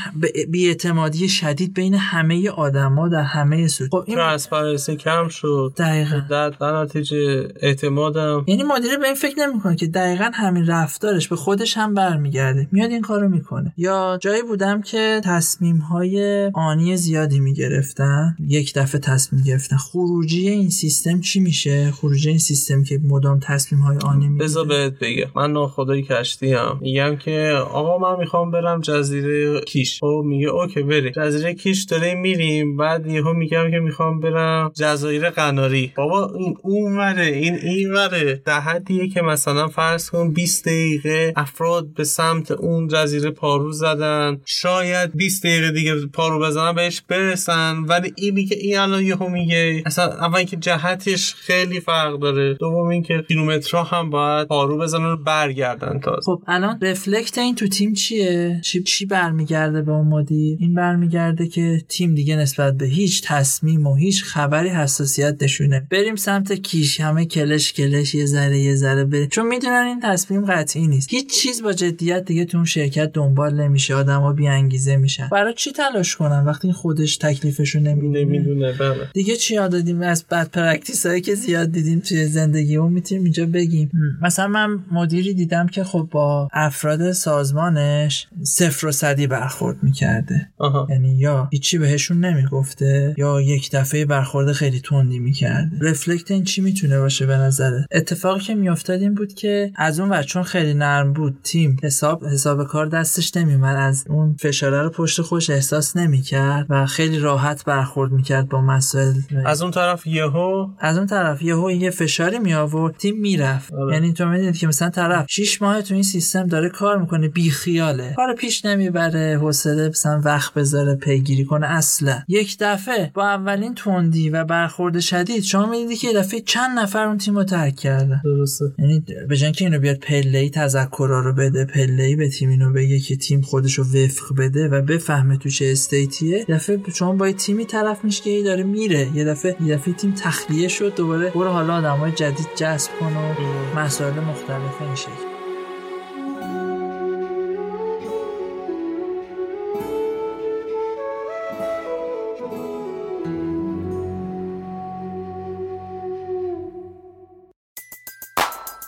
بیاعتمادی 0.50 1.30
شدید 1.30 1.74
بین 1.74 1.94
همه 1.94 2.50
آدما 2.50 3.08
در 3.08 3.22
همه 3.22 3.68
سطوح 3.68 3.90
خب 3.92 4.04
این 4.06 4.18
transparency 4.18 4.96
کم 4.96 5.28
شد. 5.28 5.74
دقیقاً. 5.78 6.22
در, 6.30 6.50
در 6.50 6.82
نتیجه 6.82 7.48
اعتمادم. 7.62 8.44
یعنی 8.48 8.64
مدیر 8.64 8.98
به 8.98 9.06
این 9.06 9.16
فکر 9.16 9.40
نمی‌کنه 9.40 9.76
که 9.76 9.88
دقیقا 9.88 10.30
همین 10.34 10.68
رفتارش 10.68 11.28
به 11.28 11.36
خودش 11.36 11.78
هم 11.78 11.94
برمیگرده. 11.94 12.68
میاد 12.72 12.92
این 12.92 13.02
کارو 13.02 13.30
می‌کنه. 13.30 13.74
یا 13.78 14.18
جایی 14.22 14.42
بودم 14.42 14.82
که 14.82 15.22
تصمیم 15.24 15.78
های 15.78 16.46
آنی 16.54 16.98
زیادی 16.98 17.40
می‌گرفتن 17.40 18.25
یک 18.48 18.74
دفعه 18.74 19.02
تصمیم 19.02 19.44
گرفتن. 19.44 19.78
خروجی 19.78 20.50
این 20.50 20.70
سیستم 20.70 21.22
چی 21.22 21.40
میشه؟ 21.40 21.92
خروجی 21.92 22.30
این 22.30 22.38
سیستم 22.38 22.84
که 22.84 23.00
مدام 23.04 23.40
تصمیم 23.40 23.82
های 23.82 23.98
آنی 23.98 24.28
می‌گیره. 24.28 24.46
بذار 24.46 24.66
بهت 24.66 24.94
بگم. 25.02 25.32
من 25.36 25.52
ناخدای 25.52 26.04
کشتی 26.04 26.54
هم 26.54 26.78
میگم 26.82 27.16
که 27.16 27.60
آقا 27.72 27.98
من 27.98 28.20
می‌خوام 28.20 28.52
برم 28.52 28.82
جزیره 28.82 29.62
کیش. 29.62 30.00
خب 30.00 30.24
میگه 30.26 30.48
okay 30.48 30.82
بری 30.82 31.12
جزیره 31.12 31.54
کیش 31.54 31.84
داریم 31.84 32.22
میریم. 32.22 32.78
بعد 32.78 33.08
یهو 33.08 33.34
میگم 33.34 33.72
که 33.72 33.80
می‌خوام 33.80 34.20
برم 34.20 34.72
جزایر 34.76 35.30
قناری. 35.30 35.92
بابا 35.98 36.34
این 36.40 36.58
اونوره 36.62 37.26
این 37.26 37.56
اینوره. 37.56 38.42
در 38.46 38.60
حدیه 38.60 39.10
که 39.10 39.22
مثلا 39.22 39.68
فرض 39.68 40.10
کن 40.10 40.34
20 40.34 40.66
دقیقه 40.66 41.34
افراد 41.36 41.94
به 41.94 42.04
سمت 42.04 42.52
اون 42.52 42.88
جزیره 42.88 43.32
پارو 43.32 43.72
زدن. 43.72 44.42
شاید 44.46 45.16
20 45.16 45.44
دقیقه 45.44 45.72
دیگه 45.72 46.06
پارو 46.06 46.40
بزنن 46.40 46.74
بهش 46.76 47.02
برسن. 47.02 47.78
ولی 47.78 48.14
اینی 48.18 48.46
که 48.46 48.56
این 48.56 48.78
الان 48.78 49.04
یهو 49.04 49.30
میگه 49.30 49.84
اصلا 49.86 50.06
اول 50.06 50.44
که 50.44 50.58
جهتش 50.58 51.34
خیلی 51.36 51.80
فرق 51.80 52.20
داره. 52.20 52.54
دوم 52.54 52.88
اینکه 52.88 53.26
کیلومترها 53.28 53.84
هم 53.84 54.10
باید 54.10 54.48
پارو 54.48 54.78
بزنن 54.78 55.06
و 55.06 55.18
برگردن 55.18 56.00
تا 56.00 56.20
خب 56.26 56.44
الان 56.48 56.80
رفلکت 56.82 57.38
این 57.38 57.56
تو 57.56 57.68
تیم 57.68 57.94
چیه؟ 57.94 58.62
چی 58.64 58.84
چی 58.84 59.06
برمیگرده 59.06 59.82
به 59.82 59.92
اون 59.92 60.08
مدیر 60.08 60.58
این 60.62 60.74
برمیگرده 60.74 61.48
که 61.48 61.84
تیم 61.90 62.16
دیگه 62.16 62.36
نسبت 62.36 62.78
به 62.78 62.86
هیچ 62.86 63.24
تصمیم 63.26 63.88
و 63.88 63.96
هیچ 63.96 64.24
خبری 64.24 64.70
حساسیت 64.70 65.44
نشونه. 65.44 65.88
بریم 65.92 66.16
سمت 66.16 66.54
کیش. 66.54 67.00
همه 67.00 67.26
کلش 67.26 67.74
کلش 67.74 68.16
یه 68.16 68.26
ذره 68.26 68.60
یه 68.60 68.76
ذره 68.76 69.06
بریم 69.06 69.28
چون 69.28 69.48
می‌دونن 69.48 69.86
این 69.88 70.00
تصمیم 70.04 70.46
قطعی 70.46 70.88
نیست. 70.88 71.10
هیچ 71.14 71.42
چیز 71.42 71.64
با 71.64 71.74
جدیت 71.74 72.26
دیگه 72.26 72.46
تو 72.46 72.58
اون 72.58 72.66
شرکت 72.66 73.12
دنبال 73.14 73.62
نمیشه. 73.62 73.96
آدما 73.96 74.34
بی 74.34 74.48
انگیزه 74.48 74.98
میشن. 74.98 75.30
برای 75.32 75.54
چی 75.54 75.72
تلاش 75.72 76.16
کنن 76.16 76.46
وقتی 76.46 76.72
خودش 76.72 77.18
تکلیفشو 77.18 77.80
نمی‌دونه 78.12 78.56
نمی‌دونه 78.56 78.74
بله. 78.74 79.08
دیگه 79.14 79.36
چی 79.36 79.54
یاد 79.54 79.72
دادیم؟ 79.72 80.02
از 80.02 80.26
bad 80.32 80.50
practice 80.50 81.06
هایی 81.06 81.22
که 81.22 81.36
زیاد 81.36 81.72
دیدیم 81.72 82.00
توی 82.00 82.26
زندگی 82.26 82.76
اون 82.76 82.92
می‌تونیم 82.92 83.24
اینجا 83.24 83.46
بگیم. 83.46 83.92
مثلا 84.22 84.48
من 84.48 84.80
مدیری 84.92 85.34
دیدم 85.34 85.68
که 85.68 85.84
خب 85.84 86.08
با 86.12 86.50
افراد 86.54 87.12
سازمانش 87.12 88.28
صفر 88.44 88.88
و 88.88 88.92
صدی 88.92 89.28
برخورد 89.28 89.78
می‌کرده. 89.84 90.50
یعنی 90.90 91.18
یا 91.18 91.50
هیچی 91.52 91.78
بهشون 91.78 92.26
نمی‌گفته 92.26 93.16
یا 93.18 93.42
یک 93.42 93.72
دفعه 93.72 94.06
برخورد 94.06 94.52
خیلی 94.52 94.80
تندی 94.80 95.20
می‌کرده. 95.20 95.78
reflect 95.82 96.32
این 96.32 96.44
چی 96.44 96.62
می‌تونه 96.62 97.00
باشه 97.00 97.26
به 97.26 97.38
نظرت 97.38 97.86
اتفاقی 97.92 98.40
که 98.40 98.56
میافتاد 98.56 99.02
این 99.02 99.14
بود 99.14 99.34
که 99.34 99.72
از 99.76 100.00
اون 100.00 100.22
چون 100.22 100.44
خیلی 100.44 100.74
نرم 100.74 101.14
بود 101.14 101.38
تیم 101.44 101.78
حساب 101.84 102.26
حساب 102.26 102.68
کار 102.68 102.86
دستش 102.86 103.38
نمیومد 103.38 103.76
از 103.76 104.06
اون 104.10 104.36
فشاره 104.40 104.82
رو 104.82 104.90
پشت 104.90 105.22
خودش 105.22 105.50
احساس 105.50 105.98
نمی‌کرد 105.98 106.66
و 106.70 106.86
خیلی 106.86 107.20
راحت 107.20 107.66
برخورد 107.66 107.95
می‌کرد 107.96 108.50
با 108.50 108.62
مسائل. 108.62 109.14
از 109.46 109.62
اون 109.62 109.72
طرف 109.72 110.08
یهو؟ 110.08 110.68
از 110.80 110.98
اون 110.98 111.08
طرف 111.08 111.42
یهو 111.42 111.72
یه 111.72 111.90
فشاری 111.90 112.40
می 112.40 112.54
آورد 112.54 112.98
تیم 112.98 113.18
می‌رفت. 113.20 113.74
یعنی 113.92 114.14
تو 114.14 114.26
می‌دونید 114.26 114.58
که 114.58 114.68
مثلا 114.68 114.90
طرف 114.90 115.26
6 115.30 115.62
ماه 115.62 115.82
تو 115.82 115.94
این 115.94 116.04
سیستم 116.04 116.48
داره 116.48 116.70
کار 116.70 116.98
می‌کنه 116.98 117.28
بی 117.28 117.50
خیاله 117.50 118.14
کار 118.16 118.34
پیش 118.34 118.66
نمی‌بره 118.66 119.38
حوصله 119.42 119.90
مثلا 119.90 120.22
وقت 120.26 120.54
بذاره 120.54 120.96
پیگیری 120.96 121.46
کنه 121.46 121.68
اصلا. 121.68 122.24
یک 122.28 122.58
دفعه 122.60 123.12
با 123.14 123.28
اولین 123.28 123.76
تندی 123.76 124.30
و 124.30 124.44
برخورد 124.44 125.00
شدید 125.00 125.44
شما 125.44 125.70
می‌دیدی 125.70 125.96
که 125.96 126.14
دفعه 126.14 126.42
چند 126.42 126.80
نفر 126.80 127.06
اون 127.08 127.18
تیم 127.18 127.36
رو 127.36 127.44
ترک 127.44 127.76
کردن. 127.76 128.22
درسته. 128.24 128.66
یعنی 128.80 129.04
به 129.30 129.36
که 129.38 129.66
اینو 129.66 129.80
بیاد 129.80 129.98
پله 129.98 130.38
ای 130.38 130.50
تذکرا 130.50 131.20
رو 131.20 131.34
بده 131.34 131.66
پله 131.66 132.04
ای 132.04 132.16
به 132.16 132.30
تیم 132.30 132.50
اینو 132.50 132.74
بگه 132.74 133.00
که 133.00 133.16
تیم 133.16 133.42
خودش 133.42 133.74
رو 133.74 133.84
وفق 133.84 134.36
بده 134.38 134.68
و 134.68 134.82
بفهمه 134.82 135.38
تو 135.38 135.50
چه 135.50 135.66
استیتیه 135.72 136.46
دفعه 136.50 136.80
شما 136.96 137.14
با 137.14 137.32
تیمی 137.32 137.66
طرف 137.66 137.85
میشه 138.04 138.24
که 138.24 138.44
داره 138.44 138.64
میره 138.64 139.10
یه 139.14 139.24
دفعه 139.24 139.56
یه 139.62 139.76
دفعه 139.76 139.94
تیم 139.94 140.12
تخلیه 140.12 140.68
شد 140.68 140.96
دوباره 140.96 141.30
برو 141.30 141.50
حالا 141.50 141.76
آدمای 141.76 142.12
جدید 142.12 142.48
جذب 142.56 142.92
کن 143.00 143.16
و 143.16 143.34
مسائل 143.80 144.20
مختلف 144.20 144.82
این 144.82 144.96
شکل 144.96 145.36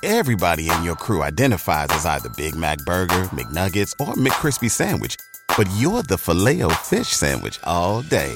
Everybody 0.03 0.69
in 0.69 0.83
your 0.83 0.95
crew 0.95 1.21
identifies 1.21 1.87
as 1.89 2.05
either 2.05 2.29
Big 2.29 2.55
Mac 2.55 2.77
Burger, 2.79 3.23
McNuggets, 3.35 3.93
or 3.99 4.13
McCrispy 4.15 4.69
Sandwich. 4.69 5.15
But 5.55 5.67
you're 5.75 6.03
the 6.03 6.17
filet 6.17 6.61
fish 6.89 7.09
Sandwich 7.09 7.59
all 7.63 8.01
day. 8.03 8.35